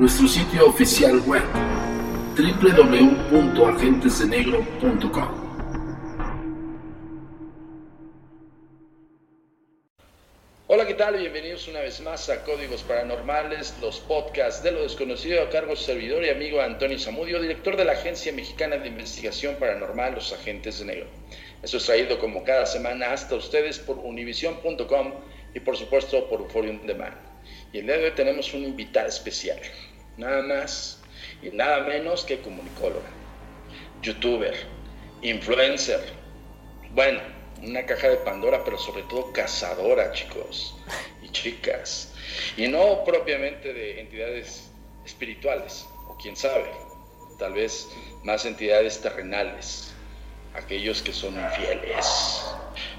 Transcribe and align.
nuestro 0.00 0.26
sitio 0.26 0.66
oficial 0.66 1.20
web 1.26 1.44
www.agentesdenegro.com. 2.34 5.28
Hola, 10.68 10.86
¿qué 10.86 10.94
tal? 10.94 11.18
Bienvenidos 11.18 11.68
una 11.68 11.80
vez 11.80 12.00
más 12.00 12.30
a 12.30 12.42
Códigos 12.44 12.82
Paranormales, 12.84 13.74
los 13.82 14.00
podcasts 14.00 14.62
de 14.62 14.72
lo 14.72 14.84
desconocido 14.84 15.42
a 15.42 15.50
cargo 15.50 15.72
de 15.72 15.76
servidor 15.76 16.24
y 16.24 16.30
amigo 16.30 16.62
Antonio 16.62 16.98
Zamudio, 16.98 17.38
director 17.38 17.76
de 17.76 17.84
la 17.84 17.92
Agencia 17.92 18.32
Mexicana 18.32 18.78
de 18.78 18.88
Investigación 18.88 19.56
Paranormal, 19.56 20.14
Los 20.14 20.32
Agentes 20.32 20.78
de 20.78 20.86
Negro. 20.86 21.08
Esto 21.62 21.76
es 21.76 21.84
traído 21.84 22.18
como 22.18 22.42
cada 22.42 22.64
semana 22.64 23.12
hasta 23.12 23.34
ustedes 23.34 23.78
por 23.78 23.98
univision.com 23.98 25.12
y 25.54 25.60
por 25.60 25.76
supuesto 25.76 26.26
por 26.30 26.40
Euphoria 26.40 26.80
Demand. 26.86 27.28
Y 27.72 27.78
el 27.78 27.86
día 27.86 27.98
de 27.98 28.06
hoy 28.06 28.10
tenemos 28.12 28.54
un 28.54 28.64
invitado 28.64 29.08
especial 29.08 29.60
nada 30.20 30.42
más 30.42 31.00
y 31.42 31.48
nada 31.50 31.80
menos 31.80 32.24
que 32.24 32.40
comunicóloga, 32.40 33.08
youtuber, 34.02 34.54
influencer, 35.22 36.00
bueno, 36.90 37.20
una 37.62 37.84
caja 37.86 38.08
de 38.08 38.16
Pandora, 38.18 38.62
pero 38.64 38.78
sobre 38.78 39.02
todo 39.04 39.32
cazadora, 39.32 40.12
chicos 40.12 40.76
y 41.22 41.28
chicas, 41.30 42.12
y 42.56 42.68
no 42.68 43.04
propiamente 43.04 43.72
de 43.72 44.00
entidades 44.00 44.70
espirituales, 45.04 45.86
o 46.08 46.16
quién 46.18 46.36
sabe, 46.36 46.70
tal 47.38 47.54
vez 47.54 47.88
más 48.22 48.44
entidades 48.44 49.00
terrenales, 49.00 49.92
aquellos 50.54 51.02
que 51.02 51.12
son 51.12 51.34
infieles. 51.40 52.44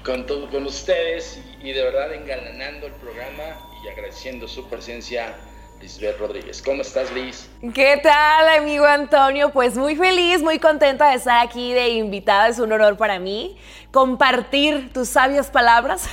Con, 0.04 0.24
con 0.24 0.66
ustedes 0.66 1.38
y, 1.62 1.70
y 1.70 1.72
de 1.72 1.82
verdad 1.82 2.12
engalanando 2.12 2.86
el 2.86 2.92
programa 2.94 3.70
y 3.84 3.88
agradeciendo 3.88 4.48
su 4.48 4.68
presencia 4.68 5.36
Lisbeth 5.82 6.16
Rodríguez. 6.16 6.62
¿Cómo 6.62 6.82
estás, 6.82 7.10
Liz? 7.10 7.50
¿Qué 7.74 7.98
tal, 8.00 8.48
amigo 8.56 8.84
Antonio? 8.84 9.50
Pues 9.50 9.76
muy 9.76 9.96
feliz, 9.96 10.40
muy 10.40 10.60
contenta 10.60 11.10
de 11.10 11.16
estar 11.16 11.44
aquí 11.44 11.72
de 11.72 11.88
invitada. 11.88 12.46
Es 12.46 12.60
un 12.60 12.70
honor 12.70 12.96
para 12.96 13.18
mí 13.18 13.58
compartir 13.90 14.92
tus 14.92 15.08
sabias 15.08 15.50
palabras. 15.50 16.08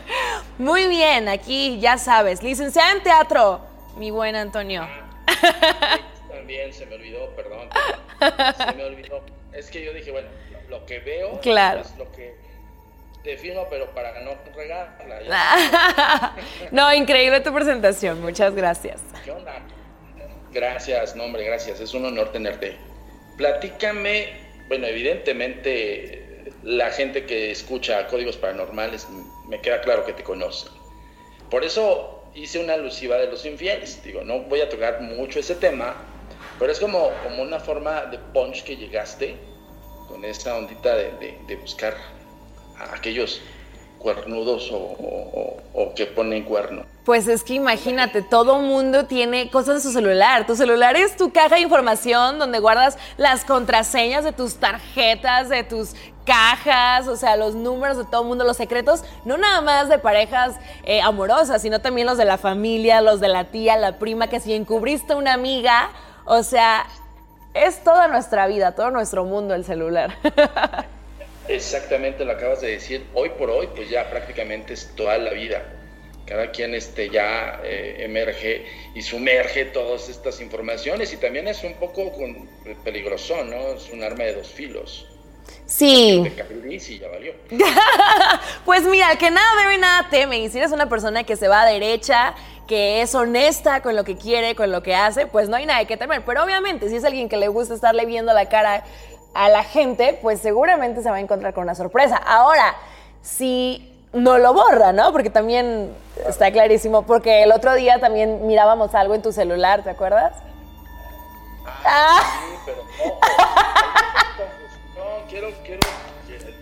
muy 0.58 0.86
bien, 0.88 1.30
aquí 1.30 1.80
ya 1.80 1.96
sabes, 1.96 2.42
licenciada 2.42 2.92
en 2.92 3.02
teatro, 3.02 3.62
mi 3.96 4.10
buen 4.10 4.36
Antonio. 4.36 4.86
También 6.28 6.74
se 6.74 6.84
me 6.84 6.96
olvidó, 6.96 7.30
perdón. 7.30 7.70
Se 8.58 8.74
me 8.74 8.84
olvidó. 8.84 9.22
Es 9.54 9.70
que 9.70 9.82
yo 9.82 9.94
dije, 9.94 10.10
bueno, 10.10 10.28
lo, 10.68 10.84
que 10.84 10.98
veo 10.98 11.40
claro. 11.40 11.80
es 11.80 11.96
lo 11.96 12.12
que 12.12 12.36
te 13.26 13.36
firmo, 13.36 13.66
pero 13.68 13.90
para 13.90 14.20
no 14.20 14.36
regarla. 14.54 16.36
no, 16.70 16.94
increíble 16.94 17.40
tu 17.40 17.52
presentación, 17.52 18.22
muchas 18.22 18.54
gracias. 18.54 19.02
¿Qué 19.24 19.32
onda? 19.32 19.60
Gracias, 20.52 21.16
no 21.16 21.24
hombre, 21.24 21.44
gracias, 21.44 21.80
es 21.80 21.92
un 21.92 22.06
honor 22.06 22.30
tenerte. 22.30 22.76
Platícame, 23.36 24.28
bueno, 24.68 24.86
evidentemente 24.86 26.52
la 26.62 26.90
gente 26.90 27.26
que 27.26 27.50
escucha 27.50 28.06
códigos 28.06 28.36
paranormales 28.36 29.08
me 29.48 29.60
queda 29.60 29.80
claro 29.80 30.06
que 30.06 30.12
te 30.12 30.22
conocen. 30.22 30.72
Por 31.50 31.64
eso 31.64 32.30
hice 32.34 32.60
una 32.60 32.74
alusiva 32.74 33.16
de 33.16 33.26
los 33.26 33.44
infieles. 33.44 34.02
Digo, 34.04 34.22
no 34.22 34.42
voy 34.42 34.60
a 34.60 34.68
tocar 34.68 35.00
mucho 35.00 35.40
ese 35.40 35.56
tema, 35.56 35.96
pero 36.60 36.70
es 36.70 36.78
como, 36.78 37.10
como 37.24 37.42
una 37.42 37.58
forma 37.58 38.06
de 38.06 38.18
punch 38.18 38.62
que 38.62 38.76
llegaste 38.76 39.34
con 40.08 40.24
esa 40.24 40.56
ondita 40.56 40.94
de, 40.94 41.36
de, 41.48 41.56
buscar 41.56 41.94
a 42.78 42.94
aquellos 42.94 43.40
cuernudos 43.98 44.70
o, 44.72 45.56
o, 45.74 45.94
que 45.94 46.06
ponen 46.06 46.44
cuerno. 46.44 46.84
Pues 47.04 47.26
es 47.26 47.42
que 47.42 47.54
imagínate, 47.54 48.22
todo 48.22 48.60
mundo 48.60 49.06
tiene 49.06 49.50
cosas 49.50 49.76
en 49.76 49.82
su 49.82 49.92
celular. 49.92 50.46
Tu 50.46 50.54
celular 50.54 50.96
es 50.96 51.16
tu 51.16 51.32
caja 51.32 51.56
de 51.56 51.62
información 51.62 52.38
donde 52.38 52.60
guardas 52.60 52.98
las 53.16 53.44
contraseñas 53.44 54.22
de 54.22 54.32
tus 54.32 54.56
tarjetas, 54.56 55.48
de 55.48 55.64
tus 55.64 55.94
cajas, 56.24 57.08
o 57.08 57.16
sea, 57.16 57.36
los 57.36 57.54
números 57.54 57.96
de 57.96 58.04
todo 58.04 58.24
mundo, 58.24 58.44
los 58.44 58.56
secretos, 58.56 59.02
no 59.24 59.38
nada 59.38 59.60
más 59.60 59.88
de 59.88 59.98
parejas 59.98 60.56
eh, 60.84 61.00
amorosas, 61.00 61.62
sino 61.62 61.80
también 61.80 62.06
los 62.06 62.18
de 62.18 62.24
la 62.24 62.38
familia, 62.38 63.00
los 63.00 63.20
de 63.20 63.28
la 63.28 63.44
tía, 63.44 63.76
la 63.76 63.98
prima, 63.98 64.28
que 64.28 64.40
si 64.40 64.52
encubriste 64.52 65.14
una 65.14 65.32
amiga, 65.32 65.90
o 66.26 66.42
sea, 66.42 66.86
es 67.54 67.82
toda 67.82 68.08
nuestra 68.08 68.46
vida, 68.46 68.74
todo 68.74 68.90
nuestro 68.90 69.24
mundo 69.24 69.54
el 69.54 69.64
celular. 69.64 70.16
Exactamente, 71.48 72.24
lo 72.24 72.32
acabas 72.32 72.60
de 72.60 72.72
decir. 72.72 73.06
Hoy 73.14 73.30
por 73.30 73.50
hoy, 73.50 73.68
pues 73.74 73.88
ya 73.88 74.08
prácticamente 74.10 74.74
es 74.74 74.90
toda 74.94 75.18
la 75.18 75.32
vida. 75.32 75.64
Cada 76.26 76.50
quien 76.50 76.74
este, 76.74 77.08
ya 77.08 77.60
eh, 77.62 77.98
emerge 78.00 78.66
y 78.94 79.02
sumerge 79.02 79.66
todas 79.66 80.08
estas 80.08 80.40
informaciones 80.40 81.12
y 81.12 81.18
también 81.18 81.46
es 81.46 81.62
un 81.62 81.74
poco 81.74 82.12
peligroso, 82.84 83.44
¿no? 83.44 83.74
Es 83.74 83.90
un 83.92 84.02
arma 84.02 84.24
de 84.24 84.34
dos 84.34 84.48
filos. 84.48 85.06
Sí. 85.66 86.22
Y 86.68 86.98
ya 86.98 87.08
valió. 87.08 87.32
pues 88.64 88.82
mira, 88.84 89.16
que 89.16 89.30
nada 89.30 89.62
debe, 89.62 89.78
nada 89.78 90.08
teme. 90.10 90.38
Y 90.38 90.48
si 90.48 90.58
eres 90.58 90.72
una 90.72 90.88
persona 90.88 91.24
que 91.24 91.36
se 91.36 91.48
va 91.48 91.62
a 91.62 91.66
derecha, 91.66 92.34
que 92.66 93.02
es 93.02 93.14
honesta 93.14 93.82
con 93.82 93.96
lo 93.96 94.04
que 94.04 94.16
quiere, 94.16 94.54
con 94.54 94.70
lo 94.70 94.82
que 94.82 94.94
hace, 94.94 95.26
pues 95.26 95.48
no 95.48 95.56
hay 95.56 95.66
nada 95.66 95.84
que 95.84 95.96
temer. 95.96 96.24
Pero 96.24 96.44
obviamente, 96.44 96.88
si 96.88 96.96
es 96.96 97.04
alguien 97.04 97.28
que 97.28 97.36
le 97.36 97.48
gusta 97.48 97.74
estarle 97.74 98.06
viendo 98.06 98.32
la 98.32 98.48
cara 98.48 98.84
a 99.36 99.48
la 99.48 99.62
gente, 99.64 100.18
pues 100.22 100.40
seguramente 100.40 101.02
se 101.02 101.10
va 101.10 101.16
a 101.16 101.20
encontrar 101.20 101.52
con 101.54 101.64
una 101.64 101.74
sorpresa. 101.74 102.16
Ahora, 102.16 102.74
si 103.22 103.92
no 104.12 104.38
lo 104.38 104.54
borra, 104.54 104.92
¿no? 104.92 105.12
Porque 105.12 105.30
también 105.30 105.94
está 106.26 106.50
clarísimo, 106.50 107.02
porque 107.02 107.42
el 107.42 107.52
otro 107.52 107.74
día 107.74 108.00
también 108.00 108.46
mirábamos 108.46 108.94
algo 108.94 109.14
en 109.14 109.22
tu 109.22 109.32
celular, 109.32 109.82
¿te 109.82 109.90
acuerdas? 109.90 110.32
Ah, 111.84 112.20
sí, 112.40 112.56
pero 112.64 112.82
quiero, 115.28 115.50
quiero, 115.64 115.80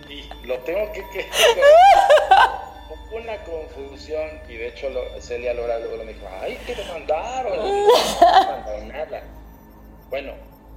y 0.09 0.47
lo 0.47 0.59
tengo 0.61 0.91
que, 0.93 1.09
que 1.11 1.31
una 3.13 3.37
confusión 3.45 4.29
y 4.49 4.57
de 4.57 4.69
hecho 4.69 4.89
Celia 5.21 5.55
Lora 5.55 5.79
luego 5.79 6.05
me 6.05 6.13
dijo, 6.13 6.27
ay, 6.43 6.59
¿qué 6.67 6.75
te 6.75 6.85
mandaron? 6.85 7.57
no 7.57 7.63
me 7.63 8.47
mandaron 8.47 8.89
nada. 8.89 9.23
Bueno, 10.11 10.33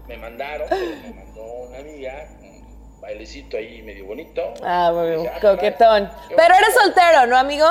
me 0.07 0.17
mandaron, 0.17 0.67
me 0.69 1.13
mandó 1.13 1.43
una 1.43 1.79
amiga, 1.79 2.27
un 2.41 3.01
bailecito 3.01 3.57
ahí 3.57 3.81
medio 3.81 4.05
bonito. 4.05 4.53
Ah, 4.63 4.91
muy 4.93 5.27
ah, 5.27 5.39
coquetón. 5.41 6.09
Pero 6.35 6.55
eres 6.55 6.73
soltero, 6.73 7.25
¿no, 7.27 7.37
amigo? 7.37 7.67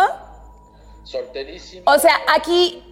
Solterísimo. 1.04 1.90
O 1.90 1.98
sea, 1.98 2.14
aquí, 2.34 2.82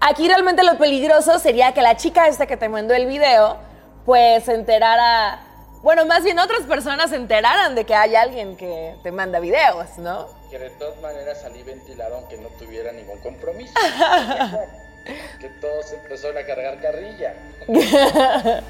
aquí 0.00 0.28
realmente 0.28 0.62
lo 0.62 0.78
peligroso 0.78 1.38
sería 1.38 1.72
que 1.72 1.82
la 1.82 1.96
chica 1.96 2.28
esta 2.28 2.46
que 2.46 2.56
te 2.56 2.68
mandó 2.68 2.94
el 2.94 3.06
video, 3.06 3.56
pues 4.04 4.44
se 4.44 4.54
enterara 4.54 5.40
bueno, 5.82 6.06
más 6.06 6.22
bien 6.22 6.38
otras 6.38 6.62
personas 6.62 7.10
se 7.10 7.16
enteraran 7.16 7.74
de 7.74 7.84
que 7.84 7.94
hay 7.94 8.14
alguien 8.14 8.56
que 8.56 8.94
te 9.02 9.10
manda 9.10 9.40
videos, 9.40 9.98
¿no? 9.98 10.28
Que 10.48 10.58
de 10.58 10.70
todas 10.70 11.00
maneras 11.00 11.40
salí 11.42 11.60
ventilado 11.64 12.16
aunque 12.18 12.36
no 12.36 12.48
tuviera 12.50 12.92
ningún 12.92 13.18
compromiso. 13.18 13.74
que 15.40 15.48
todos 15.60 15.92
empezaron 15.92 16.38
a 16.38 16.46
cargar 16.46 16.80
carrilla. 16.80 17.34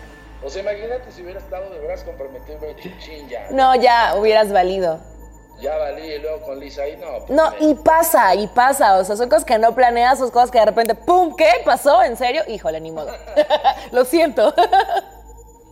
o 0.45 0.51
sea, 0.51 0.63
imagínate 0.63 1.11
si 1.11 1.23
hubiera 1.23 1.39
estado 1.41 1.71
de 1.71 1.79
veras 1.79 2.05
comprometido 2.05 2.61
chin 2.99 3.29
ya. 3.29 3.49
No, 3.51 3.75
ya 3.77 4.17
hubieras 4.17 4.53
valido. 4.53 5.01
Ya 5.61 5.77
valí 5.77 6.03
y 6.03 6.19
luego 6.19 6.41
con 6.43 6.59
Lisa 6.59 6.83
ahí 6.83 6.97
no. 6.97 7.25
Pues 7.25 7.31
no, 7.31 7.53
y 7.61 7.75
pasa, 7.75 8.35
y 8.35 8.49
pasa. 8.49 8.99
O 8.99 9.05
sea, 9.05 9.17
son 9.17 9.29
cosas 9.29 9.45
que 9.45 9.59
no 9.59 9.75
planeas, 9.75 10.19
son 10.19 10.31
cosas 10.31 10.51
que 10.51 10.59
de 10.59 10.67
repente, 10.67 10.97
¡pum! 10.97 11.37
¿Qué 11.37 11.51
pasó? 11.65 12.03
¿En 12.03 12.17
serio? 12.17 12.43
Híjole, 12.49 12.81
ni 12.81 12.91
modo. 12.91 13.13
Lo 13.93 14.05
siento. 14.05 14.53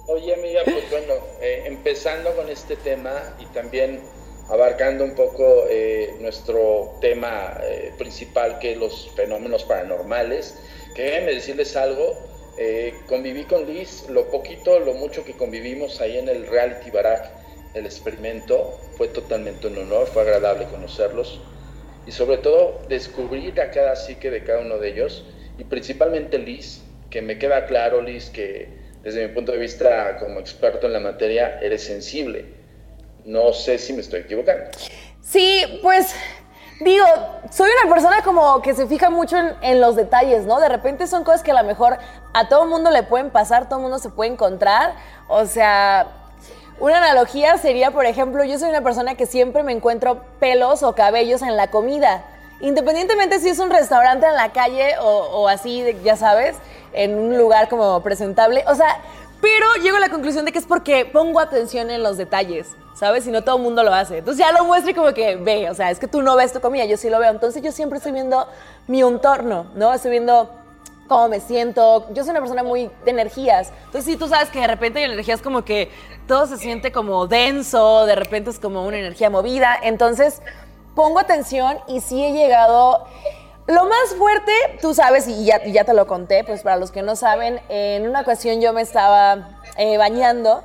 Oye, 0.07 0.35
amiga, 0.35 0.63
pues 0.65 0.91
bueno, 0.91 1.15
eh, 1.41 1.65
empezando 1.67 2.35
con 2.37 2.49
este 2.49 2.77
tema 2.77 3.13
y 3.41 3.47
también 3.47 4.01
abarcando 4.49 5.05
un 5.05 5.15
poco 5.15 5.65
eh, 5.69 6.17
nuestro 6.21 6.97
tema 7.01 7.59
eh, 7.63 7.93
principal, 7.97 8.59
que 8.59 8.73
es 8.73 8.79
los 8.79 9.11
fenómenos 9.15 9.65
paranormales, 9.65 10.57
que 10.95 11.03
déjenme 11.03 11.35
decirles 11.35 11.77
algo, 11.77 12.17
conviví 13.07 13.45
con 13.45 13.67
Liz, 13.67 14.09
lo 14.09 14.31
poquito, 14.31 14.79
lo 14.81 14.95
mucho 14.95 15.25
que 15.25 15.33
convivimos 15.33 16.01
ahí 16.01 16.19
en 16.19 16.29
el 16.29 16.47
Reality 16.47 16.91
Barack, 16.91 17.31
el 17.75 17.87
experimento, 17.87 18.79
fue 18.97 19.09
totalmente 19.09 19.69
un 19.69 19.79
honor, 19.79 20.07
fue 20.07 20.23
agradable 20.23 20.67
conocerlos 20.67 21.41
y 22.07 22.13
sobre 22.13 22.39
todo 22.39 22.81
descubrir 22.89 23.61
a 23.61 23.71
cada 23.71 23.95
psique 23.97 24.31
de 24.31 24.43
cada 24.43 24.61
uno 24.61 24.79
de 24.79 24.91
ellos 24.91 25.25
y 25.59 25.65
principalmente 25.65 26.39
Liz, 26.39 26.83
que 27.11 27.23
me 27.23 27.39
queda 27.39 27.67
claro, 27.67 28.03
Liz, 28.03 28.31
que 28.31 28.69
desde 29.03 29.27
mi 29.27 29.35
punto 29.35 29.53
de 29.53 29.59
vista 29.59 30.19
como 30.19 30.41
experto 30.41 30.87
en 30.87 30.93
la 30.93 31.01
materia, 31.01 31.59
eres 31.63 31.85
sensible. 31.85 32.45
No 33.25 33.53
sé 33.53 33.79
si 33.79 33.93
me 33.93 34.01
estoy 34.01 34.21
equivocando. 34.21 34.71
Sí, 35.23 35.63
pues 35.83 36.15
digo, 36.81 37.05
soy 37.51 37.71
una 37.83 37.95
persona 37.95 38.23
como 38.23 38.63
que 38.63 38.75
se 38.75 38.87
fija 38.87 39.11
mucho 39.11 39.37
en, 39.61 39.81
los 39.81 39.97
detalles, 39.97 40.45
¿no? 40.45 40.61
De 40.61 40.69
repente 40.69 41.07
son 41.07 41.25
cosas 41.25 41.43
que 41.43 41.51
a 41.51 41.63
lo 41.63 41.67
mejor 41.67 41.99
a 42.33 42.49
todo 42.49 42.67
mundo 42.67 42.91
le 42.91 43.03
pueden 43.03 43.31
pasar, 43.31 43.69
todo 43.69 43.79
mundo 43.81 43.99
se 43.99 44.09
puede 44.09 44.33
encontrar. 44.33 44.95
O 45.29 45.45
sea, 45.47 46.09
una 46.79 46.97
analogía 46.97 47.59
sería, 47.59 47.91
por 47.91 48.07
ejemplo, 48.07 48.45
yo 48.45 48.59
soy 48.59 48.71
una 48.71 48.83
persona 48.83 49.15
que 49.15 49.27
siempre 49.27 49.63
me 49.63 49.73
encuentro 49.73 50.23
pelos 50.41 50.83
o 50.83 50.95
cabellos 50.95 51.43
en 51.43 51.57
la 51.57 51.71
comida. 51.71 52.25
Independientemente 52.61 53.39
si 53.39 53.49
es 53.49 53.59
un 53.59 53.71
restaurante 53.71 54.27
en 54.27 54.35
la 54.35 54.53
calle 54.53 54.95
o, 55.01 55.49
así, 55.49 55.85
ya 56.03 56.17
sabes, 56.17 56.57
en 56.93 57.19
un 57.19 57.37
lugar 57.37 57.69
como 57.69 58.03
presentable. 58.03 58.65
O 58.67 58.75
sea, 58.75 58.99
pero 59.41 59.67
llego 59.83 59.97
a 59.97 60.01
la 60.01 60.11
conclusión 60.11 60.45
de 60.45 60.53
que 60.53 60.59
es 60.59 60.67
porque 60.67 61.07
pongo 61.07 61.41
atención 61.41 61.91
en 61.91 62.03
los 62.03 62.19
detalles, 62.19 62.69
¿sabes? 63.01 63.27
Y 63.27 63.31
no 63.31 63.43
todo 63.43 63.57
el 63.57 63.63
mundo 63.63 63.83
lo 63.83 63.95
hace. 63.95 64.19
Entonces 64.19 64.45
ya 64.45 64.53
lo 64.53 64.63
muestro 64.67 64.91
y 64.91 64.95
como 64.95 65.15
que 65.15 65.37
ve, 65.37 65.71
o 65.71 65.75
sea, 65.75 65.91
es 65.91 65.99
que 65.99 66.07
tú 66.07 66.21
no 66.21 66.37
ves 66.37 66.53
tu 66.53 66.61
comida, 66.61 66.85
yo 66.85 66.99
sí 66.99 67.09
lo 67.09 67.19
veo. 67.19 67.31
Entonces 67.31 67.63
yo 67.63 67.73
siempre 67.73 67.97
estoy 67.97 68.13
viendo 68.13 68.47
mi 68.89 69.01
entorno, 69.01 69.69
¿no? 69.75 69.95
Estoy 69.95 70.11
viendo 70.11 70.51
cómo 71.09 71.29
me 71.29 71.41
siento. 71.41 72.07
Yo 72.13 72.23
soy 72.23 72.33
una 72.33 72.41
persona 72.41 72.63
muy 72.63 72.91
de 73.07 73.11
energías. 73.11 73.73
Entonces, 73.87 74.05
sí, 74.05 74.17
tú 74.17 74.29
sabes 74.29 74.51
que 74.51 74.61
de 74.61 74.67
repente 74.67 74.99
hay 74.99 75.07
energías 75.07 75.41
como 75.41 75.65
que 75.65 75.91
todo 76.29 76.47
se 76.47 76.59
siente 76.59 76.93
como 76.93 77.27
denso, 77.27 78.05
de 78.05 78.17
repente 78.17 78.51
es 78.51 78.59
como 78.59 78.85
una 78.85 78.99
energía 78.99 79.31
movida. 79.31 79.79
Entonces, 79.83 80.43
pongo 80.95 81.21
atención 81.21 81.79
y 81.89 82.03
sí 82.03 82.23
he 82.23 82.33
llegado 82.33 83.07
lo 83.67 83.87
más 83.87 84.15
fuerte, 84.19 84.53
tú 84.83 84.93
sabes, 84.93 85.27
y 85.27 85.47
ya, 85.47 85.65
ya, 85.65 85.85
te 85.85 85.95
lo 85.95 86.07
conté, 86.07 86.45
pues 86.45 86.63
para 86.63 86.77
los 86.77 86.91
que 86.91 87.01
no 87.01 87.17
saben, 87.17 87.61
en 87.71 88.07
una 88.07 88.21
ocasión 88.21 88.61
yo 88.61 88.75
me 88.75 88.83
estaba 88.83 89.61
eh, 89.79 89.97
bañando. 89.97 90.65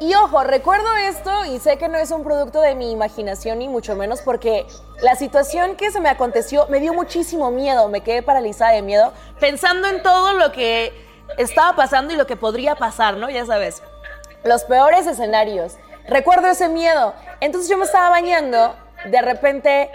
Y 0.00 0.14
ojo, 0.14 0.42
recuerdo 0.42 0.92
esto 0.96 1.44
y 1.44 1.58
sé 1.60 1.78
que 1.78 1.88
no 1.88 1.98
es 1.98 2.10
un 2.10 2.24
producto 2.24 2.60
de 2.60 2.74
mi 2.74 2.90
imaginación 2.90 3.60
ni 3.60 3.68
mucho 3.68 3.94
menos 3.94 4.20
porque 4.22 4.66
la 5.00 5.14
situación 5.14 5.76
que 5.76 5.90
se 5.90 6.00
me 6.00 6.08
aconteció 6.08 6.66
me 6.68 6.80
dio 6.80 6.92
muchísimo 6.92 7.50
miedo, 7.50 7.88
me 7.88 8.02
quedé 8.02 8.22
paralizada 8.22 8.72
de 8.72 8.82
miedo 8.82 9.12
pensando 9.38 9.88
en 9.88 10.02
todo 10.02 10.32
lo 10.32 10.52
que 10.52 10.92
estaba 11.38 11.76
pasando 11.76 12.12
y 12.12 12.16
lo 12.16 12.26
que 12.26 12.36
podría 12.36 12.74
pasar, 12.74 13.16
¿no? 13.16 13.30
Ya 13.30 13.46
sabes, 13.46 13.82
los 14.42 14.64
peores 14.64 15.06
escenarios. 15.06 15.76
Recuerdo 16.06 16.48
ese 16.48 16.68
miedo. 16.68 17.14
Entonces 17.40 17.70
yo 17.70 17.78
me 17.78 17.84
estaba 17.84 18.10
bañando, 18.10 18.76
de 19.06 19.22
repente 19.22 19.90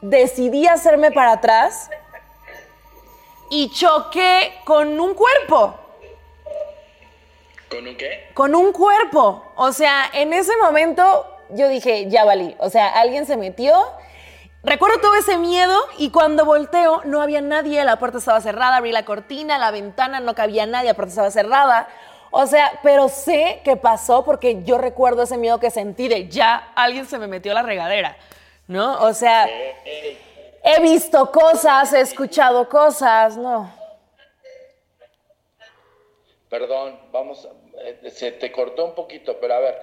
decidí 0.00 0.66
hacerme 0.66 1.10
para 1.10 1.32
atrás 1.32 1.88
y 3.50 3.70
choqué 3.70 4.52
con 4.64 5.00
un 5.00 5.14
cuerpo. 5.14 5.83
¿Con 7.74 7.86
un 7.86 7.96
qué? 7.96 8.30
Con 8.34 8.54
un 8.54 8.72
cuerpo. 8.72 9.52
O 9.56 9.72
sea, 9.72 10.10
en 10.12 10.32
ese 10.32 10.56
momento 10.56 11.26
yo 11.50 11.68
dije, 11.68 12.08
ya 12.08 12.24
valí. 12.24 12.54
O 12.58 12.70
sea, 12.70 12.88
alguien 12.88 13.26
se 13.26 13.36
metió. 13.36 13.74
Recuerdo 14.62 15.00
todo 15.00 15.14
ese 15.16 15.36
miedo 15.36 15.76
y 15.98 16.10
cuando 16.10 16.44
volteo 16.44 17.02
no 17.04 17.20
había 17.20 17.40
nadie, 17.40 17.84
la 17.84 17.98
puerta 17.98 18.18
estaba 18.18 18.40
cerrada, 18.40 18.76
abrí 18.76 18.92
la 18.92 19.04
cortina, 19.04 19.58
la 19.58 19.70
ventana, 19.70 20.20
no 20.20 20.34
cabía 20.34 20.64
nadie, 20.66 20.88
la 20.88 20.94
puerta 20.94 21.10
estaba 21.10 21.30
cerrada. 21.30 21.88
O 22.30 22.46
sea, 22.46 22.80
pero 22.82 23.08
sé 23.08 23.60
que 23.62 23.76
pasó 23.76 24.24
porque 24.24 24.62
yo 24.64 24.78
recuerdo 24.78 25.22
ese 25.24 25.36
miedo 25.36 25.60
que 25.60 25.70
sentí 25.70 26.08
de 26.08 26.28
ya 26.28 26.72
alguien 26.74 27.06
se 27.06 27.18
me 27.18 27.26
metió 27.26 27.52
a 27.52 27.56
la 27.56 27.62
regadera. 27.62 28.16
¿no? 28.66 29.02
O 29.02 29.12
sea, 29.12 29.48
he 30.62 30.80
visto 30.80 31.30
cosas, 31.30 31.92
he 31.92 32.00
escuchado 32.00 32.68
cosas, 32.68 33.36
¿no? 33.36 33.72
Perdón, 36.48 36.98
vamos, 37.12 37.48
se 38.10 38.32
te 38.32 38.52
cortó 38.52 38.84
un 38.84 38.94
poquito, 38.94 39.38
pero 39.40 39.54
a 39.54 39.58
ver. 39.60 39.78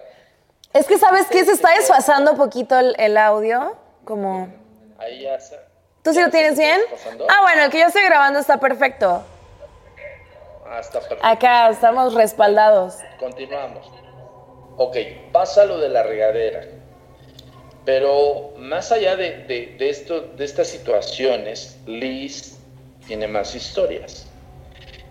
Es 0.73 0.87
que 0.87 0.97
sabes 0.97 1.27
que 1.27 1.43
se 1.43 1.51
está 1.51 1.73
desfasando 1.75 2.31
un 2.31 2.37
poquito 2.37 2.77
el, 2.79 3.17
audio, 3.17 3.75
como... 4.05 4.53
Ahí 4.97 5.23
ya 5.23 5.35
está. 5.35 5.57
¿Tú 6.03 6.13
sí 6.13 6.21
lo 6.21 6.29
tienes 6.29 6.57
bien? 6.57 6.79
Ah, 7.29 7.41
bueno, 7.41 7.63
el 7.63 7.71
que 7.71 7.79
yo 7.79 7.87
estoy 7.87 8.03
grabando 8.03 8.39
está 8.39 8.59
perfecto. 8.59 9.23
Ah, 10.65 10.79
está 10.79 10.99
perfecto. 10.99 11.25
Acá 11.25 11.69
estamos 11.69 12.13
respaldados. 12.13 12.97
Continuamos. 13.19 13.91
ok, 14.77 14.95
pasa 15.31 15.65
lo 15.65 15.77
de 15.77 15.89
la 15.89 16.03
regadera, 16.03 16.65
pero 17.83 18.53
más 18.57 18.91
allá 18.91 19.15
de, 19.17 19.75
esto, 19.79 20.21
de 20.21 20.45
estas 20.45 20.67
situaciones, 20.67 21.77
Liz 21.85 22.57
tiene 23.05 23.27
más 23.27 23.53
historias. 23.55 24.27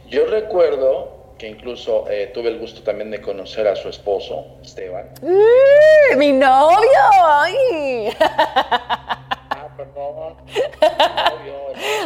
Yo 0.09 0.27
recuerdo 0.27 1.20
que 1.41 1.49
incluso 1.49 2.05
eh, 2.11 2.31
tuve 2.35 2.51
el 2.51 2.59
gusto 2.59 2.83
también 2.83 3.11
de 3.11 3.23
conocer 3.23 3.67
a 3.67 3.75
su 3.75 3.89
esposo, 3.89 4.59
Esteban. 4.63 5.09
¡Mm, 5.23 6.19
¡Mi 6.19 6.33
novio! 6.33 6.77
¡Ay! 7.25 8.15
Ah, 8.21 9.69
perdón. 9.75 10.37
novio. 10.45 11.55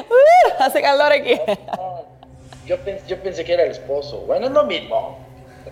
Uh, 0.09 0.63
hace 0.63 0.81
calor 0.81 1.11
aquí. 1.11 1.33
Yo, 2.67 2.79
yo 3.07 3.23
pensé 3.23 3.45
que 3.45 3.53
era 3.53 3.65
el 3.65 3.73
esposo. 3.73 4.21
Bueno, 4.21 4.47
es 4.47 4.53
lo 4.53 4.65
mismo. 4.65 5.19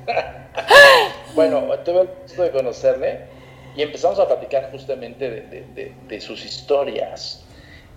bueno, 1.35 1.63
tuve 1.85 2.03
el 2.03 2.09
gusto 2.23 2.43
de 2.43 2.51
conocerle 2.51 3.21
y 3.75 3.81
empezamos 3.81 4.19
a 4.19 4.27
platicar 4.27 4.71
justamente 4.71 5.31
de, 5.31 6.21
sus 6.21 6.45
historias. 6.45 7.43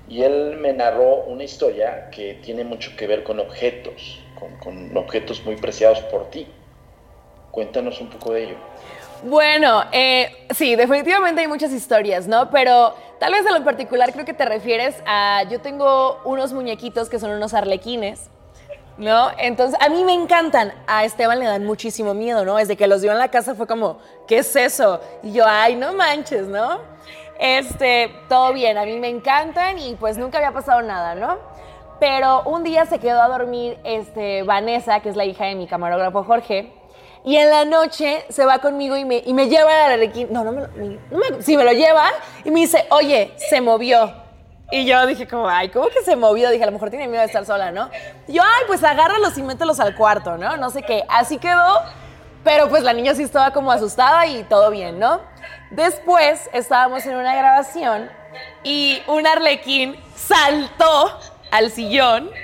Y 0.07 0.21
él 0.21 0.55
me 0.61 0.71
narró 0.71 1.25
una 1.25 1.43
historia 1.43 2.09
que 2.09 2.35
tiene 2.35 2.63
mucho 2.63 2.95
que 2.95 3.05
ver 3.05 3.23
con 3.23 3.41
objetos, 3.41 4.21
con, 4.35 4.95
objetos 4.97 5.43
muy 5.45 5.55
preciados 5.55 5.99
por 6.01 6.29
ti. 6.29 6.47
Cuéntanos 7.51 8.01
un 8.01 8.09
poco 8.09 8.33
de 8.33 8.43
ello. 8.43 8.55
Bueno, 9.23 9.85
eh, 9.91 10.45
sí, 10.51 10.75
definitivamente 10.75 11.41
hay 11.41 11.47
muchas 11.47 11.71
historias, 11.71 12.27
¿no? 12.27 12.49
Pero 12.49 12.93
tal 13.19 13.31
vez 13.31 13.45
a 13.47 13.57
lo 13.57 13.63
particular 13.63 14.11
creo 14.11 14.25
que 14.25 14.33
te 14.33 14.45
refieres 14.45 14.95
a, 15.05 15.43
yo 15.49 15.61
tengo 15.61 16.21
unos 16.25 16.53
muñequitos 16.53 17.09
que 17.09 17.17
son 17.17 17.31
unos 17.31 17.53
arlequines 17.53 18.29
¿no? 18.97 19.31
Entonces, 19.37 19.77
a 19.81 19.89
mí 19.89 20.03
me 20.03 20.13
encantan. 20.13 20.73
A 20.87 21.03
Esteban 21.03 21.39
le 21.39 21.45
dan 21.45 21.65
muchísimo 21.65 22.13
miedo, 22.13 22.45
¿no? 22.45 22.57
Desde 22.57 22.77
que 22.77 22.87
los 22.87 23.01
vio 23.01 23.11
en 23.11 23.17
la 23.17 23.29
casa 23.29 23.55
fue 23.55 23.67
como, 23.67 23.99
¿qué 24.27 24.39
es 24.39 24.55
eso? 24.55 25.01
Y 25.23 25.33
yo, 25.33 25.45
ay, 25.47 25.75
no 25.75 25.93
manches, 25.93 26.47
¿no? 26.47 26.79
Este, 27.37 28.13
todo 28.29 28.53
bien, 28.53 28.77
a 28.77 28.85
mí 28.85 28.97
me 28.97 29.09
encantan 29.09 29.77
y 29.77 29.95
pues 29.95 30.17
nunca 30.17 30.37
había 30.37 30.53
pasado 30.53 30.81
nada, 30.81 31.15
¿no? 31.15 31.37
Pero 31.99 32.43
un 32.43 32.63
día 32.63 32.85
se 32.85 32.99
quedó 32.99 33.21
a 33.21 33.27
dormir 33.27 33.77
este, 33.83 34.43
Vanessa, 34.43 34.99
que 34.99 35.09
es 35.09 35.15
la 35.15 35.25
hija 35.25 35.45
de 35.45 35.55
mi 35.55 35.67
camarógrafo 35.67 36.23
Jorge, 36.23 36.73
y 37.23 37.37
en 37.37 37.49
la 37.49 37.65
noche 37.65 38.23
se 38.29 38.45
va 38.45 38.59
conmigo 38.59 38.95
y 38.95 39.03
me, 39.03 39.23
y 39.25 39.33
me 39.33 39.49
lleva 39.49 39.85
al 39.85 39.93
arequín. 39.93 40.27
No, 40.31 40.43
no 40.43 40.51
me, 40.51 40.61
no 40.61 41.17
me, 41.17 41.41
sí, 41.41 41.57
me 41.57 41.63
lo 41.63 41.71
lleva 41.71 42.11
y 42.43 42.51
me 42.51 42.59
dice, 42.59 42.85
oye, 42.91 43.33
se 43.37 43.61
movió. 43.61 44.13
Y 44.71 44.85
yo 44.85 45.05
dije 45.05 45.27
como, 45.27 45.47
ay, 45.47 45.69
¿cómo 45.69 45.87
que 45.87 46.03
se 46.03 46.15
movió? 46.15 46.49
Dije, 46.49 46.63
a 46.63 46.67
lo 46.67 46.71
mejor 46.71 46.89
tiene 46.89 47.07
miedo 47.07 47.21
de 47.21 47.27
estar 47.27 47.45
sola, 47.45 47.71
¿no? 47.71 47.89
Yo, 48.27 48.43
ay, 48.43 48.63
pues 48.67 48.83
agárralos 48.83 49.37
y 49.37 49.43
mételos 49.43 49.79
al 49.79 49.95
cuarto, 49.95 50.37
¿no? 50.37 50.57
No 50.57 50.69
sé 50.69 50.83
qué. 50.83 51.03
Así 51.07 51.37
quedó, 51.37 51.81
pero 52.43 52.69
pues 52.69 52.83
la 52.83 52.93
niña 52.93 53.15
sí 53.15 53.23
estaba 53.23 53.51
como 53.51 53.71
asustada 53.71 54.27
y 54.27 54.43
todo 54.43 54.69
bien, 54.69 54.99
¿no? 54.99 55.19
Después 55.71 56.47
estábamos 56.53 57.05
en 57.07 57.15
una 57.15 57.35
grabación 57.35 58.09
y 58.63 59.01
un 59.07 59.25
arlequín 59.25 59.95
saltó 60.15 61.19
al 61.55 61.71
sillón. 61.71 62.29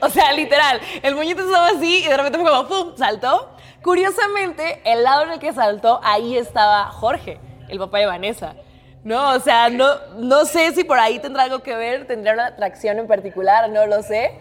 O 0.00 0.08
sea, 0.08 0.32
literal, 0.32 0.80
el 1.02 1.14
muñeco 1.14 1.42
estaba 1.42 1.68
así 1.68 2.02
y 2.02 2.08
de 2.08 2.16
repente 2.16 2.38
fue 2.38 2.48
como, 2.48 2.66
¡pum!, 2.66 2.96
saltó. 2.96 3.50
Curiosamente, 3.82 4.80
el 4.86 5.02
lado 5.02 5.24
en 5.24 5.32
el 5.32 5.38
que 5.38 5.52
saltó, 5.52 6.00
ahí 6.02 6.38
estaba 6.38 6.86
Jorge, 6.86 7.38
el 7.68 7.78
papá 7.78 7.98
de 7.98 8.06
Vanessa. 8.06 8.56
No, 9.04 9.34
o 9.34 9.38
sea, 9.38 9.68
no, 9.68 9.86
no 10.16 10.46
sé 10.46 10.72
si 10.72 10.82
por 10.82 10.98
ahí 10.98 11.18
tendrá 11.18 11.44
algo 11.44 11.60
que 11.62 11.76
ver, 11.76 12.06
tendrá 12.06 12.32
una 12.32 12.46
atracción 12.46 12.98
en 12.98 13.06
particular, 13.06 13.68
no 13.68 13.86
lo 13.86 14.02
sé. 14.02 14.32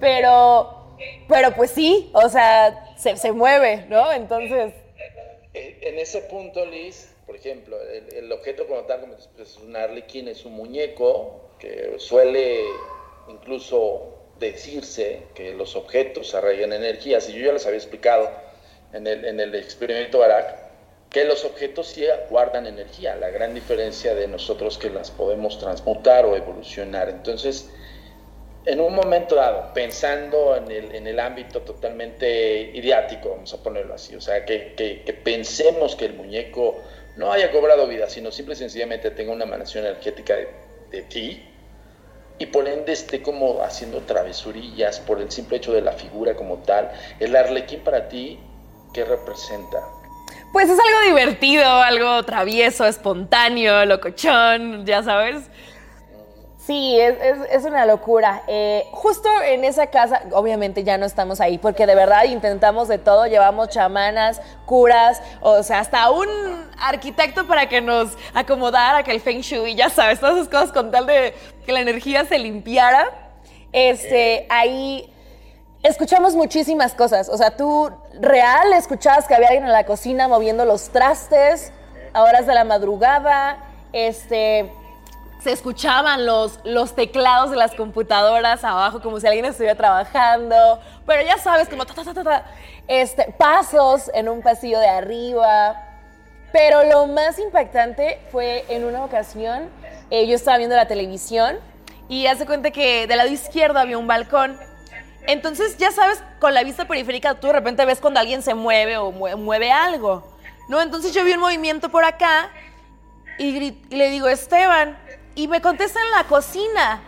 Pero, 0.00 0.96
pero 1.28 1.54
pues 1.54 1.72
sí, 1.72 2.10
o 2.14 2.28
sea, 2.28 2.94
se, 2.96 3.32
mueve, 3.32 3.84
¿no? 3.90 4.10
Entonces. 4.12 4.72
En 5.52 5.98
ese 5.98 6.22
punto, 6.22 6.64
Liz, 6.64 7.14
por 7.26 7.36
ejemplo, 7.36 7.76
el, 7.82 8.32
objeto 8.32 8.66
como 8.66 8.80
tal, 8.82 9.00
como 9.00 9.14
es 9.14 9.56
un 9.58 9.76
arlequín, 9.76 10.28
es 10.28 10.44
un 10.46 10.54
muñeco 10.54 11.50
que 11.58 11.96
suele 11.98 12.62
incluso 13.28 14.14
decirse 14.38 15.24
que 15.34 15.54
los 15.54 15.76
objetos 15.76 16.34
arraigan 16.34 16.72
energías. 16.72 17.28
Y 17.28 17.34
yo 17.34 17.46
ya 17.46 17.52
les 17.52 17.66
había 17.66 17.78
explicado 17.78 18.30
en 18.92 19.06
el, 19.06 19.24
en 19.24 19.40
el 19.40 19.54
experimento 19.54 20.18
Barak 20.18 20.68
que 21.10 21.24
los 21.24 21.44
objetos 21.44 21.88
sí 21.88 22.04
guardan 22.28 22.66
energía, 22.66 23.16
la 23.16 23.30
gran 23.30 23.54
diferencia 23.54 24.14
de 24.14 24.28
nosotros 24.28 24.76
que 24.76 24.90
las 24.90 25.10
podemos 25.10 25.58
transmutar 25.58 26.26
o 26.26 26.36
evolucionar. 26.36 27.08
Entonces, 27.08 27.70
en 28.66 28.80
un 28.80 28.94
momento 28.94 29.34
dado, 29.34 29.72
pensando 29.72 30.54
en 30.56 30.70
el, 30.70 30.94
en 30.94 31.06
el 31.06 31.18
ámbito 31.18 31.62
totalmente 31.62 32.70
idiático, 32.74 33.30
vamos 33.30 33.54
a 33.54 33.62
ponerlo 33.62 33.94
así, 33.94 34.14
o 34.14 34.20
sea, 34.20 34.44
que, 34.44 34.74
que, 34.76 35.12
pensemos 35.14 35.96
que 35.96 36.04
el 36.04 36.14
muñeco 36.14 36.76
no 37.16 37.32
haya 37.32 37.50
cobrado 37.50 37.86
vida, 37.86 38.10
sino 38.10 38.30
simple 38.30 38.52
y 38.52 38.58
sencillamente 38.58 39.10
tenga 39.10 39.32
una 39.32 39.44
emanación 39.44 39.86
energética 39.86 40.36
de 40.90 41.02
ti, 41.02 41.47
y 42.38 42.46
por 42.46 42.68
ende 42.68 42.92
esté 42.92 43.22
como 43.22 43.62
haciendo 43.62 44.00
travesurillas 44.02 45.00
por 45.00 45.20
el 45.20 45.30
simple 45.30 45.58
hecho 45.58 45.72
de 45.72 45.82
la 45.82 45.92
figura 45.92 46.36
como 46.36 46.58
tal, 46.58 46.90
el 47.20 47.34
arlequín 47.34 47.80
para 47.80 48.08
ti, 48.08 48.38
¿qué 48.92 49.04
representa? 49.04 49.78
Pues 50.52 50.70
es 50.70 50.78
algo 50.78 51.00
divertido, 51.06 51.64
algo 51.64 52.22
travieso, 52.24 52.86
espontáneo, 52.86 53.84
locochón, 53.84 54.86
ya 54.86 55.02
sabes. 55.02 55.50
Sí, 56.68 57.00
es, 57.00 57.64
una 57.64 57.86
locura. 57.86 58.42
Eh, 58.46 58.86
justo 58.92 59.26
en 59.42 59.64
esa 59.64 59.86
casa, 59.86 60.20
obviamente 60.32 60.84
ya 60.84 60.98
no 60.98 61.06
estamos 61.06 61.40
ahí, 61.40 61.56
porque 61.56 61.86
de 61.86 61.94
verdad 61.94 62.24
intentamos 62.24 62.88
de 62.88 62.98
todo, 62.98 63.26
llevamos 63.26 63.70
chamanas, 63.70 64.42
curas, 64.66 65.22
o 65.40 65.62
sea, 65.62 65.78
hasta 65.78 66.10
un 66.10 66.28
arquitecto 66.78 67.46
para 67.46 67.70
que 67.70 67.80
nos 67.80 68.18
acomodara, 68.34 69.02
que 69.02 69.12
el 69.12 69.22
feng 69.22 69.40
shui, 69.40 69.76
ya 69.76 69.88
sabes, 69.88 70.20
todas 70.20 70.34
esas 70.34 70.48
cosas 70.48 70.70
con 70.70 70.90
tal 70.90 71.06
de 71.06 71.32
que 71.64 71.72
la 71.72 71.80
energía 71.80 72.26
se 72.26 72.38
limpiara. 72.38 73.32
Este, 73.72 74.46
ahí 74.50 75.10
escuchamos 75.82 76.34
muchísimas 76.34 76.92
cosas. 76.92 77.30
O 77.30 77.38
sea, 77.38 77.56
tú 77.56 77.90
real 78.20 78.74
escuchabas 78.74 79.26
que 79.26 79.34
había 79.34 79.48
alguien 79.48 79.64
en 79.64 79.72
la 79.72 79.86
cocina 79.86 80.28
moviendo 80.28 80.66
los 80.66 80.90
trastes 80.90 81.72
a 82.12 82.24
horas 82.24 82.46
de 82.46 82.52
la 82.52 82.64
madrugada. 82.64 83.56
Este, 83.94 84.70
se 85.48 85.54
escuchaban 85.54 86.26
los, 86.26 86.60
los 86.64 86.94
teclados 86.94 87.50
de 87.50 87.56
las 87.56 87.74
computadoras 87.74 88.64
abajo 88.64 89.00
como 89.00 89.18
si 89.18 89.26
alguien 89.26 89.46
estuviera 89.46 89.74
trabajando. 89.74 90.78
Pero 91.06 91.22
ya 91.22 91.38
sabes, 91.38 91.70
como 91.70 91.84
este, 92.86 93.34
pasos 93.38 94.10
en 94.12 94.28
un 94.28 94.42
pasillo 94.42 94.78
de 94.78 94.88
arriba. 94.88 95.82
Pero 96.52 96.84
lo 96.84 97.06
más 97.06 97.38
impactante 97.38 98.20
fue 98.30 98.66
en 98.68 98.84
una 98.84 99.04
ocasión, 99.04 99.70
eh, 100.10 100.26
yo 100.26 100.34
estaba 100.34 100.58
viendo 100.58 100.76
la 100.76 100.86
televisión 100.86 101.56
y 102.10 102.26
hace 102.26 102.44
cuenta 102.44 102.70
que 102.70 103.06
del 103.06 103.16
lado 103.16 103.30
izquierdo 103.30 103.78
había 103.78 103.96
un 103.96 104.06
balcón 104.06 104.58
entonces, 105.26 105.76
ya 105.76 105.90
sabes, 105.90 106.22
con 106.40 106.54
la 106.54 106.62
vista 106.64 106.86
periférica 106.86 107.34
tú 107.34 107.48
de 107.48 107.52
repente 107.52 107.84
ves 107.84 108.00
cuando 108.00 108.18
alguien 108.18 108.40
se 108.40 108.54
mueve 108.54 108.96
o 108.96 109.12
mueve 109.12 109.70
algo, 109.70 110.26
¿no? 110.70 110.80
Entonces 110.80 111.12
yo 111.12 111.22
vi 111.22 111.32
un 111.32 111.40
movimiento 111.40 111.90
por 111.90 112.02
acá 112.02 112.50
y, 113.38 113.76
le 113.90 114.10
digo, 114.10 114.26
Esteban, 114.28 114.98
y 115.38 115.46
me 115.46 115.60
contesta 115.60 116.00
en 116.02 116.10
la 116.10 116.24
cocina. 116.24 117.00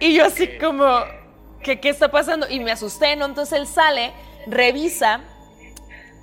Y 0.00 0.14
yo 0.14 0.24
así 0.24 0.58
como, 0.58 0.86
¿qué, 1.62 1.78
¿qué 1.78 1.90
está 1.90 2.10
pasando? 2.10 2.48
Y 2.48 2.58
me 2.58 2.72
asusté, 2.72 3.16
¿no? 3.16 3.26
Entonces 3.26 3.58
él 3.58 3.66
sale, 3.66 4.14
revisa 4.46 5.20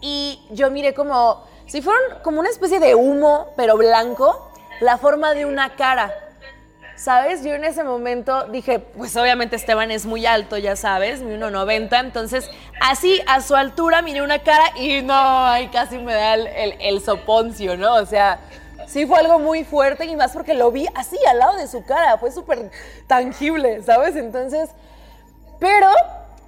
y 0.01 0.41
yo 0.49 0.71
miré 0.71 0.95
como, 0.95 1.45
si 1.67 1.83
fueron 1.83 2.01
como 2.23 2.39
una 2.39 2.49
especie 2.49 2.79
de 2.79 2.95
humo, 2.95 3.53
pero 3.55 3.77
blanco, 3.77 4.51
la 4.79 4.97
forma 4.97 5.35
de 5.35 5.45
una 5.45 5.75
cara. 5.75 6.11
¿sabes? 7.01 7.43
Yo 7.43 7.55
en 7.55 7.63
ese 7.63 7.83
momento 7.83 8.45
dije, 8.47 8.77
pues 8.77 9.15
obviamente 9.17 9.55
Esteban 9.55 9.89
es 9.89 10.05
muy 10.05 10.27
alto, 10.27 10.57
ya 10.59 10.75
sabes, 10.75 11.21
mi 11.21 11.33
1,90, 11.33 11.99
entonces 11.99 12.49
así 12.79 13.19
a 13.25 13.41
su 13.41 13.55
altura 13.55 14.03
miré 14.03 14.21
una 14.21 14.39
cara 14.39 14.65
y 14.75 15.01
no, 15.01 15.15
ahí 15.47 15.69
casi 15.69 15.97
me 15.97 16.13
da 16.13 16.35
el, 16.35 17.01
soponcio, 17.01 17.75
¿no? 17.75 17.95
O 17.95 18.05
sea, 18.05 18.39
sí 18.91 19.05
fue 19.05 19.19
algo 19.19 19.39
muy 19.39 19.63
fuerte 19.63 20.05
y 20.05 20.15
más 20.15 20.33
porque 20.33 20.53
lo 20.53 20.69
vi 20.71 20.85
así 20.95 21.17
al 21.29 21.39
lado 21.39 21.57
de 21.57 21.67
su 21.67 21.83
cara, 21.85 22.17
fue 22.17 22.31
súper 22.31 22.69
tangible, 23.07 23.81
¿sabes? 23.83 24.17
Entonces, 24.17 24.69
pero 25.59 25.87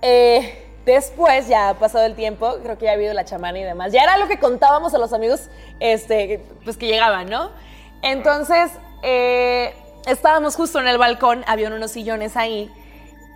eh, 0.02 0.68
después 0.86 1.48
ya 1.48 1.70
ha 1.70 1.74
pasado 1.76 2.06
el 2.06 2.16
tiempo, 2.16 2.58
creo 2.62 2.78
que 2.78 2.86
ya 2.86 2.92
ha 2.92 2.94
habido 2.96 3.14
la 3.14 3.24
chamana 3.24 3.60
y 3.60 3.64
demás, 3.64 3.94
ya 3.94 4.04
era 4.04 4.18
lo 4.18 4.28
que 4.28 4.40
contábamos 4.40 4.94
a 4.94 4.98
los 4.98 5.14
amigos, 5.14 5.50
este, 5.80 6.44
pues 6.66 6.76
que 6.76 6.88
llegaban, 6.88 7.30
¿no? 7.30 7.50
Entonces, 8.02 8.72
eh, 9.04 9.74
estábamos 10.06 10.58
justo 10.58 10.80
en 10.80 10.88
el 10.90 10.98
balcón, 10.98 11.46
había 11.48 11.70
unos 11.70 11.92
sillones 11.92 12.36
ahí, 12.36 12.70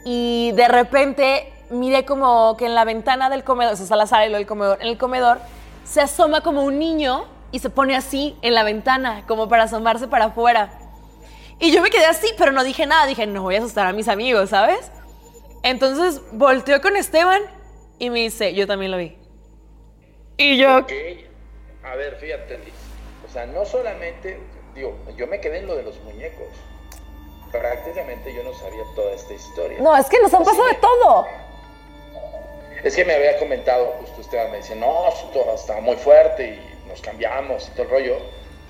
y 0.03 0.51
de 0.51 0.67
repente 0.67 1.53
miré 1.69 2.03
como 2.03 2.57
que 2.57 2.65
en 2.65 2.75
la 2.75 2.83
ventana 2.83 3.29
del 3.29 3.45
comedor, 3.45 3.73
o 3.73 3.77
sea, 3.77 3.95
la 3.95 4.07
sala 4.07 4.27
y 4.27 4.33
del 4.33 4.45
comedor, 4.45 4.79
en 4.81 4.87
el 4.87 4.97
comedor 4.97 5.39
se 5.85 6.01
asoma 6.01 6.41
como 6.41 6.63
un 6.63 6.77
niño 6.77 7.25
y 7.51 7.59
se 7.59 7.69
pone 7.69 7.95
así 7.95 8.37
en 8.41 8.53
la 8.53 8.63
ventana, 8.63 9.23
como 9.27 9.47
para 9.47 9.63
asomarse 9.63 10.07
para 10.07 10.25
afuera. 10.25 10.79
Y 11.59 11.71
yo 11.71 11.81
me 11.81 11.89
quedé 11.89 12.05
así, 12.05 12.27
pero 12.37 12.51
no 12.51 12.63
dije 12.63 12.85
nada, 12.85 13.05
dije, 13.05 13.25
no 13.25 13.43
voy 13.43 13.55
a 13.55 13.59
asustar 13.59 13.87
a 13.87 13.93
mis 13.93 14.07
amigos, 14.07 14.49
¿sabes? 14.49 14.91
Entonces 15.63 16.21
volteó 16.31 16.81
con 16.81 16.95
Esteban 16.95 17.41
y 17.99 18.09
me 18.09 18.19
dice, 18.19 18.53
yo 18.53 18.67
también 18.67 18.91
lo 18.91 18.97
vi. 18.97 19.17
Y 20.37 20.57
yo, 20.57 20.69
A 20.69 21.95
ver, 21.95 22.15
fíjate, 22.19 22.59
Liz. 22.59 22.73
O 23.27 23.31
sea, 23.31 23.45
no 23.47 23.65
solamente, 23.65 24.39
digo, 24.75 24.95
yo 25.17 25.25
me 25.27 25.41
quedé 25.41 25.59
en 25.59 25.67
lo 25.67 25.75
de 25.75 25.83
los 25.83 25.99
muñecos. 26.01 26.47
Prácticamente 27.51 28.33
yo 28.33 28.43
no 28.43 28.53
sabía 28.53 28.83
toda 28.95 29.13
esta 29.13 29.33
historia. 29.33 29.79
No, 29.79 29.95
es 29.97 30.07
que 30.07 30.19
nos 30.21 30.33
han 30.33 30.43
pasado 30.43 30.67
de 30.67 30.75
todo. 30.75 31.25
Es 32.83 32.95
que 32.95 33.03
me 33.03 33.15
había 33.15 33.39
comentado, 33.39 33.95
justo 33.99 34.21
usted 34.21 34.49
me 34.51 34.57
decía, 34.57 34.75
no, 34.75 35.05
estaba 35.55 35.81
muy 35.81 35.95
fuerte 35.95 36.49
y 36.49 36.76
nos 36.97 37.01
cambiamos 37.01 37.67
y 37.67 37.71
todo 37.71 37.83
el 37.83 37.89
rollo. 37.89 38.17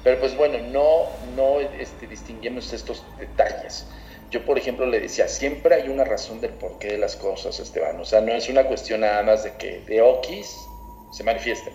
Pero 0.03 0.19
pues 0.19 0.35
bueno, 0.37 0.59
no, 0.59 1.07
no 1.35 1.59
este, 1.59 2.07
distinguimos 2.07 2.71
estos 2.71 3.03
detalles. 3.19 3.85
Yo, 4.29 4.45
por 4.45 4.57
ejemplo, 4.57 4.85
le 4.85 4.99
decía, 4.99 5.27
siempre 5.27 5.75
hay 5.75 5.89
una 5.89 6.03
razón 6.03 6.41
del 6.41 6.51
porqué 6.51 6.89
de 6.89 6.97
las 6.97 7.15
cosas, 7.15 7.59
Esteban. 7.59 7.99
O 7.99 8.05
sea, 8.05 8.21
no 8.21 8.33
es 8.33 8.49
una 8.49 8.65
cuestión 8.65 9.01
nada 9.01 9.23
más 9.23 9.43
de 9.43 9.53
que 9.53 9.79
de 9.81 10.01
Okis 10.01 10.55
se 11.11 11.23
manifiesten. 11.23 11.73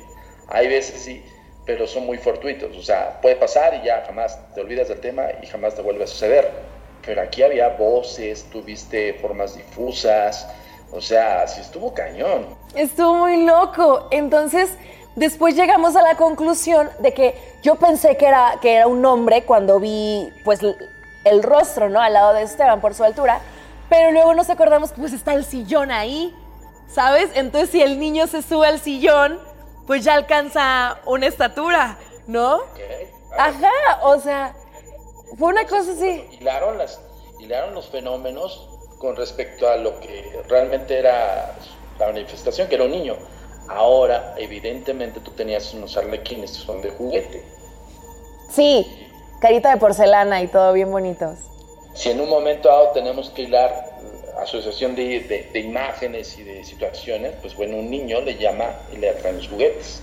Hay 0.48 0.68
veces 0.68 1.00
sí, 1.00 1.24
pero 1.64 1.86
son 1.86 2.04
muy 2.04 2.18
fortuitos. 2.18 2.76
O 2.76 2.82
sea, 2.82 3.20
puede 3.20 3.36
pasar 3.36 3.74
y 3.82 3.86
ya 3.86 4.04
jamás 4.06 4.38
te 4.54 4.60
olvidas 4.60 4.88
del 4.88 5.00
tema 5.00 5.24
y 5.42 5.46
jamás 5.46 5.74
te 5.74 5.82
vuelve 5.82 6.04
a 6.04 6.06
suceder. 6.06 6.50
Pero 7.04 7.22
aquí 7.22 7.42
había 7.42 7.68
voces, 7.70 8.44
tuviste 8.50 9.14
formas 9.14 9.56
difusas, 9.56 10.46
o 10.92 11.00
sea, 11.00 11.48
sí 11.48 11.60
estuvo 11.60 11.94
cañón. 11.94 12.54
Estuvo 12.74 13.14
muy 13.14 13.44
loco. 13.44 14.08
Entonces, 14.10 14.70
después 15.16 15.54
llegamos 15.56 15.96
a 15.96 16.02
la 16.02 16.16
conclusión 16.16 16.90
de 17.00 17.14
que 17.14 17.58
yo 17.62 17.76
pensé 17.76 18.16
que 18.16 18.26
era, 18.26 18.58
que 18.60 18.74
era 18.74 18.86
un 18.86 19.04
hombre 19.04 19.44
cuando 19.44 19.80
vi, 19.80 20.32
pues, 20.44 20.60
el 21.24 21.42
rostro, 21.42 21.88
¿no? 21.88 22.00
Al 22.00 22.12
lado 22.12 22.34
de 22.34 22.42
Esteban 22.42 22.80
por 22.80 22.94
su 22.94 23.04
altura. 23.04 23.40
Pero 23.88 24.10
luego 24.10 24.34
nos 24.34 24.48
acordamos 24.50 24.92
que 24.92 25.00
pues 25.00 25.12
está 25.12 25.34
el 25.34 25.44
sillón 25.44 25.90
ahí, 25.90 26.34
¿sabes? 26.88 27.30
Entonces 27.34 27.70
si 27.70 27.82
el 27.82 27.98
niño 27.98 28.26
se 28.26 28.42
sube 28.42 28.66
al 28.66 28.80
sillón, 28.80 29.38
pues 29.86 30.04
ya 30.04 30.14
alcanza 30.14 30.98
una 31.04 31.26
estatura, 31.26 31.98
¿no? 32.26 32.60
Ajá, 33.36 34.00
o 34.02 34.18
sea, 34.18 34.54
fue 35.38 35.48
una 35.48 35.66
cosa 35.66 35.92
así. 35.92 36.26
Hilaron, 36.32 36.78
las, 36.78 37.00
hilaron 37.38 37.74
los 37.74 37.88
fenómenos 37.88 38.68
con 38.98 39.16
respecto 39.16 39.68
a 39.68 39.76
lo 39.76 39.98
que 40.00 40.42
realmente 40.48 40.98
era 40.98 41.54
la 41.98 42.06
manifestación, 42.06 42.68
que 42.68 42.76
era 42.76 42.84
un 42.84 42.92
niño. 42.92 43.16
Ahora, 43.68 44.34
evidentemente, 44.38 45.20
tú 45.20 45.30
tenías 45.30 45.72
unos 45.74 45.96
arlequines, 45.96 46.50
son 46.50 46.82
de 46.82 46.90
juguete. 46.90 47.42
Sí, 48.50 48.86
carita 49.40 49.70
de 49.72 49.78
porcelana 49.78 50.42
y 50.42 50.48
todo 50.48 50.72
bien 50.72 50.90
bonitos. 50.90 51.38
Si 51.94 52.10
en 52.10 52.20
un 52.20 52.28
momento 52.28 52.68
dado 52.68 52.90
tenemos 52.90 53.30
que 53.30 53.42
hilar 53.42 53.92
asociación 54.40 54.94
de, 54.94 55.48
de, 55.52 55.60
imágenes 55.60 56.38
y 56.38 56.42
de 56.42 56.64
situaciones, 56.64 57.32
pues 57.40 57.54
bueno, 57.54 57.76
un 57.76 57.90
niño 57.90 58.20
le 58.20 58.36
llama 58.36 58.74
y 58.92 58.96
le 58.96 59.10
atraen 59.10 59.36
los 59.36 59.48
juguetes. 59.48 60.02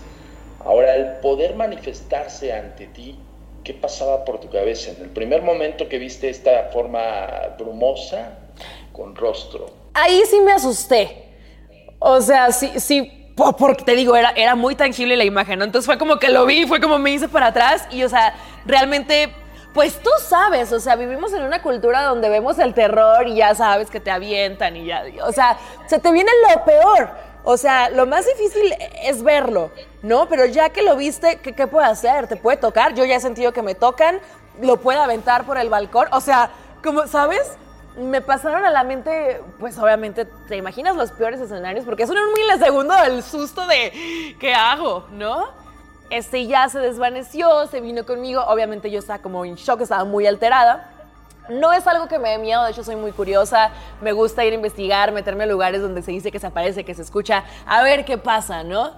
Ahora, 0.63 0.95
el 0.95 1.19
poder 1.19 1.55
manifestarse 1.55 2.53
ante 2.53 2.87
ti, 2.87 3.17
¿qué 3.63 3.73
pasaba 3.73 4.25
por 4.25 4.39
tu 4.39 4.49
cabeza 4.49 4.91
en 4.91 5.01
el 5.01 5.09
primer 5.09 5.41
momento 5.41 5.87
que 5.89 5.97
viste 5.97 6.29
esta 6.29 6.69
forma 6.71 7.55
brumosa 7.57 8.37
con 8.93 9.15
rostro? 9.15 9.67
Ahí 9.93 10.21
sí 10.29 10.39
me 10.41 10.51
asusté. 10.51 11.25
O 11.99 12.21
sea, 12.21 12.51
sí, 12.51 12.71
sí, 12.79 13.18
porque 13.57 13.83
te 13.83 13.95
digo, 13.95 14.15
era, 14.15 14.31
era 14.31 14.55
muy 14.55 14.75
tangible 14.75 15.15
la 15.15 15.23
imagen, 15.23 15.59
¿no? 15.59 15.65
Entonces 15.65 15.85
fue 15.85 15.97
como 15.97 16.17
que 16.17 16.29
lo 16.29 16.45
vi, 16.45 16.65
fue 16.65 16.79
como 16.79 16.99
me 16.99 17.11
hice 17.11 17.27
para 17.27 17.47
atrás 17.47 17.87
y, 17.91 18.03
o 18.03 18.09
sea, 18.09 18.35
realmente, 18.65 19.33
pues 19.73 19.99
tú 19.99 20.09
sabes, 20.21 20.71
o 20.71 20.79
sea, 20.79 20.95
vivimos 20.95 21.33
en 21.33 21.43
una 21.43 21.61
cultura 21.61 22.03
donde 22.03 22.29
vemos 22.29 22.59
el 22.59 22.73
terror 22.73 23.27
y 23.27 23.35
ya 23.35 23.55
sabes 23.55 23.89
que 23.89 23.99
te 23.99 24.11
avientan 24.11 24.75
y 24.77 24.85
ya, 24.85 25.03
o 25.23 25.31
sea, 25.31 25.57
se 25.87 25.99
te 25.99 26.11
viene 26.11 26.31
lo 26.49 26.63
peor. 26.65 27.29
O 27.45 27.55
sea, 27.55 27.89
lo 27.89 28.05
más 28.05 28.25
difícil 28.25 28.75
es 29.01 29.23
verlo, 29.23 29.71
¿no? 30.03 30.27
Pero 30.27 30.45
ya 30.45 30.69
que 30.69 30.81
lo 30.81 30.97
viste, 30.97 31.37
¿qué, 31.37 31.53
¿qué, 31.53 31.67
puede 31.67 31.87
hacer? 31.87 32.27
¿Te 32.27 32.35
puede 32.35 32.57
tocar? 32.57 32.93
Yo 32.93 33.05
ya 33.05 33.15
he 33.15 33.19
sentido 33.21 33.53
que 33.53 33.61
me 33.61 33.75
tocan, 33.75 34.19
lo 34.61 34.77
puede 34.77 34.99
aventar 34.99 35.45
por 35.45 35.57
el 35.57 35.69
balcón. 35.69 36.07
O 36.11 36.19
sea, 36.19 36.51
como, 36.83 37.07
¿sabes? 37.07 37.57
Me 37.99 38.21
pasaron 38.21 38.65
a 38.65 38.71
la 38.71 38.83
mente, 38.83 39.41
pues 39.59 39.77
obviamente, 39.77 40.25
te 40.25 40.55
imaginas 40.55 40.95
los 40.95 41.11
peores 41.11 41.39
escenarios, 41.41 41.85
porque 41.85 42.03
es 42.03 42.09
un 42.09 42.17
milisegundo 42.33 42.95
del 42.95 43.21
susto 43.23 43.67
de, 43.67 44.35
¿qué 44.39 44.53
hago? 44.53 45.05
¿No? 45.11 45.47
Este 46.09 46.47
ya 46.47 46.69
se 46.69 46.79
desvaneció, 46.79 47.67
se 47.67 47.81
vino 47.81 48.05
conmigo. 48.05 48.41
Obviamente 48.47 48.89
yo 48.89 48.99
estaba 48.99 49.19
como 49.19 49.43
en 49.45 49.55
shock, 49.55 49.81
estaba 49.81 50.05
muy 50.05 50.25
alterada. 50.25 50.89
No 51.49 51.73
es 51.73 51.85
algo 51.87 52.07
que 52.07 52.19
me 52.19 52.29
dé 52.29 52.37
miedo, 52.37 52.63
de 52.63 52.71
hecho 52.71 52.83
soy 52.83 52.95
muy 52.95 53.11
curiosa, 53.11 53.71
me 54.01 54.11
gusta 54.11 54.45
ir 54.45 54.53
a 54.53 54.55
investigar, 54.55 55.11
meterme 55.11 55.43
en 55.43 55.49
lugares 55.49 55.81
donde 55.81 56.01
se 56.01 56.11
dice 56.11 56.31
que 56.31 56.39
se 56.39 56.47
aparece, 56.47 56.83
que 56.83 56.93
se 56.93 57.01
escucha, 57.01 57.43
a 57.65 57.81
ver 57.81 58.05
qué 58.05 58.17
pasa, 58.19 58.63
¿no? 58.63 58.91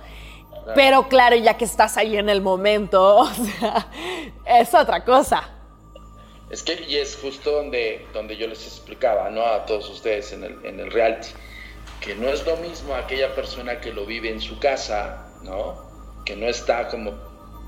Pero 0.76 1.08
claro, 1.08 1.36
ya 1.38 1.56
que 1.56 1.66
estás 1.66 1.98
ahí 1.98 2.18
en 2.18 2.30
el 2.30 2.42
momento, 2.42 3.16
o 3.18 3.26
sea, 3.26 3.88
es 4.46 4.74
otra 4.74 5.04
cosa. 5.04 5.44
Es 6.52 6.64
que 6.64 6.84
y 6.88 6.98
es 6.98 7.16
justo 7.16 7.52
donde, 7.52 8.06
donde 8.14 8.36
yo 8.38 8.48
les 8.48 8.66
explicaba, 8.68 9.30
¿no? 9.30 9.46
A 9.46 9.66
todos 9.66 9.90
ustedes 9.90 10.34
en 10.34 10.44
el, 10.44 10.66
en 10.66 10.80
el 10.80 10.92
reality, 10.92 11.30
que 12.02 12.14
no 12.16 12.28
es 12.28 12.46
lo 12.46 12.58
mismo 12.58 12.94
aquella 12.94 13.34
persona 13.34 13.80
que 13.80 13.94
lo 13.94 14.06
vive 14.06 14.30
en 14.30 14.42
su 14.42 14.60
casa, 14.60 15.32
¿no? 15.44 15.92
que 16.26 16.36
no 16.36 16.48
está 16.48 16.88
como 16.88 17.14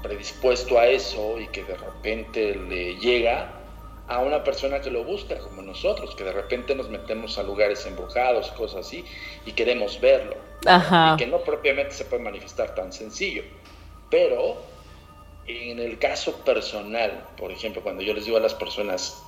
predispuesto 0.02 0.78
a 0.78 0.88
eso 0.88 1.40
y 1.40 1.48
que 1.48 1.64
de 1.64 1.76
repente 1.76 2.56
le 2.56 2.96
llega 2.98 3.52
a 4.08 4.20
una 4.20 4.44
persona 4.44 4.82
que 4.82 4.92
lo 4.92 5.04
busca 5.04 5.38
como 5.40 5.62
nosotros, 5.62 6.14
que 6.16 6.24
de 6.24 6.34
repente 6.34 6.76
nos 6.76 6.90
metemos 6.90 7.38
a 7.38 7.44
lugares 7.44 7.86
embrujados, 7.86 8.52
cosas 8.52 8.86
así, 8.86 9.06
y 9.46 9.54
queremos 9.54 10.00
verlo. 10.02 10.36
Y 11.14 11.18
que 11.18 11.28
no 11.28 11.40
propiamente 11.40 11.94
se 11.94 12.06
puede 12.06 12.22
manifestar 12.22 12.76
tan 12.76 12.92
sencillo. 12.92 13.44
Pero 14.10 14.58
en 15.48 15.80
el 15.80 16.00
caso 16.00 16.44
personal, 16.44 17.28
por 17.38 17.52
ejemplo, 17.52 17.82
cuando 17.82 18.02
yo 18.02 18.14
les 18.14 18.26
digo 18.26 18.38
a 18.38 18.42
las 18.42 18.54
personas 18.54 19.24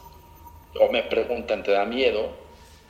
o 0.79 0.89
me 0.91 1.03
preguntan, 1.03 1.63
¿te 1.63 1.71
da 1.71 1.85
miedo? 1.85 2.29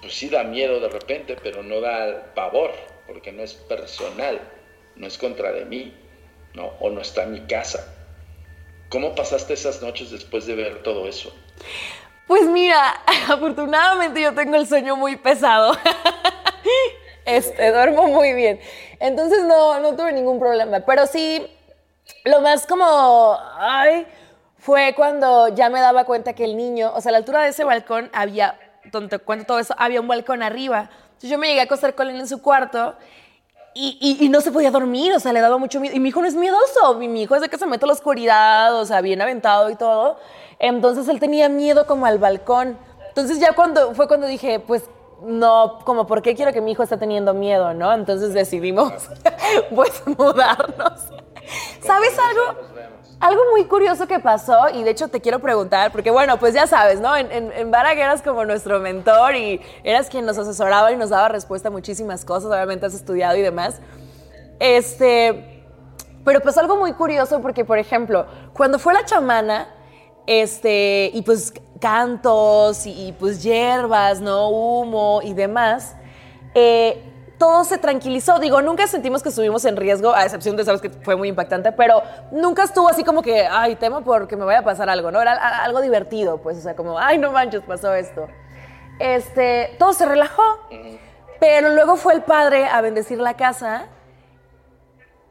Pues 0.01 0.13
sí 0.13 0.29
da 0.29 0.43
miedo 0.43 0.79
de 0.79 0.89
repente, 0.89 1.35
pero 1.41 1.63
no 1.63 1.81
da 1.81 2.33
pavor, 2.35 2.71
porque 3.07 3.31
no 3.31 3.43
es 3.43 3.53
personal, 3.53 4.39
no 4.95 5.07
es 5.07 5.17
contra 5.17 5.51
de 5.51 5.65
mí, 5.65 5.93
¿no? 6.53 6.67
O 6.79 6.89
no 6.89 7.01
está 7.01 7.23
en 7.23 7.33
mi 7.33 7.41
casa. 7.41 7.93
¿Cómo 8.89 9.15
pasaste 9.15 9.53
esas 9.53 9.81
noches 9.81 10.11
después 10.11 10.45
de 10.45 10.55
ver 10.55 10.83
todo 10.83 11.07
eso? 11.07 11.33
Pues 12.27 12.43
mira, 12.43 13.01
afortunadamente 13.27 14.21
yo 14.21 14.33
tengo 14.33 14.55
el 14.55 14.67
sueño 14.67 14.95
muy 14.95 15.15
pesado. 15.15 15.75
Este, 17.25 17.71
duermo 17.71 18.05
muy 18.05 18.33
bien. 18.33 18.59
Entonces 18.99 19.43
no, 19.45 19.79
no 19.79 19.95
tuve 19.95 20.13
ningún 20.13 20.39
problema. 20.39 20.81
Pero 20.81 21.07
sí, 21.07 21.43
lo 22.25 22.41
más 22.41 22.65
como, 22.65 23.37
ay, 23.57 24.05
fue 24.57 24.93
cuando 24.95 25.49
ya 25.49 25.69
me 25.69 25.79
daba 25.79 26.05
cuenta 26.05 26.33
que 26.33 26.43
el 26.43 26.57
niño, 26.57 26.91
o 26.95 27.01
sea, 27.01 27.09
a 27.09 27.13
la 27.13 27.17
altura 27.19 27.43
de 27.43 27.49
ese 27.49 27.63
balcón 27.63 28.09
había, 28.13 28.59
donde 28.91 29.19
cuento 29.19 29.45
todo 29.45 29.59
eso, 29.59 29.75
había 29.77 30.01
un 30.01 30.07
balcón 30.07 30.41
arriba. 30.41 30.89
Entonces 31.05 31.29
yo 31.29 31.37
me 31.37 31.47
llegué 31.47 31.61
a 31.61 31.63
acostar 31.63 31.93
con 31.93 32.09
él 32.09 32.19
en 32.19 32.27
su 32.27 32.41
cuarto 32.41 32.95
y, 33.75 34.27
no 34.29 34.41
se 34.41 34.51
podía 34.51 34.71
dormir, 34.71 35.13
o 35.13 35.19
sea, 35.19 35.33
le 35.33 35.41
daba 35.41 35.57
mucho 35.57 35.79
miedo. 35.79 35.95
Y 35.95 35.99
mi 35.99 36.09
hijo 36.09 36.21
no 36.21 36.27
es 36.27 36.35
miedoso, 36.35 36.95
mi, 36.95 37.21
hijo 37.21 37.35
es 37.35 37.41
de 37.41 37.49
que 37.49 37.57
se 37.57 37.65
mete 37.65 37.85
a 37.85 37.87
la 37.87 37.93
oscuridad, 37.93 38.73
o 38.75 38.85
sea, 38.85 39.01
bien 39.01 39.21
aventado 39.21 39.69
y 39.69 39.75
todo. 39.75 40.17
Entonces 40.59 41.07
él 41.09 41.19
tenía 41.19 41.49
miedo 41.49 41.85
como 41.85 42.05
al 42.05 42.17
balcón. 42.17 42.77
Entonces 43.09 43.39
ya 43.39 43.53
cuando 43.53 43.93
fue 43.93 44.07
cuando 44.07 44.27
dije, 44.27 44.59
pues 44.59 44.89
no, 45.21 45.79
como, 45.83 46.07
¿por 46.07 46.21
qué 46.21 46.35
quiero 46.35 46.53
que 46.53 46.61
mi 46.61 46.71
hijo 46.71 46.83
esté 46.83 46.97
teniendo 46.97 47.33
miedo, 47.33 47.73
no? 47.73 47.93
Entonces 47.93 48.33
decidimos, 48.33 48.93
pues, 49.75 50.01
mudarnos. 50.07 51.11
¿Sabes 51.81 52.17
algo? 52.19 52.59
Algo 53.19 53.41
muy 53.51 53.65
curioso 53.65 54.07
que 54.07 54.19
pasó, 54.19 54.69
y 54.73 54.83
de 54.83 54.91
hecho 54.91 55.07
te 55.07 55.21
quiero 55.21 55.39
preguntar, 55.39 55.91
porque 55.91 56.11
bueno, 56.11 56.37
pues 56.37 56.53
ya 56.53 56.67
sabes, 56.67 56.99
¿no? 56.99 57.15
En, 57.15 57.31
en, 57.31 57.51
en 57.53 57.73
eras 57.73 58.21
como 58.21 58.43
nuestro 58.43 58.79
mentor 58.79 59.35
y 59.35 59.61
eras 59.83 60.09
quien 60.09 60.25
nos 60.25 60.37
asesoraba 60.37 60.91
y 60.91 60.97
nos 60.97 61.09
daba 61.09 61.29
respuesta 61.29 61.69
a 61.69 61.71
muchísimas 61.71 62.25
cosas, 62.25 62.51
obviamente 62.51 62.85
has 62.85 62.93
estudiado 62.93 63.37
y 63.37 63.41
demás. 63.41 63.79
Este, 64.59 65.63
pero 66.25 66.41
pues 66.41 66.57
algo 66.57 66.75
muy 66.75 66.93
curioso 66.93 67.41
porque, 67.41 67.63
por 67.63 67.77
ejemplo, 67.77 68.25
cuando 68.53 68.79
fue 68.79 68.93
la 68.93 69.05
chamana, 69.05 69.69
este, 70.27 71.11
y 71.13 71.21
pues 71.21 71.53
cantos 71.79 72.85
y, 72.85 73.07
y 73.07 73.11
pues 73.13 73.43
hierbas, 73.43 74.19
¿no? 74.19 74.49
Humo 74.49 75.21
y 75.23 75.33
demás, 75.33 75.95
eh, 76.53 77.14
todo 77.37 77.63
se 77.63 77.77
tranquilizó. 77.77 78.39
Digo, 78.39 78.61
nunca 78.61 78.87
sentimos 78.87 79.21
que 79.23 79.29
estuvimos 79.29 79.65
en 79.65 79.75
riesgo, 79.75 80.13
a 80.13 80.23
excepción 80.23 80.55
de, 80.55 80.65
sabes 80.65 80.81
que 80.81 80.89
fue 80.89 81.15
muy 81.15 81.29
impactante, 81.29 81.71
pero 81.71 82.01
nunca 82.31 82.63
estuvo 82.63 82.87
así 82.87 83.03
como 83.03 83.21
que, 83.21 83.45
ay, 83.45 83.75
temo 83.75 84.03
porque 84.03 84.35
me 84.35 84.45
vaya 84.45 84.59
a 84.59 84.63
pasar 84.63 84.89
algo, 84.89 85.11
¿no? 85.11 85.21
Era 85.21 85.33
algo 85.63 85.81
divertido, 85.81 86.37
pues, 86.37 86.57
o 86.57 86.61
sea, 86.61 86.75
como, 86.75 86.99
ay, 86.99 87.17
no 87.17 87.31
manches, 87.31 87.61
pasó 87.61 87.93
esto. 87.93 88.27
Este, 88.99 89.75
todo 89.77 89.93
se 89.93 90.05
relajó, 90.05 90.43
pero 91.39 91.69
luego 91.69 91.97
fue 91.97 92.13
el 92.13 92.23
padre 92.23 92.65
a 92.65 92.81
bendecir 92.81 93.19
la 93.19 93.35
casa 93.35 93.87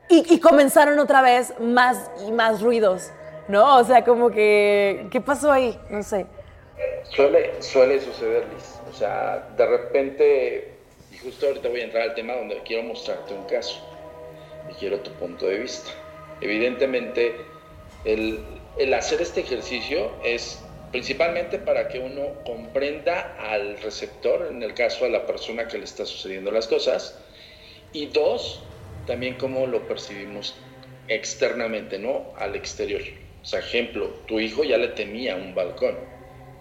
y, 0.09 0.35
y 0.35 0.40
comenzaron 0.40 0.99
otra 0.99 1.23
vez 1.23 1.55
más 1.59 2.11
y 2.27 2.33
más 2.33 2.61
ruidos, 2.61 3.11
¿no? 3.49 3.79
O 3.79 3.85
sea, 3.85 4.05
como 4.05 4.31
que, 4.31 5.09
¿qué 5.11 5.21
pasó 5.21 5.51
ahí? 5.51 5.81
No 5.88 6.03
sé. 6.03 6.27
Suele, 7.05 7.62
suele 7.62 8.01
suceder, 8.01 8.47
Liz. 8.53 8.81
O 8.90 8.93
sea, 8.93 9.49
de 9.57 9.67
repente 9.67 10.74
justo 11.25 11.47
ahorita 11.47 11.69
voy 11.69 11.81
a 11.81 11.85
entrar 11.85 12.03
al 12.03 12.15
tema 12.15 12.35
donde 12.35 12.61
quiero 12.65 12.83
mostrarte 12.83 13.33
un 13.33 13.45
caso 13.45 13.81
y 14.71 14.75
quiero 14.75 15.01
tu 15.01 15.11
punto 15.13 15.47
de 15.47 15.59
vista. 15.59 15.91
Evidentemente, 16.41 17.35
el, 18.05 18.41
el 18.79 18.95
hacer 18.95 19.23
este 19.23 19.41
ejercicio 19.41 20.13
es 20.23 20.63
principalmente 20.93 21.59
para 21.59 21.89
que 21.89 21.99
uno 21.99 22.35
comprenda 22.45 23.37
al 23.39 23.81
receptor, 23.81 24.49
en 24.51 24.63
el 24.63 24.75
caso 24.75 25.07
a 25.07 25.09
la 25.09 25.27
persona 25.27 25.67
que 25.67 25.79
le 25.79 25.85
está 25.85 26.05
sucediendo 26.05 26.51
las 26.51 26.69
cosas, 26.69 27.19
y 27.93 28.07
dos, 28.07 28.63
también 29.07 29.35
cómo 29.35 29.67
lo 29.67 29.89
percibimos 29.89 30.55
externamente, 31.09 31.99
¿no? 31.99 32.33
Al 32.37 32.55
exterior. 32.55 33.03
O 33.43 33.45
sea, 33.45 33.61
ejemplo, 33.61 34.09
tu 34.27 34.41
hijo 34.41 34.65
ya 34.65 34.77
le 34.77 34.89
temía 34.89 35.37
un 35.37 35.55
balcón, 35.55 35.97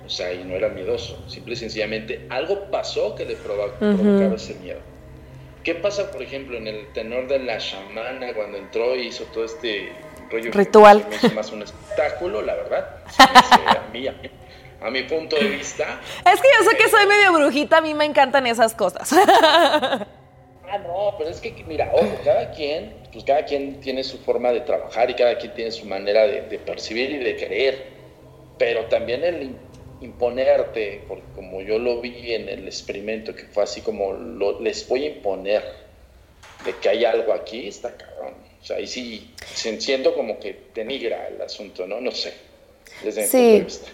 o 0.06 0.10
sea, 0.10 0.34
y 0.34 0.44
no 0.44 0.56
era 0.56 0.70
miedoso. 0.70 1.24
Simple 1.28 1.54
y 1.54 1.58
sencillamente 1.58 2.26
algo 2.30 2.70
pasó 2.72 3.16
que 3.16 3.26
le 3.26 3.36
provocaba 3.36 4.36
ese 4.36 4.56
miedo. 4.56 4.80
¿Qué 5.64 5.76
pasa, 5.76 6.12
por 6.12 6.22
ejemplo, 6.22 6.58
en 6.58 6.68
el 6.68 6.92
tenor 6.92 7.28
de 7.28 7.40
la 7.40 7.58
chamana 7.58 8.34
cuando 8.34 8.58
entró 8.58 8.96
y 8.96 9.08
hizo 9.08 9.24
todo 9.26 9.46
este 9.46 9.94
rollo? 10.30 10.52
Ritual. 10.52 11.06
Es 11.10 11.34
más 11.34 11.52
un 11.52 11.62
espectáculo, 11.62 12.42
la 12.42 12.56
verdad. 12.56 12.98
a, 13.18 13.90
mí, 13.94 14.06
a 14.08 14.90
mi 14.90 15.04
punto 15.04 15.38
de 15.38 15.48
vista. 15.48 16.02
Es 16.26 16.42
que 16.42 16.48
yo 16.60 16.70
sé 16.70 16.78
que 16.78 16.90
soy 16.90 17.08
medio 17.08 17.32
brujita, 17.32 17.78
a 17.78 17.82
mí 17.82 17.94
me 17.94 18.06
encantan 18.06 18.46
esas 18.48 18.76
cosas. 18.76 19.10
Ah, 20.74 20.80
no, 20.80 21.14
pero 21.20 21.30
es 21.30 21.40
que, 21.40 21.54
mira, 21.68 21.92
ojo, 21.94 22.18
cada 22.24 22.50
quien, 22.50 22.96
pues 23.12 23.24
cada 23.24 23.46
quien 23.46 23.80
tiene 23.80 24.04
su 24.04 24.18
forma 24.18 24.52
de 24.52 24.62
trabajar 24.62 25.08
y 25.08 25.14
cada 25.14 25.38
quien 25.38 25.54
tiene 25.54 25.70
su 25.70 25.86
manera 25.86 26.26
de, 26.26 26.58
percibir 26.58 27.12
y 27.12 27.18
de 27.20 27.36
creer. 27.36 27.88
Pero 28.58 28.86
también 28.86 29.24
el 29.24 29.56
imponerte, 30.04 31.04
porque 31.08 31.24
como 31.36 31.62
yo 31.62 31.80
lo 31.80 32.02
vi 32.02 32.34
en 32.34 32.50
el 32.50 32.68
experimento, 32.68 33.36
que 33.36 33.46
fue 33.46 33.64
así 33.64 33.82
como 33.82 34.14
les 34.60 34.88
voy 34.88 35.06
a 35.06 35.10
imponer 35.10 35.64
de 36.66 36.76
que 36.78 36.90
hay 36.90 37.06
algo 37.06 37.34
aquí, 37.34 37.68
está 37.68 37.96
cabrón. 37.96 38.34
O 38.62 38.66
sea, 38.66 38.78
ahí 38.78 38.88
sí 38.88 39.34
se 39.54 39.80
siento 39.82 40.14
como 40.14 40.40
que 40.40 40.68
denigra 40.74 41.28
el 41.28 41.42
asunto, 41.42 41.86
¿no? 41.86 42.00
No 42.00 42.12
sé, 42.12 42.34
desde 43.04 43.28
sí. 43.28 43.38
mi 43.38 43.44
punto 43.44 43.58
de 43.58 43.64
vista. 43.64 43.92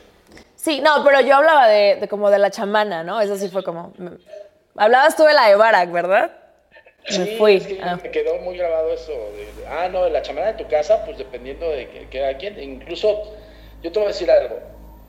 Sí, 0.55 0.81
no, 0.81 1.03
pero 1.03 1.21
yo 1.21 1.37
hablaba 1.37 1.67
de, 1.67 2.05
como 2.09 2.29
de 2.29 2.37
la 2.37 2.51
chamana, 2.51 3.03
¿no? 3.03 3.21
Eso 3.21 3.37
sí 3.37 3.47
fue 3.47 3.63
como... 3.63 3.93
Hablabas 4.75 5.15
tú 5.15 5.23
de 5.23 5.33
la 5.33 5.47
de 5.47 5.55
Barak, 5.55 5.91
¿verdad? 5.91 6.31
Me 7.17 7.25
fui. 7.37 7.79
Ah. 7.81 7.97
me 8.01 8.11
quedó 8.11 8.37
muy 8.39 8.57
grabado 8.57 8.93
eso. 8.93 9.13
ah, 9.67 9.87
no, 9.89 10.07
la 10.09 10.21
chamana 10.21 10.53
de 10.53 10.63
tu 10.63 10.69
casa, 10.69 11.03
pues 11.05 11.17
dependiendo 11.17 11.69
de 11.69 11.87
que, 11.89 12.07
que 12.09 12.35
quien. 12.37 12.61
Incluso, 12.61 13.35
yo 13.81 13.91
te 13.91 13.99
voy 13.99 14.07
a 14.07 14.11
decir 14.11 14.29
algo. 14.29 14.59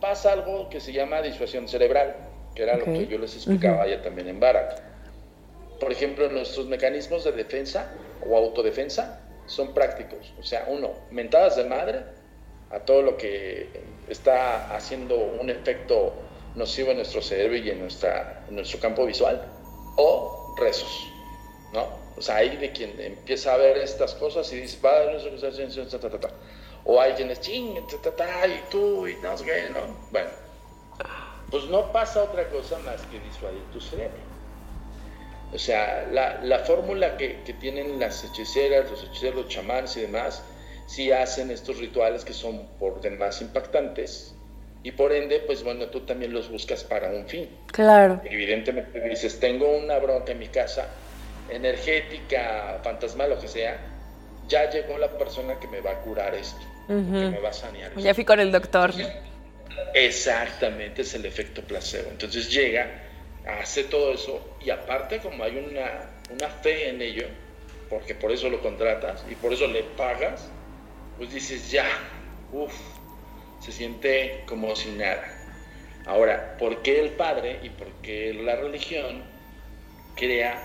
Pasa 0.00 0.32
algo 0.32 0.68
que 0.68 0.80
se 0.80 0.92
llama 0.92 1.22
disuasión 1.22 1.68
cerebral, 1.68 2.16
que 2.54 2.62
era 2.62 2.76
lo 2.76 2.84
que 2.84 3.06
yo 3.06 3.18
les 3.18 3.34
explicaba 3.34 3.86
ya 3.86 4.02
también 4.02 4.28
en 4.28 4.40
Barak. 4.40 4.82
Por 5.78 5.92
ejemplo, 5.92 6.28
nuestros 6.30 6.66
mecanismos 6.66 7.24
de 7.24 7.32
defensa 7.32 7.90
o 8.26 8.36
autodefensa 8.36 9.20
son 9.46 9.74
prácticos. 9.74 10.32
O 10.38 10.42
sea, 10.42 10.66
uno, 10.68 10.92
mentadas 11.10 11.56
de 11.56 11.64
madre 11.64 12.00
a 12.70 12.80
todo 12.80 13.02
lo 13.02 13.16
que 13.16 13.68
está 14.08 14.74
haciendo 14.74 15.16
un 15.40 15.50
efecto 15.50 16.12
nocivo 16.54 16.90
en 16.90 16.98
nuestro 16.98 17.20
cerebro 17.22 17.56
y 17.56 17.70
en, 17.70 17.80
nuestra, 17.80 18.44
en 18.48 18.56
nuestro 18.56 18.80
campo 18.80 19.06
visual, 19.06 19.42
o 19.96 20.54
rezos 20.58 21.10
¿no? 21.72 21.88
O 22.16 22.22
sea, 22.22 22.36
hay 22.36 22.56
de 22.56 22.72
quien 22.72 23.00
empieza 23.00 23.54
a 23.54 23.56
ver 23.56 23.78
estas 23.78 24.14
cosas 24.14 24.52
y 24.52 24.60
dice, 24.60 24.78
padre, 24.80 25.14
no 25.14 25.20
sé 25.20 25.30
qué 25.30 25.40
O 26.92 27.00
hay 27.00 27.12
quienes, 27.12 27.40
ching, 27.40 27.76
y 27.76 28.68
tú, 28.68 29.06
y 29.06 29.14
no 29.22 29.38
sé 29.38 29.44
qué, 29.44 29.70
¿no? 29.72 29.78
Bueno, 30.10 30.28
pues 31.48 31.64
no 31.66 31.92
pasa 31.92 32.24
otra 32.24 32.48
cosa 32.48 32.80
más 32.80 33.00
que 33.02 33.20
disuadir 33.20 33.62
tu 33.72 33.80
cerebro. 33.80 34.18
O 35.54 35.58
sea, 35.58 36.08
la, 36.10 36.40
la 36.42 36.58
fórmula 36.58 37.16
que, 37.16 37.42
que, 37.44 37.52
tienen 37.52 38.00
las 38.00 38.24
hechiceras, 38.24 38.90
los 38.90 39.04
hechiceros, 39.04 39.44
los 39.44 39.48
chamanes 39.48 39.96
y 39.98 40.00
demás, 40.00 40.42
sí 40.88 41.12
hacen 41.12 41.52
estos 41.52 41.78
rituales 41.78 42.24
que 42.24 42.32
son 42.32 42.66
por 42.80 43.00
demás 43.00 43.40
impactantes 43.40 44.34
y 44.82 44.90
por 44.90 45.12
ende, 45.12 45.38
pues 45.46 45.62
bueno, 45.62 45.86
tú 45.90 46.00
también 46.00 46.32
los 46.32 46.50
buscas 46.50 46.82
para 46.82 47.10
un 47.10 47.24
fin. 47.28 47.48
Claro. 47.70 48.20
Evidentemente 48.24 49.00
dices, 49.08 49.38
tengo 49.38 49.70
una 49.76 49.96
bronca 50.00 50.32
en 50.32 50.40
mi 50.40 50.48
casa, 50.48 50.88
energética, 51.50 52.80
fantasmal, 52.82 53.30
lo 53.30 53.38
que 53.38 53.46
sea, 53.46 53.78
ya 54.50 54.68
llegó 54.68 54.98
la 54.98 55.16
persona 55.16 55.58
que 55.60 55.68
me 55.68 55.80
va 55.80 55.92
a 55.92 56.00
curar 56.00 56.34
esto, 56.34 56.60
que 56.94 57.30
me 57.30 57.38
va 57.38 57.50
a 57.50 57.52
sanear. 57.52 57.96
Ya 57.96 58.14
fui 58.14 58.24
con 58.24 58.40
el 58.40 58.50
doctor. 58.50 58.92
exactamente, 59.94 61.02
es 61.02 61.14
el 61.14 61.24
efecto 61.24 61.62
placebo. 61.62 62.10
Entonces 62.10 62.50
llega, 62.50 63.02
hace 63.46 63.84
todo 63.84 64.14
eso 64.14 64.56
y 64.64 64.70
aparte 64.70 65.18
como 65.18 65.44
hay 65.44 65.56
una, 65.56 66.10
una 66.30 66.48
fe 66.48 66.88
en 66.88 67.00
ello, 67.00 67.26
porque 67.88 68.14
por 68.14 68.32
eso 68.32 68.48
lo 68.48 68.60
contratas 68.60 69.24
y 69.30 69.34
por 69.34 69.52
eso 69.52 69.66
le 69.66 69.82
pagas, 69.82 70.48
pues 71.16 71.32
dices 71.32 71.70
ya, 71.70 71.86
uff, 72.52 72.74
se 73.60 73.72
siente 73.72 74.42
como 74.46 74.74
si 74.74 74.90
nada. 74.90 75.36
Ahora, 76.06 76.56
¿por 76.58 76.82
qué 76.82 77.00
el 77.00 77.10
padre 77.10 77.60
y 77.62 77.68
por 77.68 77.88
qué 78.02 78.34
la 78.34 78.56
religión 78.56 79.22
crea 80.16 80.60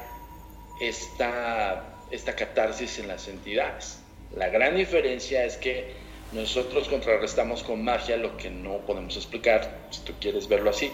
esta, 0.82 1.84
esta 2.12 2.36
catarsis 2.36 3.00
en 3.00 3.08
las 3.08 3.28
entidades. 3.28 4.00
La 4.36 4.50
gran 4.50 4.76
diferencia 4.76 5.46
es 5.46 5.58
que 5.58 5.94
nosotros 6.32 6.88
contrarrestamos 6.88 7.64
con 7.64 7.84
magia 7.84 8.18
lo 8.18 8.36
que 8.38 8.50
no 8.50 8.80
podemos 8.80 9.16
explicar, 9.16 9.88
si 9.90 10.02
tú 10.02 10.14
quieres 10.20 10.48
verlo 10.48 10.70
así, 10.70 10.92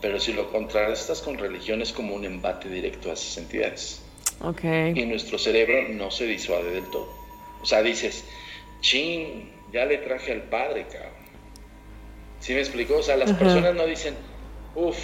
pero 0.00 0.20
si 0.20 0.32
lo 0.32 0.50
contrarrestas 0.52 1.22
con 1.22 1.38
religión 1.38 1.82
es 1.82 1.92
como 1.92 2.14
un 2.14 2.24
embate 2.24 2.68
directo 2.68 3.10
a 3.10 3.14
esas 3.14 3.38
entidades. 3.38 4.02
Okay. 4.40 4.92
Y 4.94 5.06
nuestro 5.06 5.38
cerebro 5.38 5.88
no 5.88 6.10
se 6.10 6.26
disuade 6.26 6.70
del 6.70 6.84
todo. 6.90 7.08
O 7.62 7.66
sea, 7.66 7.82
dices, 7.82 8.24
ching, 8.80 9.50
ya 9.72 9.86
le 9.86 9.98
traje 9.98 10.32
al 10.32 10.42
padre, 10.42 10.86
cabrón. 10.86 11.26
¿Sí 12.40 12.52
me 12.52 12.60
explicó? 12.60 12.98
O 12.98 13.02
sea, 13.02 13.16
las 13.16 13.32
personas 13.32 13.74
no 13.74 13.86
dicen, 13.86 14.14
uff, 14.74 14.98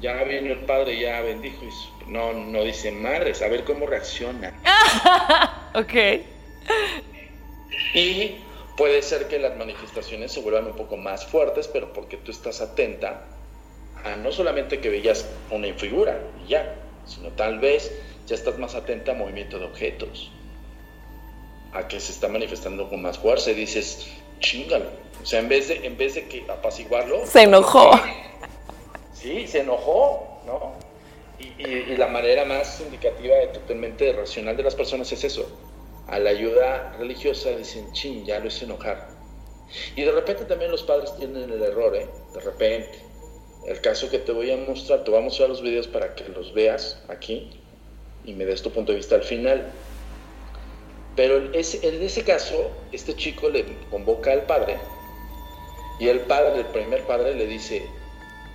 ya 0.00 0.24
vino 0.24 0.52
el 0.52 0.60
padre, 0.60 0.98
ya 0.98 1.20
bendijo. 1.20 1.62
Y 1.64 2.10
no, 2.10 2.32
no 2.32 2.64
dice 2.64 2.90
madres, 2.90 3.42
a 3.42 3.48
ver 3.48 3.64
cómo 3.64 3.86
reacciona. 3.86 4.54
ok. 5.74 5.94
Y 7.94 8.36
puede 8.76 9.02
ser 9.02 9.28
que 9.28 9.38
las 9.38 9.56
manifestaciones 9.56 10.32
se 10.32 10.40
vuelvan 10.40 10.66
un 10.66 10.76
poco 10.76 10.96
más 10.96 11.26
fuertes, 11.26 11.68
pero 11.68 11.92
porque 11.92 12.16
tú 12.16 12.30
estás 12.30 12.60
atenta 12.60 13.24
a 14.04 14.16
no 14.16 14.32
solamente 14.32 14.80
que 14.80 14.88
veías 14.88 15.26
una 15.50 15.72
figura 15.74 16.20
y 16.44 16.50
ya, 16.50 16.76
sino 17.06 17.28
tal 17.30 17.58
vez 17.58 17.92
ya 18.26 18.34
estás 18.34 18.58
más 18.58 18.74
atenta 18.74 19.12
a 19.12 19.14
movimiento 19.14 19.58
de 19.58 19.66
objetos, 19.66 20.30
a 21.72 21.88
que 21.88 22.00
se 22.00 22.12
está 22.12 22.28
manifestando 22.28 22.88
con 22.88 23.02
más 23.02 23.18
fuerza 23.18 23.50
y 23.50 23.54
dices, 23.54 24.08
chingalo. 24.38 24.86
O 25.22 25.26
sea, 25.26 25.40
en 25.40 25.48
vez 25.48 25.68
de, 25.68 25.86
en 25.86 25.96
vez 25.96 26.14
de 26.14 26.26
que 26.26 26.44
apaciguarlo, 26.48 27.26
se 27.26 27.42
enojó. 27.42 27.90
Sí, 29.12 29.46
se 29.46 29.60
enojó, 29.60 30.40
¿no? 30.46 30.72
Y, 31.38 31.96
la 31.96 32.06
manera 32.06 32.44
más 32.46 32.80
indicativa 32.80 33.36
de 33.36 33.48
totalmente 33.48 34.12
racional 34.14 34.56
de 34.56 34.62
las 34.62 34.74
personas 34.74 35.12
es 35.12 35.24
eso. 35.24 35.46
A 36.10 36.18
la 36.18 36.30
ayuda 36.30 36.96
religiosa 36.98 37.50
dicen, 37.50 37.92
ching, 37.92 38.24
ya 38.24 38.40
lo 38.40 38.48
hice 38.48 38.64
enojar. 38.64 39.08
Y 39.94 40.02
de 40.02 40.10
repente 40.10 40.44
también 40.44 40.72
los 40.72 40.82
padres 40.82 41.14
tienen 41.16 41.50
el 41.50 41.62
error, 41.62 41.94
¿eh? 41.94 42.08
De 42.34 42.40
repente. 42.40 42.98
El 43.64 43.80
caso 43.80 44.10
que 44.10 44.18
te 44.18 44.32
voy 44.32 44.50
a 44.50 44.56
mostrar, 44.56 45.04
te 45.04 45.10
voy 45.10 45.20
a 45.20 45.22
mostrar 45.22 45.48
los 45.48 45.62
videos 45.62 45.86
para 45.86 46.14
que 46.16 46.24
los 46.30 46.52
veas 46.52 47.00
aquí 47.08 47.60
y 48.24 48.32
me 48.34 48.44
des 48.44 48.60
tu 48.60 48.72
punto 48.72 48.90
de 48.90 48.96
vista 48.96 49.14
al 49.14 49.22
final. 49.22 49.70
Pero 51.14 51.36
en 51.36 51.54
ese 51.54 52.24
caso, 52.24 52.70
este 52.90 53.14
chico 53.14 53.48
le 53.48 53.64
convoca 53.90 54.32
al 54.32 54.42
padre 54.42 54.78
y 56.00 56.08
el 56.08 56.20
padre, 56.20 56.60
el 56.60 56.66
primer 56.66 57.02
padre, 57.04 57.34
le 57.34 57.46
dice, 57.46 57.86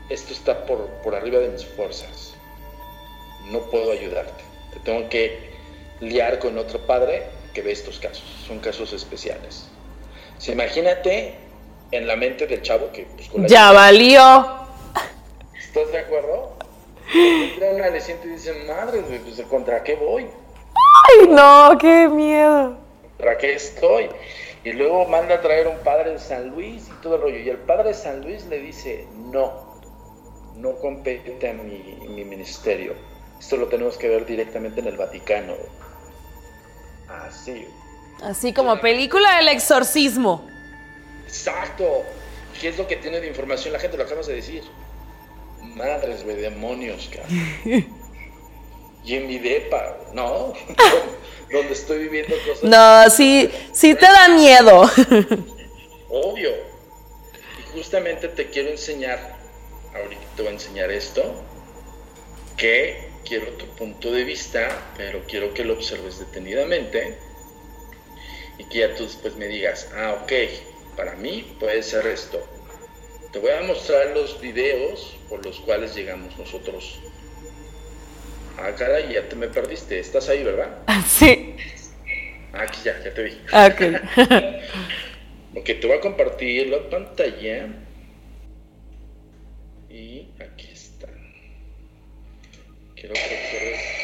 esto 0.10 0.34
está 0.34 0.66
por, 0.66 0.88
por 1.04 1.16
arriba 1.16 1.40
de 1.40 1.50
mis 1.50 1.64
fuerzas. 1.64 2.34
No 3.46 3.60
puedo 3.70 3.92
ayudarte. 3.92 4.44
Te 4.74 4.80
tengo 4.80 5.08
que 5.08 5.52
liar 6.02 6.40
con 6.40 6.58
otro 6.58 6.80
padre 6.80 7.24
que 7.56 7.64
ve 7.64 7.72
estos 7.72 8.00
casos. 8.00 8.24
Son 8.48 8.60
casos 8.60 8.94
especiales. 8.94 9.68
Si 10.38 10.52
imagínate 10.52 11.34
en 11.92 12.06
la 12.06 12.16
mente 12.16 12.46
del 12.46 12.62
chavo 12.62 12.92
que 12.92 13.08
pues, 13.16 13.50
Ya 13.50 13.72
valió. 13.72 14.46
¿Estás 15.58 15.92
de 15.92 15.98
acuerdo? 15.98 16.54
Entra 17.14 17.72
una 17.72 17.86
aliciente 17.86 18.28
y 18.28 18.32
dice, 18.32 18.54
madre, 18.68 19.02
pues, 19.02 19.42
¿contra 19.48 19.84
qué 19.84 19.96
voy? 19.96 20.28
¡Ay, 21.08 21.28
no! 21.28 21.78
¡Qué 21.80 22.08
miedo! 22.08 22.78
¿Contra 23.18 23.38
qué 23.38 23.54
estoy? 23.54 24.10
Y 24.64 24.74
luego 24.74 25.06
manda 25.06 25.36
a 25.36 25.42
traer 25.42 25.68
un 25.68 25.78
padre 25.78 26.12
de 26.12 26.20
San 26.20 26.50
Luis 26.50 26.88
y 26.88 27.02
todo 27.02 27.16
el 27.16 27.22
rollo. 27.22 27.38
Y 27.38 27.50
el 27.50 27.58
padre 27.58 27.90
de 27.90 27.94
San 27.94 28.22
Luis 28.22 28.46
le 28.48 28.60
dice, 28.60 29.08
no, 29.32 29.80
no 30.56 30.76
compete 30.78 31.48
a 31.48 31.54
mi, 31.54 32.26
ministerio. 32.26 32.94
Esto 33.40 33.58
lo 33.58 33.68
tenemos 33.68 33.98
que 33.98 34.10
ver 34.10 34.26
directamente 34.26 34.80
en 34.82 34.88
el 34.88 34.98
Vaticano. 34.98 35.54
Así. 37.24 37.68
Así 38.24 38.54
como 38.54 38.80
película 38.80 39.38
del 39.38 39.50
exorcismo. 39.50 40.48
Exacto. 41.26 42.04
¿Qué 42.60 42.70
es 42.70 42.78
lo 42.78 42.88
que 42.88 42.96
tiene 42.96 43.20
de 43.20 43.28
información? 43.28 43.74
La 43.74 43.80
gente 43.80 43.98
lo 43.98 44.04
acabas 44.04 44.28
de 44.28 44.36
decir. 44.36 44.64
Madres, 45.62 46.26
de 46.26 46.36
demonios, 46.36 47.10
y 49.06 49.16
en 49.16 49.28
mi 49.28 49.38
depa, 49.40 49.98
¿no? 50.14 50.54
Donde 51.52 51.74
estoy 51.74 52.00
viviendo 52.00 52.36
cosas. 52.48 52.64
No, 52.64 53.10
sí, 53.10 53.52
sí 53.72 53.94
te 53.94 54.06
da 54.06 54.30
miedo. 54.30 54.82
Obvio. 56.10 56.52
Y 57.60 57.78
justamente 57.78 58.30
te 58.30 58.50
quiero 58.50 58.70
enseñar, 58.70 59.38
ahorita 59.94 60.22
te 60.36 60.42
voy 60.42 60.50
a 60.50 60.54
enseñar 60.54 60.92
esto, 60.92 61.24
que 62.58 63.05
quiero 63.26 63.48
tu 63.54 63.66
punto 63.76 64.12
de 64.12 64.24
vista, 64.24 64.70
pero 64.98 65.24
quiero 65.28 65.54
que 65.54 65.66
lo 65.66 65.74
observes 65.74 66.20
detenidamente 66.20 67.18
y 68.58 68.64
que 68.66 68.80
ya 68.80 68.96
tú 68.96 69.04
después 69.04 69.36
me 69.36 69.48
digas, 69.48 69.92
ah, 69.96 70.20
ok, 70.24 70.32
para 70.96 71.16
mí 71.16 71.56
puede 71.60 71.84
ser 71.84 72.08
esto. 72.08 72.42
Te 73.32 73.40
voy 73.40 73.52
a 73.52 73.62
mostrar 73.64 74.16
los 74.16 74.40
videos 74.40 75.18
por 75.28 75.46
los 75.46 75.60
cuales 75.60 75.94
llegamos 75.94 76.38
nosotros. 76.38 77.00
Ah, 78.58 78.72
caray, 78.78 79.14
ya 79.14 79.28
te 79.28 79.36
me 79.36 79.50
perdiste. 79.50 80.00
Estás 80.00 80.30
ahí, 80.30 80.44
¿verdad? 80.44 80.78
Sí. 81.06 81.58
Ah, 82.54 82.62
aquí 82.62 82.80
ya, 82.86 83.04
ya 83.04 83.14
te 83.14 83.24
vi. 83.24 83.42
Ah, 83.52 83.70
ok. 83.70 83.82
ok, 85.60 85.66
te 85.66 85.88
voy 85.88 85.98
a 85.98 86.00
compartir 86.00 86.68
la 86.68 86.90
pantalla. 86.90 87.68
Quiero 93.08 93.95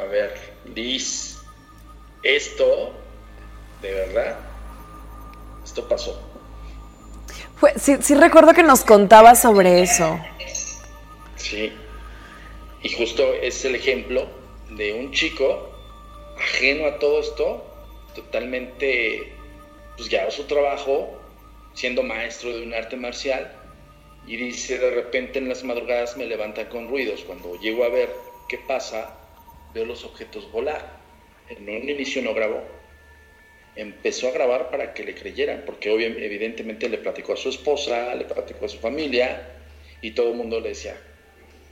A 0.00 0.04
ver, 0.04 0.34
Liz. 0.74 1.38
Esto, 2.22 2.92
de 3.80 3.92
verdad, 3.92 4.38
esto 5.64 5.88
pasó. 5.88 6.22
Sí, 7.76 7.96
sí 8.00 8.14
recuerdo 8.14 8.54
que 8.54 8.62
nos 8.62 8.84
contabas 8.84 9.42
sobre 9.42 9.82
eso. 9.82 10.20
Sí. 11.36 11.72
Y 12.82 12.88
justo 12.90 13.34
es 13.34 13.64
el 13.64 13.74
ejemplo 13.74 14.26
de 14.70 14.92
un 14.94 15.12
chico 15.12 15.68
ajeno 16.38 16.86
a 16.86 16.98
todo 16.98 17.20
esto, 17.20 17.64
totalmente, 18.14 19.32
pues 19.96 20.08
ya 20.08 20.30
su 20.30 20.44
trabajo, 20.44 21.20
siendo 21.74 22.02
maestro 22.02 22.56
de 22.56 22.62
un 22.62 22.74
arte 22.74 22.96
marcial, 22.96 23.52
y 24.26 24.36
dice 24.36 24.78
de 24.78 24.90
repente 24.90 25.40
en 25.40 25.48
las 25.48 25.64
madrugadas 25.64 26.16
me 26.16 26.26
levantan 26.26 26.66
con 26.66 26.88
ruidos. 26.88 27.22
Cuando 27.22 27.56
llego 27.56 27.84
a 27.84 27.88
ver 27.88 28.14
qué 28.48 28.58
pasa, 28.58 29.16
veo 29.74 29.84
los 29.84 30.04
objetos 30.04 30.50
volar. 30.50 31.00
En 31.48 31.68
un 31.68 31.88
inicio 31.88 32.22
no 32.22 32.34
grabó. 32.34 32.62
Empezó 33.74 34.28
a 34.28 34.32
grabar 34.32 34.70
para 34.70 34.92
que 34.92 35.04
le 35.04 35.14
creyeran, 35.14 35.62
porque 35.64 35.90
obviamente, 35.90 36.26
evidentemente 36.26 36.88
le 36.88 36.98
platicó 36.98 37.32
a 37.32 37.36
su 37.36 37.48
esposa, 37.48 38.14
le 38.14 38.24
platicó 38.24 38.66
a 38.66 38.68
su 38.68 38.78
familia, 38.78 39.48
y 40.02 40.10
todo 40.10 40.30
el 40.30 40.36
mundo 40.36 40.60
le 40.60 40.70
decía, 40.70 40.96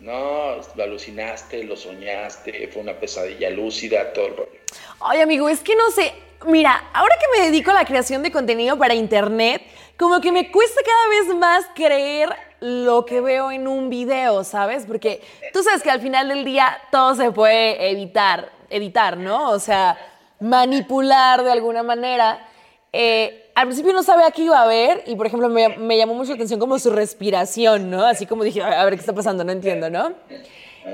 no, 0.01 0.57
lo 0.77 0.83
alucinaste, 0.83 1.63
lo 1.65 1.77
soñaste, 1.77 2.69
fue 2.69 2.83
una 2.83 2.99
pesadilla 2.99 3.51
lúcida, 3.51 4.13
todo 4.13 4.29
el 4.29 4.37
rollo. 4.37 4.61
Ay, 5.01 5.21
amigo, 5.21 5.49
es 5.49 5.61
que 5.61 5.77
no 5.77 5.91
sé. 5.91 6.13
Mira, 6.47 6.91
ahora 6.95 7.15
que 7.21 7.39
me 7.39 7.47
dedico 7.47 7.71
a 7.71 7.75
la 7.75 7.85
creación 7.85 8.23
de 8.23 8.33
contenido 8.33 8.79
para 8.79 8.95
internet, 8.95 9.63
como 9.99 10.23
que 10.23 10.33
me 10.33 10.51
cuesta 10.51 10.81
cada 10.83 11.09
vez 11.09 11.37
más 11.37 11.67
creer 11.75 12.31
lo 12.61 13.05
que 13.07 13.20
veo 13.20 13.51
en 13.51 13.66
un 13.68 13.88
video, 13.90 14.44
¿sabes? 14.44 14.85
Porque 14.87 15.23
tú 15.53 15.62
sabes 15.62 15.83
que 15.83 15.90
al 15.90 16.01
final 16.01 16.29
del 16.29 16.44
día 16.44 16.77
todo 16.92 17.14
se 17.14 17.31
puede 17.33 17.90
evitar, 17.90 18.51
editar, 18.68 19.16
¿no? 19.16 19.51
O 19.51 19.59
sea, 19.59 19.96
manipular 20.40 21.42
de 21.42 21.53
alguna 21.53 21.83
manera. 21.83 22.46
Eh, 22.92 23.51
al 23.55 23.66
principio 23.66 23.92
no 23.92 24.03
sabía 24.03 24.31
qué 24.31 24.42
iba 24.42 24.61
a 24.61 24.66
ver 24.66 25.03
y, 25.07 25.14
por 25.16 25.27
ejemplo, 25.27 25.49
me, 25.49 25.68
me 25.79 25.96
llamó 25.96 26.14
mucho 26.14 26.31
la 26.31 26.35
atención 26.37 26.59
como 26.61 26.79
su 26.79 26.90
respiración, 26.90 27.90
¿no? 27.90 28.05
Así 28.05 28.27
como 28.27 28.42
dije, 28.44 28.62
a 28.62 28.85
ver 28.85 28.94
qué 28.94 29.01
está 29.01 29.12
pasando, 29.12 29.44
no 29.44 29.53
entiendo, 29.53 29.88
¿no? 29.90 30.12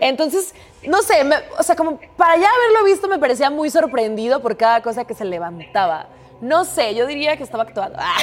Entonces, 0.01 0.55
no 0.87 1.01
sé, 1.03 1.23
me- 1.25 1.37
o 1.59 1.63
sea, 1.63 1.77
como 1.77 1.99
para 2.17 2.37
ya 2.37 2.49
haberlo 2.49 2.85
visto 2.85 3.09
me 3.09 3.19
parecía 3.19 3.51
muy 3.51 3.71
sorprendido 3.71 4.41
por 4.43 4.57
cada 4.57 4.83
cosa 4.83 5.05
que 5.05 5.15
se 5.15 5.25
levantaba. 5.25 6.07
No 6.41 6.65
sé, 6.65 6.95
yo 6.95 7.07
diría 7.07 7.37
que 7.37 7.43
estaba 7.43 7.65
actuando. 7.65 7.99
Ah. 8.09 8.17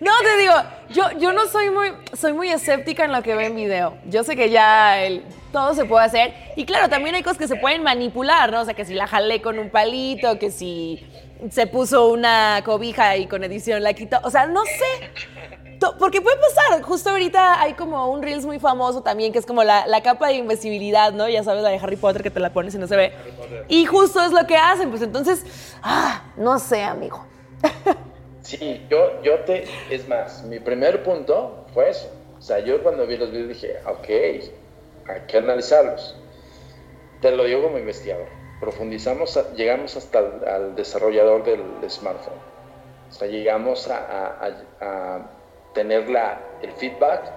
No, 0.00 0.10
te 0.20 0.36
digo, 0.36 0.54
yo, 0.90 1.18
yo 1.20 1.32
no 1.32 1.46
soy 1.46 1.70
muy, 1.70 1.92
soy 2.12 2.32
muy 2.32 2.48
escéptica 2.48 3.04
en 3.04 3.12
lo 3.12 3.22
que 3.22 3.36
veo 3.36 3.46
en 3.46 3.54
video. 3.54 3.98
Yo 4.06 4.24
sé 4.24 4.34
que 4.34 4.50
ya 4.50 4.96
todo 5.52 5.74
se 5.74 5.84
puede 5.84 6.04
hacer. 6.04 6.34
Y 6.56 6.64
claro, 6.64 6.88
también 6.88 7.14
hay 7.14 7.22
cosas 7.22 7.38
que 7.38 7.46
se 7.46 7.54
pueden 7.54 7.84
manipular, 7.84 8.50
¿no? 8.50 8.62
O 8.62 8.64
sea, 8.64 8.74
que 8.74 8.84
si 8.84 8.94
la 8.94 9.06
jalé 9.06 9.40
con 9.40 9.60
un 9.60 9.70
palito, 9.70 10.40
que 10.40 10.50
si 10.50 11.06
se 11.50 11.68
puso 11.68 12.08
una 12.08 12.62
cobija 12.64 13.16
y 13.16 13.26
con 13.26 13.44
edición 13.44 13.82
la 13.84 13.92
quitó. 13.92 14.18
O 14.24 14.30
sea, 14.30 14.46
no 14.46 14.64
sé. 14.64 15.10
Porque 15.98 16.20
puede 16.20 16.36
pasar. 16.36 16.82
Justo 16.82 17.10
ahorita 17.10 17.60
hay 17.60 17.74
como 17.74 18.10
un 18.10 18.22
Reels 18.22 18.44
muy 18.46 18.58
famoso 18.58 19.02
también, 19.02 19.32
que 19.32 19.38
es 19.38 19.46
como 19.46 19.64
la, 19.64 19.86
la 19.86 20.02
capa 20.02 20.28
de 20.28 20.34
invisibilidad, 20.34 21.12
¿no? 21.12 21.28
Ya 21.28 21.42
sabes, 21.44 21.62
la 21.62 21.70
de 21.70 21.78
Harry 21.78 21.96
Potter 21.96 22.22
que 22.22 22.30
te 22.30 22.40
la 22.40 22.52
pones 22.52 22.74
y 22.74 22.78
no 22.78 22.86
se 22.86 22.96
ve. 22.96 23.12
Y 23.68 23.84
justo 23.86 24.20
es 24.22 24.32
lo 24.32 24.46
que 24.46 24.56
hacen. 24.56 24.90
Pues 24.90 25.02
entonces, 25.02 25.44
ah, 25.82 26.22
no 26.36 26.58
sé, 26.58 26.82
amigo. 26.82 27.24
Sí, 28.42 28.84
yo, 28.90 29.22
yo 29.22 29.38
te, 29.44 29.68
es 29.88 30.08
más, 30.08 30.42
mi 30.42 30.58
primer 30.58 31.04
punto 31.04 31.64
fue 31.72 31.90
eso. 31.90 32.10
O 32.38 32.42
sea, 32.42 32.58
yo 32.58 32.82
cuando 32.82 33.06
vi 33.06 33.16
los 33.16 33.30
videos 33.30 33.50
dije, 33.50 33.76
ok, 33.86 34.08
hay 34.08 35.20
que 35.28 35.38
analizarlos. 35.38 36.16
Te 37.20 37.30
lo 37.30 37.44
digo 37.44 37.62
como 37.62 37.78
investigador. 37.78 38.26
Profundizamos, 38.60 39.38
llegamos 39.54 39.96
hasta 39.96 40.18
el 40.18 40.48
al 40.48 40.74
desarrollador 40.74 41.44
del 41.44 41.62
smartphone. 41.88 42.34
O 43.08 43.12
sea, 43.12 43.28
llegamos 43.28 43.88
a, 43.88 43.98
a- 43.98 44.46
a- 44.80 45.16
a 45.16 45.30
tener 45.72 46.08
la, 46.08 46.40
el 46.62 46.72
feedback, 46.72 47.30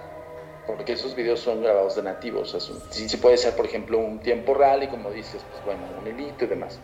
porque 0.67 0.93
esos 0.93 1.15
videos 1.15 1.39
son 1.39 1.61
grabados 1.61 1.95
de 1.95 2.03
nativos. 2.03 2.53
O 2.53 2.59
sea, 2.59 2.75
sí, 2.89 3.07
sí 3.09 3.17
puede 3.17 3.37
ser, 3.37 3.55
por 3.55 3.65
ejemplo, 3.65 3.97
un 3.99 4.19
tiempo 4.19 4.53
real 4.53 4.83
y 4.83 4.87
como 4.87 5.11
dices, 5.11 5.43
pues 5.43 5.63
bueno, 5.63 5.85
un 5.99 6.07
hilito 6.07 6.45
y 6.45 6.47
demás. 6.47 6.79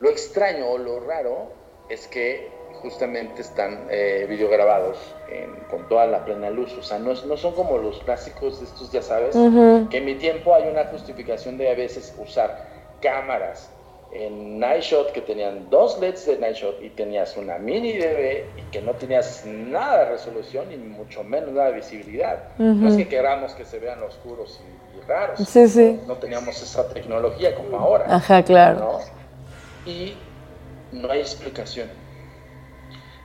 Lo 0.00 0.10
extraño 0.10 0.68
o 0.68 0.78
lo 0.78 1.00
raro 1.00 1.52
es 1.88 2.06
que 2.08 2.52
justamente 2.82 3.40
están 3.40 3.86
eh, 3.90 4.26
videograbados 4.28 4.98
en- 5.28 5.64
con 5.70 5.88
toda 5.88 6.06
la 6.06 6.24
plena 6.24 6.50
luz. 6.50 6.76
O 6.76 6.82
sea, 6.82 6.98
no, 6.98 7.12
es- 7.12 7.24
no 7.24 7.36
son 7.36 7.54
como 7.54 7.78
los 7.78 8.00
clásicos 8.00 8.58
de 8.60 8.66
estos, 8.66 8.90
ya 8.92 9.00
sabes, 9.02 9.34
que 9.90 9.98
en 9.98 10.04
mi 10.04 10.16
tiempo 10.16 10.54
hay 10.54 10.68
una 10.68 10.84
justificación 10.86 11.56
de 11.56 11.70
a 11.70 11.74
veces 11.74 12.14
usar 12.18 12.68
cámaras 13.00 13.70
en 14.14 14.60
Night 14.60 14.82
Shot 14.82 15.12
que 15.12 15.20
tenían 15.20 15.68
dos 15.70 15.98
LEDs 15.98 16.26
de 16.26 16.38
Night 16.38 16.56
Shot 16.56 16.82
y 16.82 16.90
tenías 16.90 17.36
una 17.36 17.58
mini 17.58 17.94
DV 17.98 18.44
y 18.56 18.62
que 18.70 18.80
no 18.80 18.92
tenías 18.92 19.44
nada 19.44 20.04
de 20.04 20.10
resolución 20.12 20.72
y 20.72 20.76
mucho 20.76 21.24
menos 21.24 21.50
nada 21.50 21.70
de 21.70 21.76
visibilidad. 21.76 22.56
No 22.58 22.88
es 22.88 22.96
que 22.96 23.08
queramos 23.08 23.54
que 23.54 23.64
se 23.64 23.80
vean 23.80 24.02
oscuros 24.02 24.60
y, 24.62 24.98
y 24.98 25.00
raros. 25.02 25.40
Sí, 25.48 25.66
sí. 25.68 26.00
No 26.06 26.14
teníamos 26.14 26.62
esa 26.62 26.88
tecnología 26.88 27.56
como 27.56 27.76
ahora. 27.76 28.06
Ajá, 28.08 28.42
claro. 28.44 28.78
¿no? 28.78 29.90
Y 29.90 30.14
no 30.92 31.10
hay 31.10 31.20
explicación. 31.20 31.88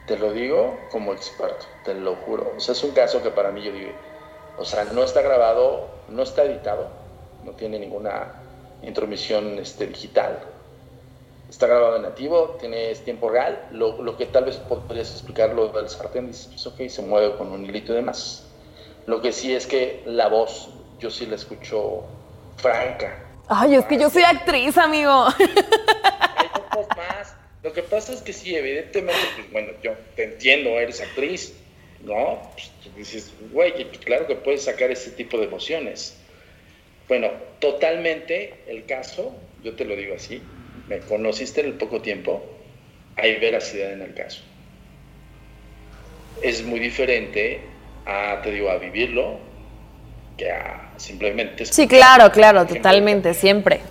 Te 0.08 0.18
lo 0.18 0.34
digo 0.34 0.76
como 0.92 1.14
experto, 1.14 1.68
te 1.86 1.94
lo 1.94 2.16
juro. 2.16 2.54
O 2.58 2.60
sea, 2.60 2.72
es 2.72 2.84
un 2.84 2.92
caso 2.92 3.22
que 3.22 3.30
para 3.30 3.52
mí 3.52 3.64
yo 3.64 3.72
digo, 3.72 3.92
o 4.58 4.66
sea, 4.66 4.86
no 4.86 5.04
está 5.04 5.22
grabado, 5.22 5.88
no 6.10 6.24
está 6.24 6.44
editado, 6.46 6.88
no 7.46 7.52
tiene 7.52 7.78
ninguna 7.78 8.34
intromisión 8.82 9.60
este, 9.60 9.86
digital. 9.86 10.40
Está 11.50 11.68
grabado 11.68 11.96
en 11.96 12.04
nativo, 12.04 12.58
tiene 12.60 12.92
es 12.92 13.04
tiempo 13.04 13.30
real. 13.30 13.68
Lo, 13.72 14.02
lo 14.04 14.16
que 14.18 14.28
tal 14.28 14.46
vez 14.46 14.58
podrías 14.58 15.12
explicar 15.12 15.54
lo 15.54 15.70
del 15.70 15.90
sartén, 15.90 16.28
dices, 16.28 16.48
pues 16.48 16.68
ok, 16.68 16.88
se 16.88 17.02
mueve 17.02 17.36
con 17.38 17.52
un 17.52 17.66
hilito 17.66 17.94
y 17.94 17.96
demás. 17.96 18.46
Lo 19.08 19.22
que 19.22 19.32
sí 19.32 19.54
es 19.56 19.66
que 19.66 20.04
la 20.06 20.28
voz, 20.28 20.70
yo 21.00 21.10
sí 21.10 21.26
la 21.26 21.36
escucho 21.36 22.04
franca, 22.58 23.26
Ay, 23.52 23.74
es 23.74 23.86
que 23.86 23.98
yo 23.98 24.12
soy 24.12 24.22
actriz, 24.22 24.78
amigo. 24.78 25.26
hay 25.40 26.86
más. 26.96 27.36
Lo 27.64 27.74
que 27.74 27.82
pasa 27.82 28.14
es 28.14 28.22
que 28.22 28.32
sí, 28.32 28.56
evidentemente, 28.56 29.20
pues 29.36 29.52
bueno, 29.52 29.72
yo 29.82 29.94
te 30.16 30.26
entiendo, 30.26 30.70
eres 30.80 31.02
actriz, 31.02 31.56
¿no? 32.04 32.40
Pues, 32.54 32.72
dices, 32.96 33.34
güey, 33.52 33.74
claro 34.06 34.28
que 34.28 34.36
puedes 34.36 34.66
sacar 34.66 34.92
ese 34.92 35.10
tipo 35.10 35.40
de 35.40 35.46
emociones. 35.46 36.16
Bueno, 37.08 37.30
totalmente 37.60 38.64
el 38.68 38.86
caso, 38.86 39.36
yo 39.64 39.76
te 39.76 39.84
lo 39.84 39.96
digo 39.96 40.14
así, 40.16 40.44
me 40.90 41.00
conociste 41.00 41.62
en 41.62 41.68
el 41.68 41.74
poco 41.74 42.02
tiempo, 42.02 42.44
hay 43.16 43.36
veracidad 43.40 43.94
en 43.94 44.02
el 44.02 44.14
caso. 44.16 44.42
Es 46.42 46.64
muy 46.64 46.80
diferente 46.80 47.60
a, 48.06 48.42
te 48.42 48.52
digo, 48.52 48.70
a 48.70 48.78
vivirlo 48.78 49.40
que 50.38 50.52
a 50.52 50.94
simplemente... 50.98 51.66
Sí, 51.66 51.88
claro, 51.88 52.32
claro, 52.32 52.66
totalmente, 52.66 53.34
siempre. 53.34 53.82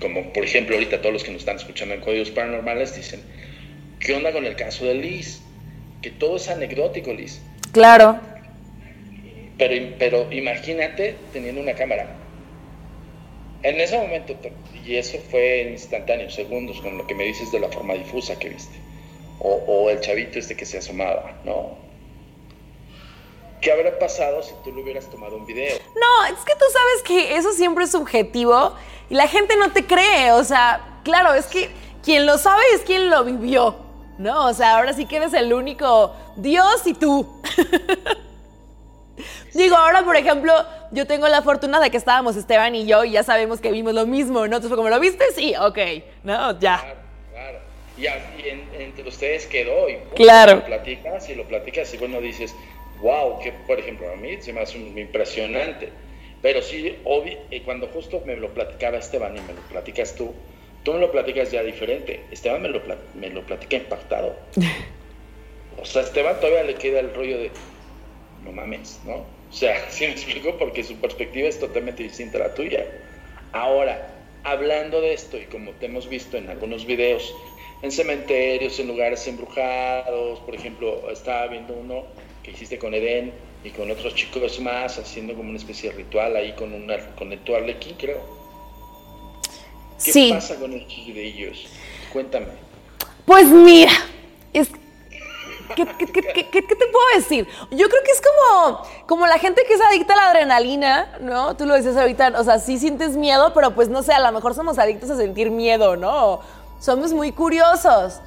Como 0.00 0.32
por 0.32 0.44
ejemplo 0.44 0.76
ahorita 0.76 1.00
todos 1.00 1.12
los 1.12 1.24
que 1.24 1.32
nos 1.32 1.40
están 1.40 1.56
escuchando 1.56 1.94
en 1.94 2.00
Códigos 2.00 2.30
Paranormales 2.30 2.96
dicen, 2.96 3.20
¿qué 4.00 4.14
onda 4.14 4.32
con 4.32 4.46
el 4.46 4.56
caso 4.56 4.86
de 4.86 4.94
Liz? 4.94 5.42
Que 6.00 6.10
todo 6.10 6.36
es 6.36 6.48
anecdótico, 6.48 7.12
Liz. 7.12 7.42
Claro. 7.72 8.18
Pero, 9.58 9.94
pero 9.98 10.32
imagínate 10.32 11.16
teniendo 11.32 11.60
una 11.60 11.74
cámara. 11.74 12.06
En 13.62 13.80
ese 13.80 13.98
momento, 13.98 14.34
y 14.84 14.96
eso 14.96 15.18
fue 15.30 15.68
instantáneo, 15.72 16.30
segundos, 16.30 16.80
con 16.80 16.98
lo 16.98 17.06
que 17.06 17.14
me 17.14 17.24
dices 17.24 17.50
de 17.52 17.60
la 17.60 17.68
forma 17.68 17.94
difusa 17.94 18.38
que 18.38 18.50
viste. 18.50 18.76
O, 19.40 19.54
o 19.66 19.90
el 19.90 20.00
chavito 20.00 20.38
este 20.38 20.56
que 20.56 20.64
se 20.64 20.78
asomaba, 20.78 21.40
¿no? 21.44 21.76
¿Qué 23.60 23.72
habrá 23.72 23.98
pasado 23.98 24.42
si 24.42 24.52
tú 24.62 24.72
le 24.72 24.82
hubieras 24.82 25.10
tomado 25.10 25.36
un 25.36 25.46
video? 25.46 25.76
No, 25.94 26.26
es 26.26 26.44
que 26.44 26.52
tú 26.54 26.64
sabes 26.72 27.02
que 27.04 27.36
eso 27.36 27.52
siempre 27.52 27.84
es 27.84 27.90
subjetivo 27.90 28.74
y 29.10 29.14
la 29.14 29.26
gente 29.28 29.56
no 29.56 29.72
te 29.72 29.86
cree. 29.86 30.32
O 30.32 30.44
sea, 30.44 31.00
claro, 31.02 31.34
es 31.34 31.46
que 31.46 31.70
quien 32.02 32.26
lo 32.26 32.38
sabe 32.38 32.62
es 32.74 32.82
quien 32.82 33.10
lo 33.10 33.24
vivió, 33.24 33.76
¿no? 34.18 34.46
O 34.46 34.54
sea, 34.54 34.76
ahora 34.76 34.92
sí 34.92 35.06
que 35.06 35.16
eres 35.16 35.32
el 35.32 35.52
único 35.52 36.14
Dios 36.36 36.86
y 36.86 36.94
tú. 36.94 37.26
Digo, 39.54 39.74
ahora, 39.74 40.04
por 40.04 40.16
ejemplo, 40.16 40.52
yo 40.90 41.06
tengo 41.06 41.28
la 41.28 41.42
fortuna 41.42 41.80
de 41.80 41.90
que 41.90 41.96
estábamos 41.96 42.36
Esteban 42.36 42.74
y 42.74 42.86
yo 42.86 43.04
y 43.04 43.12
ya 43.12 43.22
sabemos 43.22 43.60
que 43.60 43.70
vimos 43.70 43.94
lo 43.94 44.06
mismo, 44.06 44.40
¿no? 44.40 44.56
Entonces, 44.56 44.72
como 44.74 44.88
lo 44.88 45.00
viste, 45.00 45.24
sí, 45.34 45.54
ok, 45.56 45.78
¿no? 46.24 46.58
Ya. 46.58 46.78
Claro, 46.80 47.58
claro. 47.96 48.20
Y, 48.42 48.48
entre 48.80 49.08
ustedes 49.08 49.46
quedó 49.46 49.88
y 49.88 49.96
claro. 50.14 50.56
lo 50.56 50.64
platicas 50.64 51.28
y 51.28 51.34
lo 51.34 51.44
platicas 51.44 51.92
y 51.94 51.96
bueno, 51.96 52.20
dices, 52.20 52.54
wow, 53.00 53.38
que 53.40 53.52
por 53.66 53.78
ejemplo 53.78 54.10
a 54.10 54.16
mí 54.16 54.40
se 54.40 54.52
me 54.52 54.60
hace 54.60 54.78
impresionante. 54.78 55.90
Pero 56.42 56.62
sí, 56.62 56.96
obvio, 57.04 57.38
y 57.50 57.60
cuando 57.60 57.88
justo 57.88 58.22
me 58.24 58.36
lo 58.36 58.52
platicaba 58.52 58.98
Esteban 58.98 59.36
y 59.36 59.40
me 59.40 59.54
lo 59.54 59.60
platicas 59.62 60.14
tú, 60.14 60.34
tú 60.84 60.92
me 60.92 61.00
lo 61.00 61.10
platicas 61.10 61.50
ya 61.50 61.62
diferente. 61.62 62.24
Esteban 62.30 62.62
me 62.62 62.68
lo, 62.68 62.80
me 63.14 63.30
lo 63.30 63.42
platica 63.42 63.76
impactado. 63.76 64.36
O 65.78 65.84
sea, 65.84 66.00
a 66.00 66.04
Esteban 66.06 66.36
todavía 66.36 66.62
le 66.62 66.74
queda 66.74 67.00
el 67.00 67.12
rollo 67.14 67.36
de, 67.36 67.50
no 68.42 68.50
mames, 68.50 68.98
¿no? 69.04 69.26
O 69.50 69.52
sea, 69.52 69.84
sí 69.90 70.04
me 70.04 70.12
explico 70.12 70.56
porque 70.58 70.84
su 70.84 70.96
perspectiva 70.96 71.48
es 71.48 71.58
totalmente 71.58 72.02
distinta 72.02 72.38
a 72.38 72.48
la 72.48 72.54
tuya. 72.54 72.86
Ahora, 73.52 74.14
hablando 74.44 75.00
de 75.00 75.14
esto 75.14 75.36
y 75.38 75.44
como 75.46 75.72
te 75.72 75.86
hemos 75.86 76.08
visto 76.08 76.36
en 76.36 76.48
algunos 76.50 76.86
videos, 76.86 77.34
en 77.82 77.92
cementerios, 77.92 78.78
en 78.78 78.88
lugares 78.88 79.26
embrujados, 79.26 80.40
por 80.40 80.54
ejemplo, 80.54 81.10
estaba 81.10 81.46
viendo 81.48 81.74
uno 81.74 82.04
que 82.42 82.52
hiciste 82.52 82.78
con 82.78 82.94
Eden 82.94 83.32
y 83.64 83.70
con 83.70 83.90
otros 83.90 84.14
chicos 84.14 84.60
más, 84.60 84.98
haciendo 84.98 85.34
como 85.34 85.48
una 85.48 85.58
especie 85.58 85.90
de 85.90 85.96
ritual 85.96 86.36
ahí 86.36 86.52
con, 86.52 86.72
una, 86.72 86.98
con 87.16 87.32
el 87.32 87.40
Tuarlequín, 87.40 87.96
creo. 87.96 88.36
¿Qué 90.04 90.30
pasa 90.32 90.56
con 90.56 90.72
estos 90.74 91.06
videos? 91.06 91.66
Cuéntame. 92.12 92.46
Pues 93.24 93.46
mira, 93.46 93.92
es... 94.52 94.70
¿Qué, 95.74 95.86
qué, 95.86 96.50
qué, 96.50 96.62
te 96.62 96.86
puedo 96.86 97.06
decir? 97.14 97.48
Yo 97.70 97.88
creo 97.88 98.02
que 98.04 98.12
es 98.12 98.20
como, 98.22 98.82
como 99.06 99.26
la 99.26 99.38
gente 99.38 99.62
que 99.66 99.74
es 99.74 99.80
adicta 99.80 100.14
a 100.14 100.16
la 100.16 100.30
adrenalina, 100.30 101.16
¿no? 101.20 101.56
Tú 101.56 101.66
lo 101.66 101.74
dices 101.74 101.96
ahorita, 101.96 102.34
o 102.38 102.44
sea, 102.44 102.58
sí 102.58 102.78
sientes 102.78 103.16
miedo, 103.16 103.52
pero 103.54 103.74
pues 103.74 103.88
no 103.88 104.02
sé, 104.02 104.12
a 104.12 104.20
lo 104.20 104.32
mejor 104.32 104.54
somos 104.54 104.78
adictos 104.78 105.10
a 105.10 105.16
sentir 105.16 105.50
miedo, 105.50 105.96
¿no? 105.96 106.40
Somos 106.80 107.12
muy 107.12 107.32
curiosos. 107.32 108.20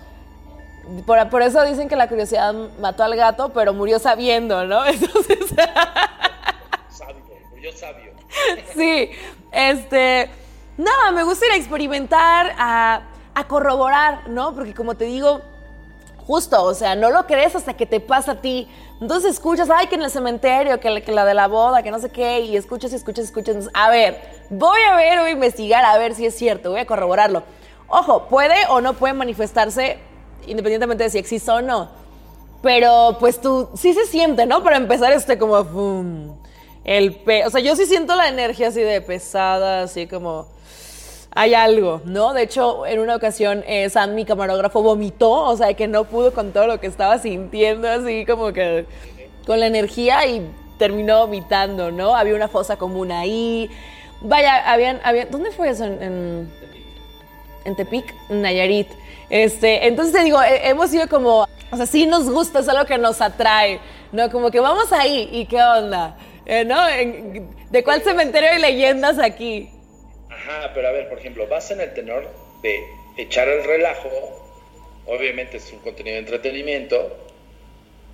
Por, 1.05 1.41
eso 1.43 1.63
dicen 1.65 1.87
que 1.87 1.95
la 1.95 2.07
curiosidad 2.07 2.53
mató 2.79 3.03
al 3.03 3.15
gato, 3.15 3.49
pero 3.49 3.73
murió 3.73 3.99
sabiendo, 3.99 4.65
¿no? 4.65 4.85
Entonces. 4.87 5.37
sabio, 6.89 7.23
murió 7.51 7.71
sabio. 7.73 8.11
sí, 8.75 9.11
este. 9.51 10.29
Nada, 10.77 11.11
me 11.11 11.23
gusta 11.23 11.45
ir 11.45 11.51
a 11.51 11.55
experimentar, 11.57 12.55
a, 12.57 13.01
corroborar, 13.47 14.29
¿no? 14.29 14.53
Porque 14.55 14.73
como 14.73 14.95
te 14.95 15.05
digo, 15.05 15.41
justo, 16.29 16.63
o 16.63 16.75
sea, 16.75 16.93
no 16.93 17.09
lo 17.09 17.25
crees 17.25 17.55
hasta 17.55 17.73
que 17.73 17.87
te 17.87 17.99
pasa 17.99 18.33
a 18.33 18.35
ti. 18.35 18.67
Entonces 19.01 19.31
escuchas, 19.31 19.67
ay, 19.75 19.87
que 19.87 19.95
en 19.95 20.03
el 20.03 20.11
cementerio, 20.11 20.79
que, 20.79 21.01
que 21.01 21.11
la 21.11 21.25
de 21.25 21.33
la 21.33 21.47
boda, 21.47 21.81
que 21.81 21.89
no 21.89 21.97
sé 21.97 22.11
qué, 22.11 22.41
y 22.41 22.55
escuchas 22.55 22.91
y 22.93 22.97
escuchas 22.97 23.25
y 23.25 23.27
escuchas. 23.29 23.67
a 23.73 23.89
ver, 23.89 24.21
voy 24.51 24.79
a 24.81 24.95
ver, 24.95 25.17
voy 25.21 25.29
a 25.29 25.31
investigar 25.31 25.83
a 25.83 25.97
ver 25.97 26.13
si 26.13 26.27
es 26.27 26.35
cierto, 26.35 26.69
voy 26.69 26.81
a 26.81 26.85
corroborarlo. 26.85 27.41
Ojo, 27.87 28.27
puede 28.27 28.53
o 28.69 28.79
no 28.79 28.93
puede 28.93 29.15
manifestarse 29.15 29.97
independientemente 30.45 31.03
de 31.03 31.09
si 31.09 31.17
existe 31.17 31.49
o 31.49 31.63
no. 31.63 31.89
Pero 32.61 33.17
pues 33.19 33.41
tú 33.41 33.67
sí 33.73 33.95
se 33.95 34.05
siente, 34.05 34.45
¿no? 34.45 34.63
Para 34.63 34.77
empezar, 34.77 35.11
este 35.11 35.39
como... 35.39 36.37
el 36.83 37.15
pe 37.15 37.47
o 37.47 37.49
sea, 37.49 37.59
yo 37.59 37.75
sí 37.75 37.87
siento 37.87 38.15
la 38.15 38.27
energía 38.27 38.67
así 38.67 38.81
de 38.81 39.01
pesada, 39.01 39.81
así 39.81 40.05
como... 40.05 40.45
Hay 41.31 41.53
algo, 41.53 42.01
¿no? 42.05 42.33
De 42.33 42.43
hecho, 42.43 42.85
en 42.85 42.99
una 42.99 43.15
ocasión 43.15 43.63
eh, 43.67 43.89
Sam, 43.89 44.15
mi 44.15 44.25
camarógrafo, 44.25 44.81
vomitó, 44.81 45.31
o 45.31 45.55
sea, 45.55 45.73
que 45.73 45.87
no 45.87 46.05
pudo 46.05 46.33
con 46.33 46.51
todo 46.51 46.65
lo 46.65 46.79
que 46.79 46.87
estaba 46.87 47.19
sintiendo, 47.19 47.87
así 47.87 48.25
como 48.25 48.51
que 48.51 48.85
con 49.45 49.59
la 49.59 49.67
energía 49.67 50.25
y 50.25 50.49
terminó 50.79 51.19
vomitando, 51.19 51.91
¿no? 51.91 52.15
Había 52.15 52.35
una 52.35 52.47
fosa 52.47 52.77
común 52.77 53.11
ahí. 53.11 53.69
Vaya, 54.21 54.71
habían, 54.71 54.99
habían 55.03 55.29
¿dónde 55.29 55.51
fue 55.51 55.69
eso? 55.69 55.85
En, 55.85 56.01
en, 56.01 56.53
en 57.65 57.75
Tepic, 57.75 58.13
Nayarit. 58.29 58.87
Este, 59.29 59.87
entonces 59.87 60.13
te 60.13 60.23
digo, 60.23 60.39
hemos 60.43 60.89
sido 60.89 61.07
como, 61.07 61.47
o 61.71 61.77
sea, 61.77 61.85
sí 61.85 62.07
nos 62.07 62.27
gusta, 62.29 62.59
es 62.59 62.69
algo 62.69 62.85
que 62.85 62.97
nos 62.97 63.21
atrae, 63.21 63.79
¿no? 64.11 64.31
Como 64.31 64.49
que 64.49 64.59
vamos 64.59 64.91
ahí 64.91 65.29
y 65.31 65.45
qué 65.45 65.61
onda, 65.61 66.17
eh, 66.47 66.65
¿no? 66.65 66.79
¿De 67.69 67.83
cuál 67.83 68.01
cementerio 68.01 68.49
hay 68.49 68.59
leyendas 68.59 69.19
aquí? 69.19 69.69
Ajá, 70.39 70.71
pero 70.73 70.87
a 70.87 70.91
ver, 70.91 71.09
por 71.09 71.19
ejemplo, 71.19 71.47
vas 71.47 71.69
en 71.71 71.81
el 71.81 71.93
tenor 71.93 72.25
de 72.61 72.81
echar 73.17 73.49
el 73.49 73.63
relajo, 73.63 74.09
obviamente 75.05 75.57
es 75.57 75.71
un 75.73 75.79
contenido 75.79 76.13
de 76.13 76.19
entretenimiento, 76.19 77.17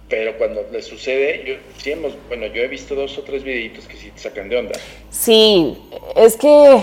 pero 0.10 0.36
cuando 0.38 0.68
le 0.72 0.82
sucede, 0.82 1.44
yo 1.46 1.56
sí 1.78 1.94
bueno, 2.28 2.48
yo 2.48 2.64
he 2.64 2.68
visto 2.68 2.96
dos 2.96 3.16
o 3.20 3.22
tres 3.22 3.44
videitos 3.44 3.88
que 3.88 3.96
sí 3.96 4.10
te 4.10 4.20
sacan 4.20 4.50
de 4.50 4.58
onda. 4.58 4.80
Sí, 5.12 5.78
es 6.16 6.36
que 6.36 6.82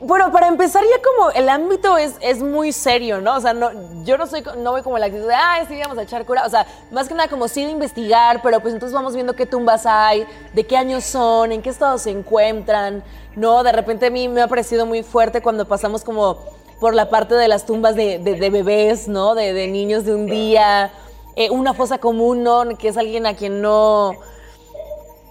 bueno, 0.00 0.30
para 0.30 0.46
empezar 0.46 0.84
ya 0.84 1.02
como 1.02 1.30
el 1.30 1.48
ámbito 1.48 1.96
es, 1.98 2.14
es 2.20 2.40
muy 2.40 2.72
serio, 2.72 3.20
¿no? 3.20 3.36
O 3.36 3.40
sea, 3.40 3.52
no, 3.52 3.70
yo 4.04 4.16
no 4.16 4.26
soy, 4.28 4.44
no 4.58 4.70
voy 4.70 4.82
como 4.82 4.96
la 4.96 5.06
actitud 5.06 5.26
de, 5.26 5.34
ay, 5.34 5.66
sí, 5.68 5.76
vamos 5.80 5.98
a 5.98 6.02
echar 6.02 6.24
cura. 6.24 6.44
O 6.46 6.50
sea, 6.50 6.66
más 6.92 7.08
que 7.08 7.14
nada 7.14 7.28
como 7.28 7.48
sí 7.48 7.64
de 7.64 7.72
investigar, 7.72 8.40
pero 8.42 8.60
pues 8.60 8.74
entonces 8.74 8.94
vamos 8.94 9.14
viendo 9.14 9.34
qué 9.34 9.44
tumbas 9.44 9.86
hay, 9.86 10.24
de 10.54 10.64
qué 10.64 10.76
años 10.76 11.02
son, 11.04 11.50
en 11.50 11.62
qué 11.62 11.70
estado 11.70 11.98
se 11.98 12.10
encuentran, 12.10 13.02
¿no? 13.34 13.64
De 13.64 13.72
repente 13.72 14.06
a 14.06 14.10
mí 14.10 14.28
me 14.28 14.40
ha 14.40 14.46
parecido 14.46 14.86
muy 14.86 15.02
fuerte 15.02 15.42
cuando 15.42 15.66
pasamos 15.66 16.04
como 16.04 16.38
por 16.78 16.94
la 16.94 17.10
parte 17.10 17.34
de 17.34 17.48
las 17.48 17.66
tumbas 17.66 17.96
de, 17.96 18.20
de, 18.20 18.50
bebés, 18.50 19.08
¿no? 19.08 19.34
De, 19.34 19.52
de, 19.52 19.66
niños 19.66 20.04
de 20.04 20.14
un 20.14 20.26
día, 20.26 20.92
eh, 21.34 21.50
una 21.50 21.74
fosa 21.74 21.98
común, 21.98 22.44
¿no? 22.44 22.64
Que 22.78 22.88
es 22.88 22.96
alguien 22.96 23.26
a 23.26 23.34
quien 23.34 23.60
no 23.60 24.12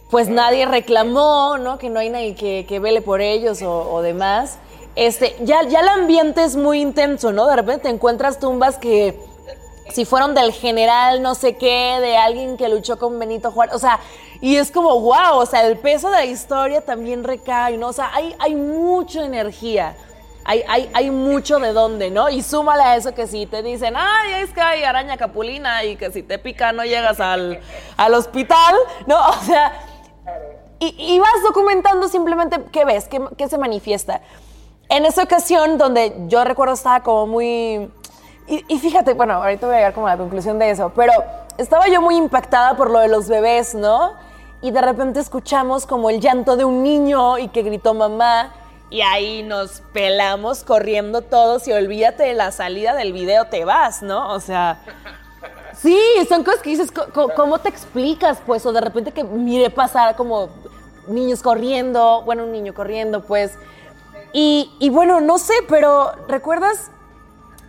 pues 0.10 0.30
nadie 0.30 0.66
reclamó, 0.66 1.58
¿no? 1.58 1.78
Que 1.78 1.90
no 1.90 2.00
hay 2.00 2.10
nadie 2.10 2.36
que, 2.36 2.66
que 2.68 2.80
vele 2.80 3.02
por 3.02 3.22
ellos 3.22 3.62
o, 3.62 4.02
demás. 4.02 4.58
Este, 4.96 5.36
ya, 5.42 5.64
ya 5.64 5.82
el 5.82 5.90
ambiente 5.90 6.44
es 6.44 6.56
muy 6.56 6.82
intenso, 6.82 7.32
¿no? 7.32 7.46
De 7.48 7.56
repente 7.56 7.84
te 7.84 7.90
encuentras 7.90 8.40
tumbas 8.40 8.78
que 8.78 9.20
si 9.94 10.06
fueron 10.06 10.34
del 10.34 10.52
general 10.52 11.22
no 11.22 11.36
sé 11.36 11.56
qué, 11.58 12.00
de 12.02 12.18
alguien 12.18 12.58
que 12.58 12.68
luchó 12.68 12.98
con 12.98 13.18
Benito 13.20 13.52
Juárez, 13.52 13.76
o 13.76 13.80
sea, 13.80 14.00
y 14.42 14.56
es 14.56 14.72
como, 14.72 15.00
wow, 15.00 15.36
o 15.36 15.46
sea, 15.46 15.66
el 15.66 15.78
peso 15.78 16.10
de 16.10 16.18
la 16.18 16.26
historia 16.26 16.82
también 16.82 17.24
recae, 17.24 17.78
¿no? 17.78 17.88
O 17.88 17.94
sea, 17.94 18.12
hay, 18.14 18.36
hay 18.40 18.56
mucha 18.56 19.26
energía. 19.26 19.96
Hay, 20.50 20.64
hay, 20.70 20.90
hay, 20.94 21.10
mucho 21.10 21.60
de 21.60 21.74
dónde, 21.74 22.10
¿no? 22.10 22.30
Y 22.30 22.42
súmale 22.42 22.82
a 22.82 22.96
eso 22.96 23.14
que 23.14 23.28
si 23.28 23.48
te 23.48 23.62
dicen, 23.62 23.96
ay, 23.98 24.44
es 24.44 24.52
que 24.52 24.62
hay 24.62 24.84
araña 24.84 25.18
capulina 25.18 25.84
y 25.84 25.98
que 25.98 26.10
si 26.10 26.24
te 26.24 26.40
pica 26.40 26.72
no 26.72 26.86
llegas 26.86 27.20
al, 27.20 27.60
al 27.98 28.14
hospital, 28.14 28.76
¿no? 29.08 29.20
O 29.30 29.44
sea, 29.44 29.87
y, 30.80 31.20
vas 31.20 31.44
documentando 31.44 32.08
simplemente 32.08 32.64
qué 32.72 32.86
ves, 32.86 33.08
qué, 33.08 33.50
se 33.50 33.58
manifiesta. 33.58 34.22
En 34.90 35.06
esa 35.06 35.24
ocasión 35.24 35.78
donde 35.78 36.14
yo 36.28 36.44
recuerdo 36.44 36.74
estaba 36.74 37.02
como 37.02 37.28
muy... 37.28 37.92
Y, 38.48 38.80
fíjate, 38.80 39.14
bueno, 39.14 39.34
ahorita 39.34 39.66
voy 39.68 39.76
a 39.76 39.80
llegar 39.80 39.94
como 39.94 40.08
a 40.08 40.12
la 40.12 40.18
conclusión 40.18 40.58
de 40.58 40.70
eso, 40.70 40.94
pero 40.96 41.12
estaba 41.58 41.90
yo 41.90 42.02
muy 42.02 42.16
impactada 42.16 42.78
por 42.78 42.90
lo 42.90 43.00
de 43.00 43.10
los 43.10 43.28
bebés, 43.28 43.76
¿no? 43.76 44.14
Y 44.62 44.72
de 44.72 44.82
repente 44.82 45.20
escuchamos 45.20 45.86
como 45.86 46.10
el 46.10 46.22
llanto 46.22 46.56
de 46.56 46.64
un 46.64 46.82
niño 46.82 47.38
y 47.40 47.50
que 47.50 47.64
gritó 47.64 47.94
mamá. 47.94 48.54
Y 48.90 49.02
ahí 49.02 49.44
nos 49.44 49.82
pelamos 49.92 50.64
corriendo 50.64 51.22
todos 51.24 51.68
y 51.68 51.74
olvídate 51.74 52.24
de 52.24 52.34
la 52.36 52.54
salida 52.54 52.94
del 52.94 53.12
video, 53.12 53.48
te 53.48 53.66
vas, 53.66 54.02
¿no? 54.02 54.32
O 54.32 54.40
sea, 54.40 54.80
Sí, 55.82 56.00
son 56.28 56.44
cosas 56.44 56.62
que 56.62 56.72
dices, 56.72 56.92
¿cómo 57.36 57.60
te 57.60 57.70
explicas? 57.70 58.40
Pues, 58.46 58.66
o 58.66 58.74
de 58.74 58.82
repente 58.82 59.12
que 59.12 59.24
mire 59.24 59.70
pasar 59.70 60.16
como 60.16 60.50
niños 61.08 61.42
corriendo, 61.42 62.22
bueno, 62.24 62.44
un 62.44 62.52
niño 62.52 62.74
corriendo, 62.74 63.22
pues. 63.22 63.58
Y, 64.34 64.90
bueno, 64.92 65.20
no 65.22 65.38
sé, 65.38 65.54
pero 65.68 66.12
¿recuerdas? 66.28 66.92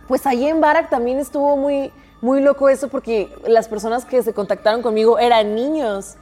Pues 0.07 0.27
allí 0.27 0.47
en 0.47 0.61
Barak 0.61 0.89
también 0.89 1.19
estuvo 1.19 1.57
muy, 1.57 1.91
muy 2.21 2.41
loco 2.41 2.69
eso 2.69 2.89
porque 2.89 3.35
las 3.47 3.67
personas 3.67 4.05
que 4.05 4.21
se 4.21 4.33
contactaron 4.33 4.81
conmigo 4.81 5.17
eran 5.19 5.55
niños, 5.55 6.15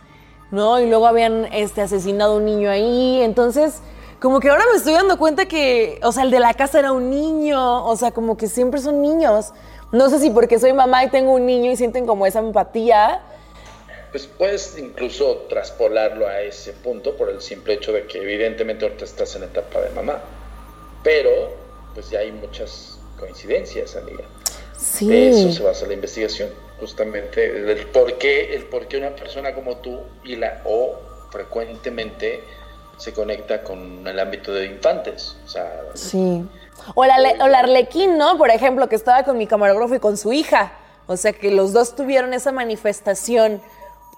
¿no? 0.52 0.80
Y 0.80 0.88
luego 0.88 1.08
habían 1.08 1.46
este, 1.52 1.82
asesinado 1.82 2.34
a 2.34 2.38
un 2.38 2.46
niño 2.46 2.70
ahí. 2.70 3.22
Entonces, 3.22 3.82
como 4.22 4.40
que 4.40 4.50
ahora 4.50 4.64
me 4.72 4.78
estoy 4.78 4.94
dando 4.94 5.18
cuenta 5.18 5.48
que, 5.48 6.00
o 6.04 6.12
sea, 6.12 6.24
el 6.24 6.32
de 6.32 6.40
la 6.40 6.54
casa 6.54 6.80
era 6.80 6.92
un 6.92 7.10
niño, 7.10 7.86
o 7.86 7.96
sea, 7.96 8.12
como 8.12 8.38
que 8.38 8.48
siempre 8.48 8.80
son 8.80 9.02
niños. 9.02 9.54
No 9.92 10.10
sé 10.10 10.20
si 10.20 10.30
porque 10.30 10.60
soy 10.60 10.74
mamá 10.74 11.04
y 11.06 11.10
tengo 11.10 11.34
un 11.34 11.46
niño 11.46 11.72
y 11.72 11.76
sienten 11.76 12.06
como 12.06 12.26
esa 12.26 12.40
empatía. 12.40 13.22
Pues 14.18 14.26
puedes 14.36 14.76
incluso 14.80 15.46
traspolarlo 15.48 16.26
a 16.26 16.42
ese 16.42 16.74
punto 16.74 17.16
por 17.16 17.30
el 17.30 17.40
simple 17.40 17.76
hecho 17.76 17.94
de 17.94 18.08
que 18.08 18.18
evidentemente 18.18 18.84
ahorita 18.84 19.06
estás 19.06 19.36
en 19.36 19.44
etapa 19.44 19.80
de 19.80 19.92
mamá. 19.92 20.20
Pero 21.04 21.30
pues 21.94 22.10
ya 22.10 22.22
hay 22.22 22.32
muchas 22.32 22.98
coincidencias, 23.20 23.96
amiga. 23.96 24.24
Sí. 24.76 25.08
De 25.08 25.30
eso 25.30 25.52
se 25.52 25.62
basa 25.62 25.86
la 25.86 25.94
investigación, 25.94 26.50
justamente 26.80 27.46
el 27.46 27.86
por 27.90 28.18
qué, 28.18 28.56
el 28.56 28.64
por 28.64 28.88
qué 28.88 28.98
una 28.98 29.16
persona 29.16 29.54
como 29.54 29.78
tú 29.78 30.00
y 30.24 30.36
la 30.36 30.64
o 30.66 30.98
frecuentemente 31.30 32.42
se 32.98 33.14
conecta 33.14 33.62
con 33.62 34.08
el 34.08 34.20
ámbito 34.20 34.52
de 34.52 34.66
infantes. 34.66 35.36
O 35.46 35.48
sea, 35.48 35.84
Sí. 35.94 36.44
O 36.96 37.06
la, 37.06 37.18
o 37.40 37.48
la 37.50 37.60
Arlequín, 37.60 38.18
¿no? 38.18 38.36
Por 38.40 38.50
ejemplo, 38.50 38.90
que 38.90 38.96
estaba 38.96 39.22
con 39.24 39.38
mi 39.38 39.46
camarógrafo 39.46 39.94
y 39.94 40.00
con 40.00 40.18
su 40.18 40.34
hija. 40.34 40.72
O 41.06 41.18
sea, 41.18 41.34
que 41.34 41.52
los 41.52 41.72
dos 41.72 41.96
tuvieron 41.96 42.34
esa 42.34 42.52
manifestación. 42.52 43.62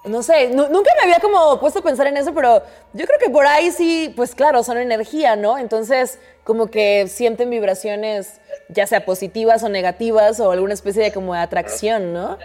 No 0.04 0.22
sé, 0.22 0.48
nu- 0.48 0.68
nunca 0.70 0.90
me 0.96 1.02
había 1.02 1.20
como 1.20 1.60
puesto 1.60 1.80
a 1.80 1.82
pensar 1.82 2.06
en 2.06 2.16
eso, 2.16 2.32
pero 2.34 2.62
yo 2.94 3.04
creo 3.06 3.18
que 3.18 3.28
por 3.28 3.46
ahí 3.46 3.70
sí, 3.70 4.12
pues 4.16 4.34
claro, 4.34 4.62
son 4.62 4.78
energía, 4.78 5.36
¿no? 5.36 5.58
Entonces, 5.58 6.18
como 6.42 6.70
que 6.70 7.06
sienten 7.06 7.50
vibraciones, 7.50 8.40
ya 8.68 8.86
sea 8.86 9.04
positivas 9.04 9.62
o 9.62 9.68
negativas, 9.68 10.40
o 10.40 10.50
alguna 10.52 10.72
especie 10.72 11.02
de 11.02 11.12
como 11.12 11.34
de 11.34 11.40
atracción, 11.40 12.14
¿no? 12.14 12.38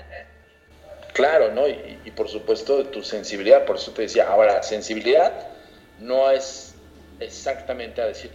Claro, 1.13 1.53
¿no? 1.53 1.65
Y, 1.65 1.97
y 2.03 2.11
por 2.11 2.27
supuesto 2.27 2.85
tu 2.87 3.01
sensibilidad, 3.03 3.63
por 3.65 3.77
eso 3.77 3.91
te 3.91 4.01
decía, 4.01 4.27
ahora, 4.27 4.61
sensibilidad 4.61 5.31
no 5.99 6.29
es 6.29 6.75
exactamente 7.21 8.01
a 8.01 8.07
decir, 8.07 8.31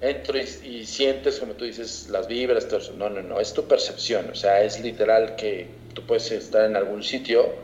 entro 0.00 0.36
y, 0.36 0.42
y 0.66 0.84
sientes, 0.84 1.38
como 1.38 1.52
tú 1.52 1.64
dices, 1.64 2.08
las 2.10 2.26
vibras, 2.26 2.66
todo 2.66 2.80
eso. 2.80 2.92
No, 2.94 3.08
no, 3.08 3.22
no, 3.22 3.38
es 3.38 3.52
tu 3.54 3.68
percepción, 3.68 4.30
o 4.32 4.34
sea, 4.34 4.62
es 4.62 4.80
literal 4.80 5.36
que 5.36 5.68
tú 5.94 6.04
puedes 6.04 6.28
estar 6.32 6.64
en 6.64 6.74
algún 6.74 7.04
sitio 7.04 7.54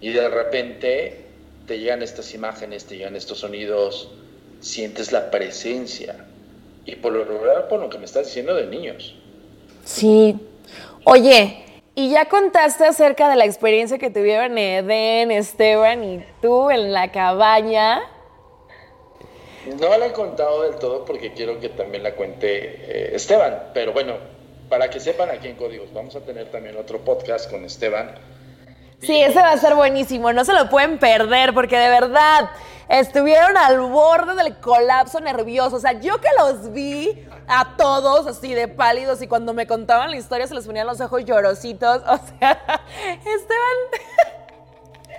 y 0.00 0.12
de 0.12 0.28
repente 0.28 1.26
te 1.66 1.78
llegan 1.78 2.02
estas 2.02 2.32
imágenes, 2.34 2.84
te 2.84 2.96
llegan 2.96 3.16
estos 3.16 3.38
sonidos, 3.38 4.10
sientes 4.60 5.12
la 5.12 5.30
presencia. 5.30 6.26
Y 6.84 6.96
por 6.96 7.12
lo 7.12 7.24
regular, 7.24 7.68
por 7.68 7.80
lo 7.80 7.90
que 7.90 7.98
me 7.98 8.04
estás 8.04 8.26
diciendo 8.26 8.54
de 8.54 8.66
niños. 8.66 9.14
Sí. 9.84 10.36
Oye, 11.04 11.64
y 11.94 12.10
ya 12.10 12.26
contaste 12.26 12.84
acerca 12.84 13.28
de 13.28 13.36
la 13.36 13.44
experiencia 13.44 13.98
que 13.98 14.10
tuvieron 14.10 14.58
Eden, 14.58 15.30
Esteban 15.30 16.04
y 16.04 16.24
tú 16.42 16.70
en 16.70 16.92
la 16.92 17.10
cabaña. 17.10 18.02
No 19.80 19.96
la 19.98 20.06
he 20.06 20.12
contado 20.12 20.62
del 20.62 20.76
todo 20.76 21.04
porque 21.04 21.32
quiero 21.32 21.58
que 21.58 21.70
también 21.70 22.02
la 22.02 22.14
cuente 22.14 22.48
eh, 22.48 23.16
Esteban, 23.16 23.70
pero 23.74 23.92
bueno, 23.92 24.14
para 24.68 24.90
que 24.90 25.00
sepan 25.00 25.30
aquí 25.30 25.48
en 25.48 25.56
Códigos, 25.56 25.92
vamos 25.92 26.14
a 26.16 26.20
tener 26.20 26.50
también 26.50 26.76
otro 26.76 27.00
podcast 27.00 27.50
con 27.50 27.64
Esteban. 27.64 28.14
Sí, 29.00 29.20
ese 29.20 29.38
va 29.38 29.52
a 29.52 29.58
ser 29.58 29.74
buenísimo, 29.74 30.32
no 30.32 30.44
se 30.44 30.52
lo 30.52 30.68
pueden 30.68 30.98
perder 30.98 31.52
porque 31.54 31.76
de 31.76 31.88
verdad 31.88 32.50
estuvieron 32.88 33.56
al 33.56 33.80
borde 33.80 34.34
del 34.42 34.56
colapso 34.58 35.20
nervioso. 35.20 35.76
O 35.76 35.80
sea, 35.80 36.00
yo 36.00 36.20
que 36.20 36.28
los 36.38 36.72
vi 36.72 37.26
a 37.46 37.76
todos 37.76 38.26
así 38.26 38.54
de 38.54 38.68
pálidos 38.68 39.22
y 39.22 39.26
cuando 39.26 39.52
me 39.52 39.66
contaban 39.66 40.10
la 40.10 40.16
historia 40.16 40.46
se 40.46 40.54
les 40.54 40.66
ponían 40.66 40.86
los 40.86 41.00
ojos 41.00 41.24
llorositos. 41.24 42.02
O 42.06 42.18
sea, 42.38 42.82
Esteban... 43.18 44.16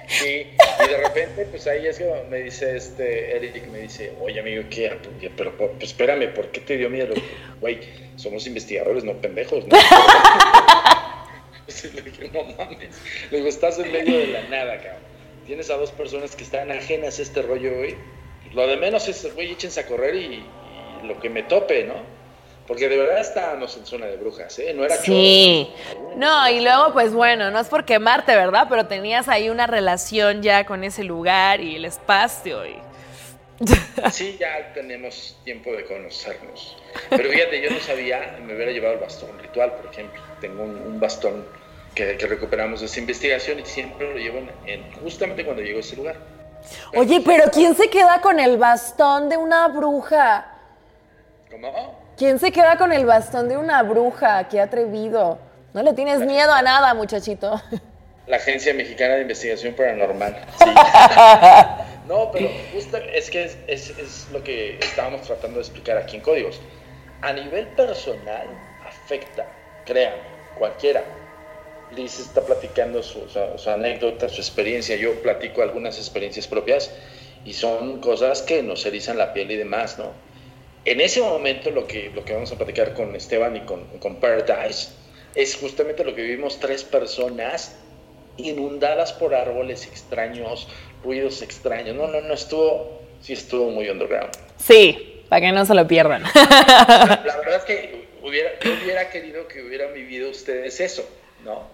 Sí, 0.07 0.47
y 0.85 0.87
de 0.87 0.97
repente, 0.97 1.45
pues 1.51 1.67
ahí 1.67 1.85
es 1.85 1.97
que 1.97 2.09
me 2.29 2.37
dice 2.37 2.77
este 2.77 3.35
Eric, 3.35 3.67
me 3.67 3.79
dice, 3.79 4.13
oye 4.21 4.39
amigo, 4.39 4.63
¿qué? 4.69 4.97
Pero 5.35 5.57
pues, 5.57 5.71
espérame, 5.81 6.33
¿por 6.33 6.49
qué 6.49 6.61
te 6.61 6.77
dio 6.77 6.89
miedo? 6.89 7.13
Güey, 7.59 7.81
somos 8.15 8.47
investigadores, 8.47 9.03
no 9.03 9.13
pendejos, 9.15 9.67
¿no? 9.67 9.77
Le 11.93 12.01
dije, 12.01 12.29
no 12.33 12.43
mames. 12.43 12.95
Le 13.31 13.37
digo, 13.37 13.49
estás 13.49 13.79
en 13.79 13.91
medio 13.91 14.17
de 14.17 14.27
la 14.27 14.43
nada, 14.43 14.77
cabrón. 14.77 15.01
Tienes 15.45 15.69
a 15.69 15.77
dos 15.77 15.91
personas 15.91 16.35
que 16.35 16.43
están 16.43 16.71
ajenas 16.71 17.19
a 17.19 17.21
este 17.21 17.41
rollo, 17.41 17.75
güey. 17.77 17.95
Lo 18.53 18.67
de 18.67 18.77
menos 18.77 19.07
es, 19.07 19.33
güey, 19.33 19.51
échense 19.51 19.79
a 19.79 19.85
correr 19.85 20.15
y, 20.15 20.19
y 21.03 21.07
lo 21.07 21.19
que 21.19 21.29
me 21.29 21.43
tope, 21.43 21.83
¿no? 21.83 22.17
Porque 22.67 22.89
de 22.89 22.97
verdad 22.97 23.21
estábamos 23.21 23.77
en 23.77 23.85
zona 23.85 24.07
de 24.07 24.17
brujas, 24.17 24.59
¿eh? 24.59 24.73
No 24.73 24.83
era 24.83 24.97
Sí. 24.97 25.69
No, 26.17 26.49
y 26.49 26.59
luego 26.59 26.91
pues 26.91 27.13
bueno, 27.13 27.49
no 27.49 27.59
es 27.59 27.67
por 27.67 27.85
quemarte, 27.85 28.35
¿verdad? 28.35 28.67
Pero 28.69 28.87
tenías 28.87 29.29
ahí 29.29 29.49
una 29.49 29.67
relación 29.67 30.41
ya 30.43 30.65
con 30.65 30.83
ese 30.83 31.05
lugar 31.05 31.61
y 31.61 31.77
el 31.77 31.85
espacio 31.85 32.65
y... 32.65 32.75
Sí, 34.11 34.37
ya 34.39 34.71
tenemos 34.73 35.39
tiempo 35.43 35.71
de 35.71 35.85
conocernos. 35.85 36.77
Pero 37.09 37.29
fíjate, 37.29 37.61
yo 37.61 37.69
no 37.71 37.79
sabía, 37.79 38.37
me 38.45 38.55
hubiera 38.55 38.71
llevado 38.71 38.93
el 38.95 38.99
bastón 38.99 39.29
ritual, 39.39 39.73
por 39.73 39.91
ejemplo. 39.91 40.21
Tengo 40.41 40.63
un, 40.63 40.75
un 40.75 40.99
bastón 40.99 41.45
que, 41.95 42.17
que 42.17 42.27
recuperamos 42.27 42.79
de 42.81 42.85
esa 42.87 42.99
investigación 42.99 43.59
y 43.59 43.65
siempre 43.65 44.11
lo 44.11 44.17
llevo 44.19 44.39
en, 44.39 44.51
en- 44.65 44.91
justamente 45.01 45.43
cuando 45.43 45.61
llego 45.63 45.77
a 45.77 45.81
ese 45.81 45.95
lugar. 45.95 46.15
Oye, 46.95 47.21
pero 47.25 47.45
¿quién 47.51 47.75
se 47.75 47.89
queda 47.89 48.19
con 48.21 48.39
el 48.39 48.57
bastón 48.57 49.29
de 49.29 49.37
una 49.37 49.67
bruja? 49.69 50.45
¿Cómo? 51.49 51.97
¿Quién 52.17 52.39
se 52.39 52.51
queda 52.51 52.77
con 52.77 52.91
el 52.91 53.05
bastón 53.05 53.47
de 53.47 53.57
una 53.57 53.83
bruja? 53.83 54.47
Qué 54.49 54.59
atrevido. 54.59 55.37
No 55.73 55.83
le 55.83 55.93
tienes 55.93 56.19
miedo 56.19 56.51
a 56.51 56.61
nada, 56.61 56.93
muchachito. 56.93 57.61
La 58.25 58.37
Agencia 58.37 58.73
Mexicana 58.73 59.15
de 59.15 59.21
Investigación 59.21 59.73
Paranormal. 59.75 60.35
Sí. 60.59 60.65
No, 62.07 62.31
pero 62.31 62.49
justo 62.73 62.95
es 62.97 63.29
que 63.29 63.43
es, 63.43 63.57
es- 63.67 63.89
es 63.97 64.27
lo 64.31 64.41
que 64.43 64.77
estábamos 64.79 65.21
tratando 65.23 65.57
de 65.57 65.61
explicar 65.63 65.97
aquí 65.97 66.15
en 66.15 66.21
Códigos. 66.21 66.59
A 67.21 67.33
nivel 67.33 67.67
personal, 67.69 68.47
afecta, 68.85 69.51
créanme, 69.85 70.21
cualquiera. 70.57 71.03
Liz 71.95 72.19
está 72.19 72.41
platicando 72.41 73.01
su, 73.01 73.21
anécdota, 73.69 74.27
su 74.29 74.41
experiencia. 74.41 74.95
Yo 74.97 75.21
platico 75.21 75.61
algunas 75.61 75.97
experiencias 75.97 76.47
propias 76.47 76.91
y 77.45 77.53
son 77.53 78.01
cosas 78.01 78.41
que 78.41 78.61
nos 78.61 78.85
erizan 78.85 79.17
la 79.17 79.33
piel 79.33 79.51
y 79.51 79.55
demás, 79.55 79.97
¿no? 79.97 80.11
En 80.85 81.01
ese 81.01 81.21
momento 81.21 81.71
lo 81.71 81.87
que, 81.87 82.11
lo 82.13 82.23
que 82.23 82.33
vamos 82.33 82.51
a 82.51 82.55
platicar 82.57 82.93
con 82.93 83.15
Esteban 83.15 83.55
y 83.55 83.61
con, 83.61 83.85
con 83.99 84.17
Paradise 84.17 84.89
es 85.35 85.55
justamente 85.55 86.03
lo 86.03 86.13
que 86.15 86.21
vivimos 86.21 86.59
tres 86.59 86.83
personas 86.83 87.75
inundadas 88.37 89.13
por 89.13 89.33
árboles 89.33 89.85
extraños, 89.85 90.67
ruidos 91.03 91.41
extraños. 91.41 91.95
No, 91.95 92.07
no, 92.07 92.21
no, 92.21 92.33
estuvo, 92.33 93.01
sí 93.21 93.33
estuvo 93.33 93.69
muy 93.69 93.89
underground. 93.89 94.31
Sí, 94.57 95.16
para 95.29 95.41
que 95.41 95.51
no 95.51 95.65
se 95.65 95.73
lo 95.73 95.87
pierdan. 95.87 96.23
La 96.35 97.37
verdad 97.37 97.55
es 97.57 97.63
que 97.63 98.07
hubiera, 98.21 98.51
yo 98.59 98.73
hubiera 98.73 99.09
querido 99.09 99.47
que 99.47 99.63
hubieran 99.63 99.93
vivido 99.93 100.29
ustedes 100.29 100.79
eso, 100.79 101.07
¿no? 101.43 101.69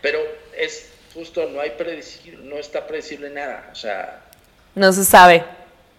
Pero 0.00 0.18
es 0.56 0.90
justo, 1.14 1.48
no 1.48 1.60
hay 1.60 1.70
predecible, 1.70 2.44
no 2.44 2.56
está 2.58 2.86
predecible 2.86 3.30
nada. 3.30 3.68
O 3.72 3.74
sea, 3.74 4.20
No 4.74 4.92
se 4.92 5.04
sabe. 5.04 5.44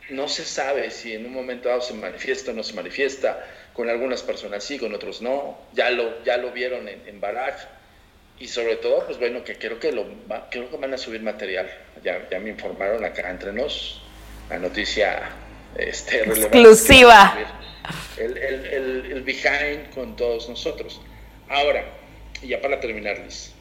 no 0.09 0.27
se 0.27 0.45
sabe 0.45 0.91
si 0.91 1.13
en 1.13 1.25
un 1.25 1.33
momento 1.33 1.69
dado 1.69 1.81
se 1.81 1.93
manifiesta 1.93 2.51
o 2.51 2.53
no 2.53 2.63
se 2.63 2.73
manifiesta. 2.73 3.45
Con 3.73 3.89
algunas 3.89 4.21
personas 4.23 4.63
sí, 4.63 4.77
con 4.79 4.93
otros 4.93 5.21
no. 5.21 5.57
Ya 5.73 5.89
lo, 5.89 6.23
ya 6.23 6.37
lo 6.37 6.51
vieron 6.51 6.87
en, 6.87 7.01
en 7.07 7.19
Baraj. 7.19 7.55
Y 8.37 8.47
sobre 8.49 8.75
todo, 8.77 9.05
pues 9.05 9.17
bueno, 9.17 9.43
que 9.43 9.57
creo 9.57 9.79
que, 9.79 9.91
lo, 9.93 10.05
creo 10.51 10.69
que 10.69 10.77
van 10.77 10.93
a 10.93 10.97
subir 10.97 11.21
material. 11.21 11.69
Ya, 12.03 12.27
ya 12.29 12.39
me 12.39 12.49
informaron 12.49 13.03
acá 13.05 13.29
entre 13.29 13.51
nos 13.53 14.01
la 14.49 14.59
noticia 14.59 15.29
este. 15.77 16.19
Exclusiva. 16.23 17.35
el, 18.17 18.37
el, 18.37 19.11
el 19.11 19.21
behind 19.21 19.93
con 19.93 20.15
todos 20.15 20.49
nosotros. 20.49 21.01
Ahora, 21.49 21.85
y 22.41 22.47
ya 22.47 22.61
para 22.61 22.79
terminar, 22.79 23.19
Liz. 23.19 23.51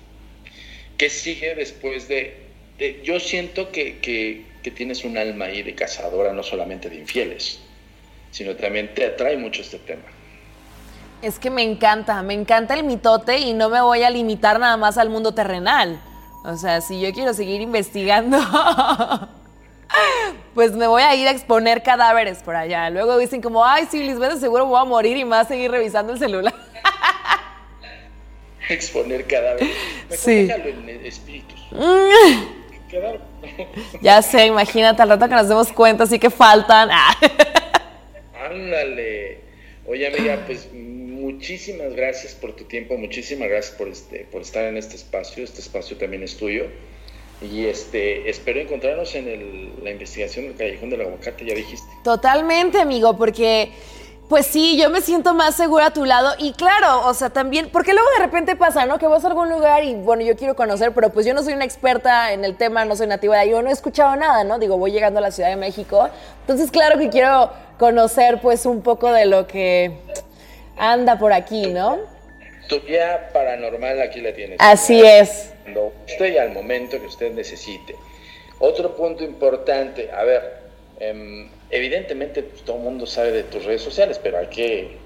¿Qué 0.97 1.11
sigue 1.11 1.55
después 1.55 2.09
de, 2.09 2.37
de- 2.79 3.03
yo 3.05 3.19
siento 3.21 3.71
que, 3.73 3.99
que- 3.99 4.47
que 4.63 4.71
tienes 4.71 5.05
un 5.05 5.19
alma 5.19 5.47
ahí 5.47 5.63
de 5.63 5.75
cazadora, 5.75 6.33
no 6.33 6.43
solamente 6.43 6.89
de 6.89 6.97
infieles, 6.97 7.61
sino 8.31 8.55
también 8.57 8.95
te 8.95 9.05
atrae 9.05 9.37
mucho 9.37 9.61
este 9.61 9.79
tema. 9.79 10.03
Es 11.21 11.39
que 11.39 11.51
me 11.51 11.63
encanta, 11.63 12.23
me 12.23 12.33
encanta 12.35 12.73
el 12.75 12.85
mitote 12.85 13.39
y 13.39 13.53
no 13.55 13.69
me 13.69 13.81
voy 13.83 14.03
a 14.05 14.11
limitar 14.11 14.59
nada 14.59 14.77
más 14.79 14.97
al 14.99 15.11
mundo 15.11 15.33
terrenal. 15.35 16.01
O 16.45 16.57
sea, 16.57 16.81
si 16.81 17.01
yo 17.01 17.13
quiero 17.13 17.35
seguir 17.35 17.61
investigando, 17.61 18.39
pues 20.55 20.73
me 20.73 20.87
voy 20.87 21.03
a 21.03 21.15
ir 21.15 21.29
a 21.29 21.31
exponer 21.31 21.83
cadáveres 21.83 22.39
por 22.39 22.57
allá. 22.57 22.91
Luego 22.91 23.19
dicen 23.19 23.43
como, 23.43 23.65
ay, 23.65 23.87
sí, 23.91 24.03
Lisbeth, 24.03 24.39
seguro 24.39 24.67
voy 24.67 24.81
a 24.81 24.85
morir 24.85 25.17
y 25.17 25.25
me 25.25 25.31
va 25.31 25.41
a 25.41 25.45
seguir 25.45 25.71
revisando 25.71 26.13
el 26.13 26.19
celular. 26.19 26.55
exponer 28.69 29.27
cadáveres. 29.27 29.69
Mejor 30.09 30.19
Sí. 30.19 30.49
en 30.51 31.07
espíritus. 31.07 31.61
Quedaron. 32.89 33.21
Ya 34.01 34.23
sé, 34.23 34.47
imagínate 34.47 35.03
al 35.03 35.09
rato 35.11 35.29
que 35.29 35.35
nos 35.35 35.49
demos 35.49 35.73
cuenta, 35.73 36.05
así 36.05 36.19
que 36.19 36.31
faltan. 36.31 36.89
Ah. 36.93 37.15
Ándale. 38.51 39.41
Oye, 39.87 40.07
amiga, 40.07 40.43
pues 40.47 40.73
muchísimas 40.73 41.93
gracias 41.95 42.35
por 42.35 42.55
tu 42.57 42.65
tiempo, 42.65 42.97
muchísimas 42.97 43.49
gracias 43.49 43.75
por 43.77 43.89
este, 43.89 44.27
por 44.31 44.43
estar 44.43 44.65
en 44.65 44.77
este 44.77 44.97
espacio. 44.97 45.45
Este 45.45 45.61
espacio 45.61 45.97
también 45.97 46.23
es 46.23 46.37
tuyo. 46.37 46.67
Y 47.53 47.67
este, 47.67 48.29
espero 48.31 48.61
encontrarnos 48.61 49.15
en 49.15 49.29
el- 49.29 49.73
la 49.85 49.91
investigación 49.91 50.47
del 50.47 50.57
Callejón 50.57 50.91
del 50.91 51.03
Aguacate, 51.03 51.45
ya 51.45 51.55
dijiste. 51.55 51.87
Totalmente, 52.03 52.81
amigo, 52.81 53.17
porque 53.17 53.71
pues 54.29 54.47
sí, 54.47 54.79
yo 54.81 54.89
me 54.89 55.03
siento 55.03 55.35
más 55.35 55.55
segura 55.55 55.87
a 55.87 55.93
tu 55.93 56.07
lado 56.07 56.33
y 56.39 56.55
claro, 56.55 57.07
o 57.07 57.13
sea, 57.13 57.29
también, 57.29 57.69
porque 57.71 57.93
luego 57.93 58.09
de 58.17 58.25
repente 58.25 58.57
pasa, 58.57 58.87
¿no? 58.87 58.99
Que 58.99 59.07
vas 59.07 59.23
a 59.25 59.29
algún 59.29 59.51
lugar 59.51 59.85
y 59.85 59.95
bueno, 59.95 60.23
yo 60.23 60.35
quiero 60.35 60.57
conocer, 60.57 60.93
pero 60.93 61.11
pues 61.11 61.27
yo 61.27 61.35
no 61.35 61.43
soy 61.43 61.53
una 61.53 61.67
experta 61.67 62.33
en 62.33 62.43
el 62.43 62.57
tema, 62.57 62.87
no 62.87 62.97
soy 62.97 63.07
nativa 63.07 63.35
de 63.35 63.43
ahí, 63.43 63.51
yo 63.51 63.61
no 63.61 63.69
he 63.69 63.73
escuchado 63.73 64.17
nada, 64.17 64.43
¿no? 64.43 64.59
Digo, 64.59 64.79
voy 64.79 64.93
llegando 64.93 65.19
a 65.19 65.21
la 65.23 65.31
Ciudad 65.31 65.51
de 65.51 65.57
México, 65.57 66.09
entonces 66.41 66.71
claro 66.71 66.99
que 66.99 67.11
quiero 67.11 67.51
conocer 67.79 68.41
pues 68.41 68.65
un 68.65 68.81
poco 68.83 69.13
de 69.13 69.27
lo 69.27 69.47
que 69.47 69.93
anda 70.79 71.19
por 71.19 71.35
aquí, 71.35 71.67
¿no? 71.67 71.99
Tu 72.69 72.81
guía 72.81 73.29
paranormal 73.35 74.01
aquí 74.01 74.23
la 74.23 74.33
tienes. 74.33 74.57
Así 74.59 75.03
es. 75.05 75.51
Cuando 75.75 75.93
usted 76.07 76.37
al 76.39 76.53
momento 76.53 77.01
que 77.01 77.07
usted 77.07 77.33
necesite. 77.33 77.97
Otro 78.61 78.95
punto 78.95 79.25
importante, 79.25 80.11
a 80.13 80.23
ver, 80.23 80.63
em, 81.01 81.49
evidentemente 81.71 82.43
pues, 82.45 82.63
todo 82.63 82.77
el 82.77 82.83
mundo 82.83 83.07
sabe 83.07 83.33
de 83.33 83.43
tus 83.43 83.65
redes 83.65 83.83
sociales, 83.83 84.21
pero 84.23 84.39
hay 84.39 84.47
que, 84.47 84.97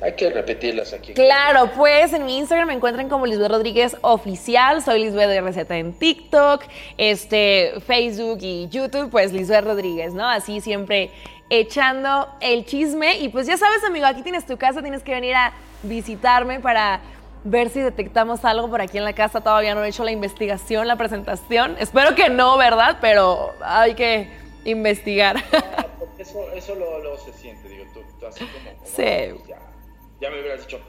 hay 0.00 0.12
que 0.12 0.30
repetirlas 0.30 0.94
aquí. 0.94 1.12
Claro, 1.12 1.70
pues 1.76 2.14
en 2.14 2.24
mi 2.24 2.38
Instagram 2.38 2.68
me 2.68 2.74
encuentran 2.74 3.10
como 3.10 3.26
Lisbeth 3.26 3.50
Rodríguez 3.50 3.96
Oficial, 4.00 4.82
soy 4.82 5.02
Lisbeth 5.02 5.28
de 5.28 5.40
Receta 5.42 5.76
en 5.76 5.92
TikTok, 5.92 6.64
este, 6.96 7.74
Facebook 7.86 8.38
y 8.40 8.68
YouTube, 8.68 9.10
pues 9.10 9.32
Lisbeth 9.32 9.64
Rodríguez, 9.64 10.14
¿no? 10.14 10.26
Así 10.26 10.62
siempre 10.62 11.10
echando 11.50 12.28
el 12.40 12.64
chisme. 12.64 13.18
Y 13.18 13.28
pues 13.28 13.46
ya 13.46 13.58
sabes, 13.58 13.84
amigo, 13.84 14.06
aquí 14.06 14.22
tienes 14.22 14.46
tu 14.46 14.56
casa, 14.56 14.80
tienes 14.80 15.02
que 15.02 15.12
venir 15.12 15.34
a 15.34 15.52
visitarme 15.82 16.60
para 16.60 17.02
ver 17.44 17.68
si 17.68 17.80
detectamos 17.80 18.44
algo 18.44 18.68
por 18.68 18.80
aquí 18.80 18.98
en 18.98 19.04
la 19.04 19.12
casa. 19.12 19.40
Todavía 19.40 19.74
no 19.74 19.84
he 19.84 19.88
hecho 19.88 20.02
la 20.04 20.10
investigación, 20.10 20.88
la 20.88 20.96
presentación. 20.96 21.76
Espero 21.78 22.14
que 22.14 22.28
no, 22.30 22.56
¿verdad? 22.56 22.98
Pero 23.00 23.52
hay 23.62 23.94
que 23.94 24.28
investigar. 24.64 25.36
Porque 25.98 26.22
Eso, 26.22 26.50
eso 26.54 26.74
luego, 26.74 26.98
luego 27.00 27.18
se 27.18 27.32
siente, 27.34 27.68
digo, 27.68 27.84
tú, 27.92 28.00
tú 28.18 28.26
así 28.26 28.46
como, 28.46 28.74
como, 28.76 28.86
Sí. 28.86 29.02
ya, 29.46 29.58
ya 30.20 30.30
me 30.30 30.40
hubieras 30.40 30.60
dicho, 30.62 30.80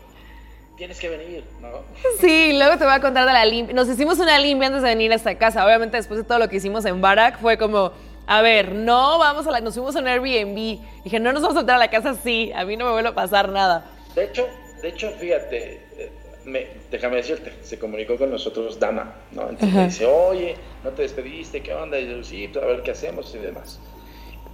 tienes 0.77 0.97
que 0.99 1.09
venir, 1.09 1.43
¿no? 1.59 1.69
Sí, 2.21 2.53
luego 2.57 2.77
te 2.77 2.85
voy 2.85 2.93
a 2.93 3.01
contar 3.01 3.25
de 3.27 3.33
la 3.33 3.43
limpia. 3.43 3.75
Nos 3.75 3.89
hicimos 3.89 4.17
una 4.19 4.39
limpia 4.39 4.67
antes 4.67 4.81
de 4.81 4.89
venir 4.89 5.11
a 5.11 5.15
esta 5.15 5.37
casa. 5.37 5.65
Obviamente, 5.65 5.97
después 5.97 6.17
de 6.19 6.23
todo 6.23 6.39
lo 6.39 6.47
que 6.47 6.55
hicimos 6.55 6.85
en 6.85 7.01
Barak, 7.01 7.39
fue 7.41 7.57
como, 7.57 7.91
a 8.27 8.41
ver, 8.41 8.71
no 8.73 9.19
vamos 9.19 9.45
a 9.45 9.51
la. 9.51 9.59
Nos 9.59 9.73
fuimos 9.73 9.95
a 9.97 9.99
un 9.99 10.07
Airbnb. 10.07 10.79
Dije, 11.03 11.19
no 11.19 11.33
nos 11.33 11.41
vamos 11.41 11.57
a 11.57 11.61
entrar 11.61 11.75
a 11.75 11.79
la 11.79 11.89
casa 11.89 12.11
así. 12.11 12.53
A 12.55 12.63
mí 12.63 12.77
no 12.77 12.85
me 12.85 12.91
vuelve 12.91 13.09
a 13.09 13.15
pasar 13.15 13.49
nada. 13.49 13.85
De 14.15 14.23
hecho, 14.25 14.47
de 14.81 14.87
hecho, 14.89 15.11
fíjate, 15.19 15.84
me- 16.45 16.67
déjame 16.91 17.17
decirte, 17.17 17.51
se 17.63 17.77
comunicó 17.79 18.17
con 18.17 18.31
nosotros 18.31 18.79
Dama, 18.79 19.15
¿no? 19.31 19.49
Entonces 19.49 19.73
me 19.75 19.85
dice, 19.85 20.05
oye, 20.05 20.55
no 20.83 20.91
te 20.91 21.01
despediste, 21.01 21.61
¿qué 21.61 21.73
onda? 21.73 21.99
Y 21.99 22.09
yo, 22.09 22.23
sí, 22.23 22.47
pues, 22.47 22.63
a 22.63 22.67
ver 22.67 22.83
qué 22.83 22.91
hacemos 22.91 23.33
y 23.35 23.39
demás. 23.39 23.79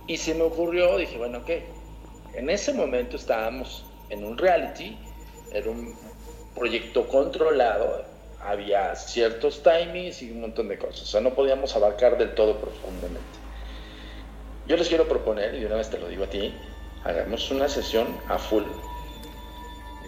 Y 0.08 0.18
se 0.18 0.34
me 0.34 0.44
ocurrió, 0.44 0.98
dije, 0.98 1.18
bueno, 1.18 1.40
ok. 1.40 1.50
En 2.36 2.50
ese 2.50 2.74
momento 2.74 3.18
estábamos 3.18 3.86
en 4.10 4.24
un 4.24 4.38
reality, 4.38 4.98
era 5.54 5.70
un 5.70 5.94
proyecto 6.56 7.08
controlado, 7.08 8.04
había 8.44 8.96
ciertos 8.96 9.62
timings 9.62 10.22
y 10.22 10.32
un 10.32 10.42
montón 10.42 10.68
de 10.70 10.78
cosas, 10.78 11.04
o 11.04 11.06
sea, 11.06 11.22
no 11.22 11.34
podíamos 11.34 11.76
abarcar 11.76 12.18
del 12.18 12.34
todo 12.34 12.58
profundamente. 12.58 13.22
Yo 14.66 14.78
les 14.78 14.88
quiero 14.88 15.08
proponer, 15.08 15.56
y 15.56 15.60
de 15.60 15.66
una 15.66 15.76
vez 15.76 15.90
te 15.90 15.98
lo 16.00 16.08
digo 16.08 16.24
a 16.24 16.28
ti, 16.28 16.54
hagamos 17.04 17.52
una 17.52 17.68
sesión 17.68 18.08
a 18.30 18.38
full. 18.38 18.64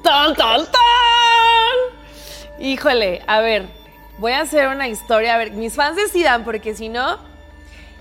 ¡Tan, 0.04 0.36
tan, 0.36 0.66
tan! 0.66 2.60
Híjole, 2.60 3.22
a 3.26 3.40
ver, 3.40 3.68
voy 4.18 4.34
a 4.34 4.42
hacer 4.42 4.68
una 4.68 4.90
historia. 4.90 5.36
A 5.36 5.38
ver, 5.38 5.52
mis 5.52 5.76
fans 5.76 5.96
decidan, 5.96 6.44
porque 6.44 6.76
si 6.76 6.90
no. 6.90 7.18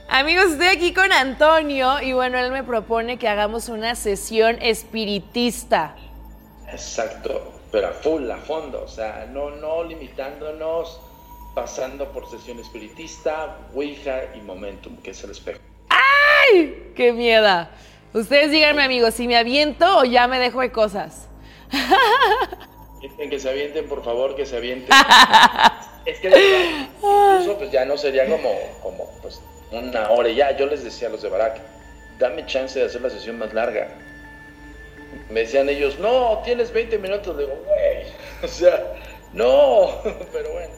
Amigos, 0.08 0.46
estoy 0.46 0.66
aquí 0.66 0.92
con 0.92 1.12
Antonio 1.12 2.02
y 2.02 2.12
bueno, 2.12 2.38
él 2.38 2.50
me 2.50 2.64
propone 2.64 3.18
que 3.18 3.28
hagamos 3.28 3.68
una 3.68 3.94
sesión 3.94 4.58
espiritista. 4.60 5.94
Exacto, 6.70 7.52
pero 7.70 7.88
a 7.88 7.92
full, 7.92 8.28
a 8.30 8.36
fondo, 8.38 8.82
o 8.82 8.88
sea, 8.88 9.26
no, 9.30 9.50
no 9.50 9.84
limitándonos, 9.84 11.00
pasando 11.54 12.10
por 12.12 12.28
sesión 12.28 12.58
espiritista, 12.58 13.58
Ouija 13.74 14.34
y 14.34 14.40
Momentum, 14.40 14.96
que 14.98 15.12
es 15.12 15.22
el 15.22 15.30
espejo. 15.30 15.60
¡Ay! 15.88 16.92
¡Qué 16.96 17.12
miedo! 17.12 17.68
Ustedes 18.12 18.50
díganme, 18.50 18.82
amigos, 18.82 19.14
si 19.14 19.28
me 19.28 19.36
aviento 19.36 19.98
o 19.98 20.04
ya 20.04 20.26
me 20.26 20.38
dejo 20.38 20.60
de 20.60 20.72
cosas. 20.72 21.28
Dicen 23.00 23.30
que 23.30 23.38
se 23.38 23.50
avienten, 23.50 23.88
por 23.88 24.04
favor, 24.04 24.36
que 24.36 24.46
se 24.46 24.56
avienten. 24.56 24.88
es 26.06 26.20
que 26.20 26.28
incluso 26.28 27.58
pues 27.58 27.70
ya 27.70 27.84
no 27.84 27.96
sería 27.96 28.26
como, 28.26 28.50
como 28.82 29.10
pues, 29.20 29.40
una 29.72 30.10
hora 30.10 30.28
y 30.28 30.36
ya. 30.36 30.56
Yo 30.56 30.66
les 30.66 30.84
decía 30.84 31.08
a 31.08 31.10
los 31.10 31.22
de 31.22 31.28
Barak, 31.28 31.60
dame 32.18 32.46
chance 32.46 32.78
de 32.78 32.86
hacer 32.86 33.00
la 33.00 33.10
sesión 33.10 33.38
más 33.38 33.52
larga. 33.52 33.88
Me 35.30 35.40
decían 35.40 35.68
ellos, 35.68 35.98
no, 35.98 36.40
tienes 36.44 36.72
20 36.72 36.98
minutos. 36.98 37.36
Digo, 37.36 37.52
güey, 37.66 38.06
o 38.44 38.48
sea, 38.48 38.94
no, 39.32 39.88
pero 40.32 40.52
bueno, 40.52 40.74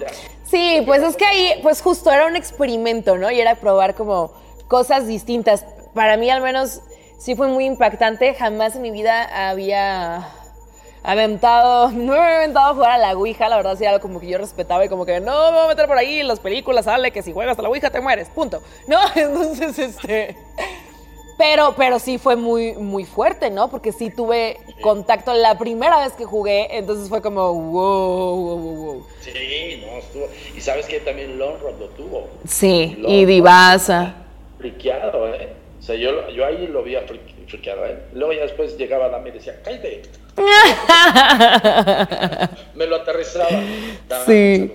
ya. 0.00 0.06
Sí, 0.44 0.82
pues 0.86 1.02
es 1.02 1.16
que 1.16 1.24
ahí, 1.24 1.60
pues 1.62 1.82
justo 1.82 2.10
era 2.10 2.26
un 2.26 2.36
experimento, 2.36 3.18
¿no? 3.18 3.30
Y 3.30 3.40
era 3.40 3.56
probar 3.56 3.94
como 3.94 4.32
cosas 4.68 5.06
distintas. 5.06 5.66
Para 5.92 6.16
mí 6.16 6.30
al 6.30 6.40
menos 6.40 6.80
sí 7.18 7.34
fue 7.34 7.48
muy 7.48 7.66
impactante. 7.66 8.34
Jamás 8.34 8.76
en 8.76 8.82
mi 8.82 8.90
vida 8.90 9.48
había 9.50 10.28
aventado, 11.06 11.90
no 11.92 12.12
me 12.12 12.18
había 12.18 12.38
aventado 12.38 12.70
a 12.70 12.74
jugar 12.74 12.90
a 12.92 12.98
la 12.98 13.12
Ouija, 13.16 13.48
la 13.48 13.56
verdad 13.56 13.76
sí 13.76 13.84
era 13.84 13.92
algo 13.92 14.02
como 14.02 14.20
que 14.20 14.26
yo 14.26 14.38
respetaba 14.38 14.84
y 14.84 14.88
como 14.88 15.06
que 15.06 15.20
no 15.20 15.50
me 15.52 15.56
voy 15.58 15.64
a 15.66 15.68
meter 15.68 15.86
por 15.86 15.96
ahí 15.96 16.20
en 16.20 16.28
las 16.28 16.40
películas, 16.40 16.84
sale 16.84 17.10
que 17.12 17.22
si 17.22 17.32
juegas 17.32 17.58
a 17.58 17.62
la 17.62 17.68
Ouija 17.68 17.90
te 17.90 18.00
mueres, 18.00 18.28
punto. 18.28 18.60
No, 18.86 18.98
entonces 19.14 19.78
este... 19.78 20.36
Pero, 21.38 21.74
pero 21.76 21.98
sí 21.98 22.16
fue 22.16 22.34
muy, 22.34 22.72
muy 22.76 23.04
fuerte, 23.04 23.50
¿no? 23.50 23.68
Porque 23.68 23.92
sí 23.92 24.08
tuve 24.08 24.56
contacto 24.80 25.34
la 25.34 25.58
primera 25.58 25.98
vez 26.02 26.14
que 26.14 26.24
jugué, 26.24 26.78
entonces 26.78 27.10
fue 27.10 27.20
como 27.20 27.52
wow, 27.52 28.36
wow, 28.36 28.56
wow, 28.58 28.74
wow. 28.76 29.06
Sí, 29.20 29.82
no, 29.84 29.98
estuvo. 29.98 30.28
Y 30.56 30.60
sabes 30.62 30.86
que 30.86 30.98
también 31.00 31.38
Lonrod 31.38 31.78
lo 31.78 31.88
tuvo. 31.88 32.28
Sí, 32.48 32.94
Lonrod 32.96 33.10
y 33.12 33.24
Divasa. 33.26 34.14
Friqueado, 34.56 35.34
¿eh? 35.34 35.52
O 35.78 35.82
sea, 35.82 35.94
yo, 35.96 36.30
yo 36.30 36.46
ahí 36.46 36.66
lo 36.68 36.82
vi 36.82 36.94
frique- 36.96 37.34
friqueado, 37.46 37.86
¿eh? 37.86 37.98
Luego 38.12 38.32
ya 38.32 38.42
después 38.42 38.76
llegaba 38.76 39.08
Dame 39.08 39.30
y 39.30 39.32
decía, 39.32 39.60
cállate. 39.64 40.02
Me 42.74 42.86
lo 42.86 42.96
aterrizaba. 42.96 43.48
Sí. 44.26 44.72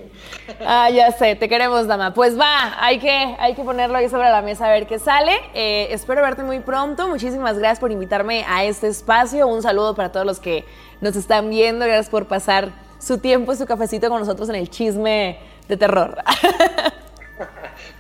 Ah, 0.65 0.89
ya 0.89 1.11
sé, 1.11 1.35
te 1.35 1.47
queremos, 1.47 1.87
dama. 1.87 2.13
Pues 2.13 2.39
va, 2.39 2.83
hay 2.83 2.99
que, 2.99 3.09
hay 3.09 3.53
que 3.53 3.63
ponerlo 3.63 3.97
ahí 3.97 4.09
sobre 4.09 4.29
la 4.29 4.41
mesa 4.41 4.67
a 4.67 4.71
ver 4.71 4.87
qué 4.87 4.99
sale. 4.99 5.33
Eh, 5.53 5.87
espero 5.91 6.21
verte 6.21 6.43
muy 6.43 6.59
pronto. 6.59 7.07
Muchísimas 7.07 7.57
gracias 7.57 7.79
por 7.79 7.91
invitarme 7.91 8.45
a 8.47 8.65
este 8.65 8.87
espacio. 8.87 9.47
Un 9.47 9.61
saludo 9.61 9.95
para 9.95 10.11
todos 10.11 10.25
los 10.25 10.39
que 10.39 10.65
nos 10.99 11.15
están 11.15 11.49
viendo. 11.49 11.85
Gracias 11.85 12.09
por 12.09 12.27
pasar 12.27 12.69
su 12.99 13.17
tiempo 13.17 13.55
su 13.55 13.65
cafecito 13.65 14.09
con 14.09 14.19
nosotros 14.19 14.49
en 14.49 14.55
el 14.55 14.69
chisme 14.69 15.39
de 15.67 15.77
terror. 15.77 16.17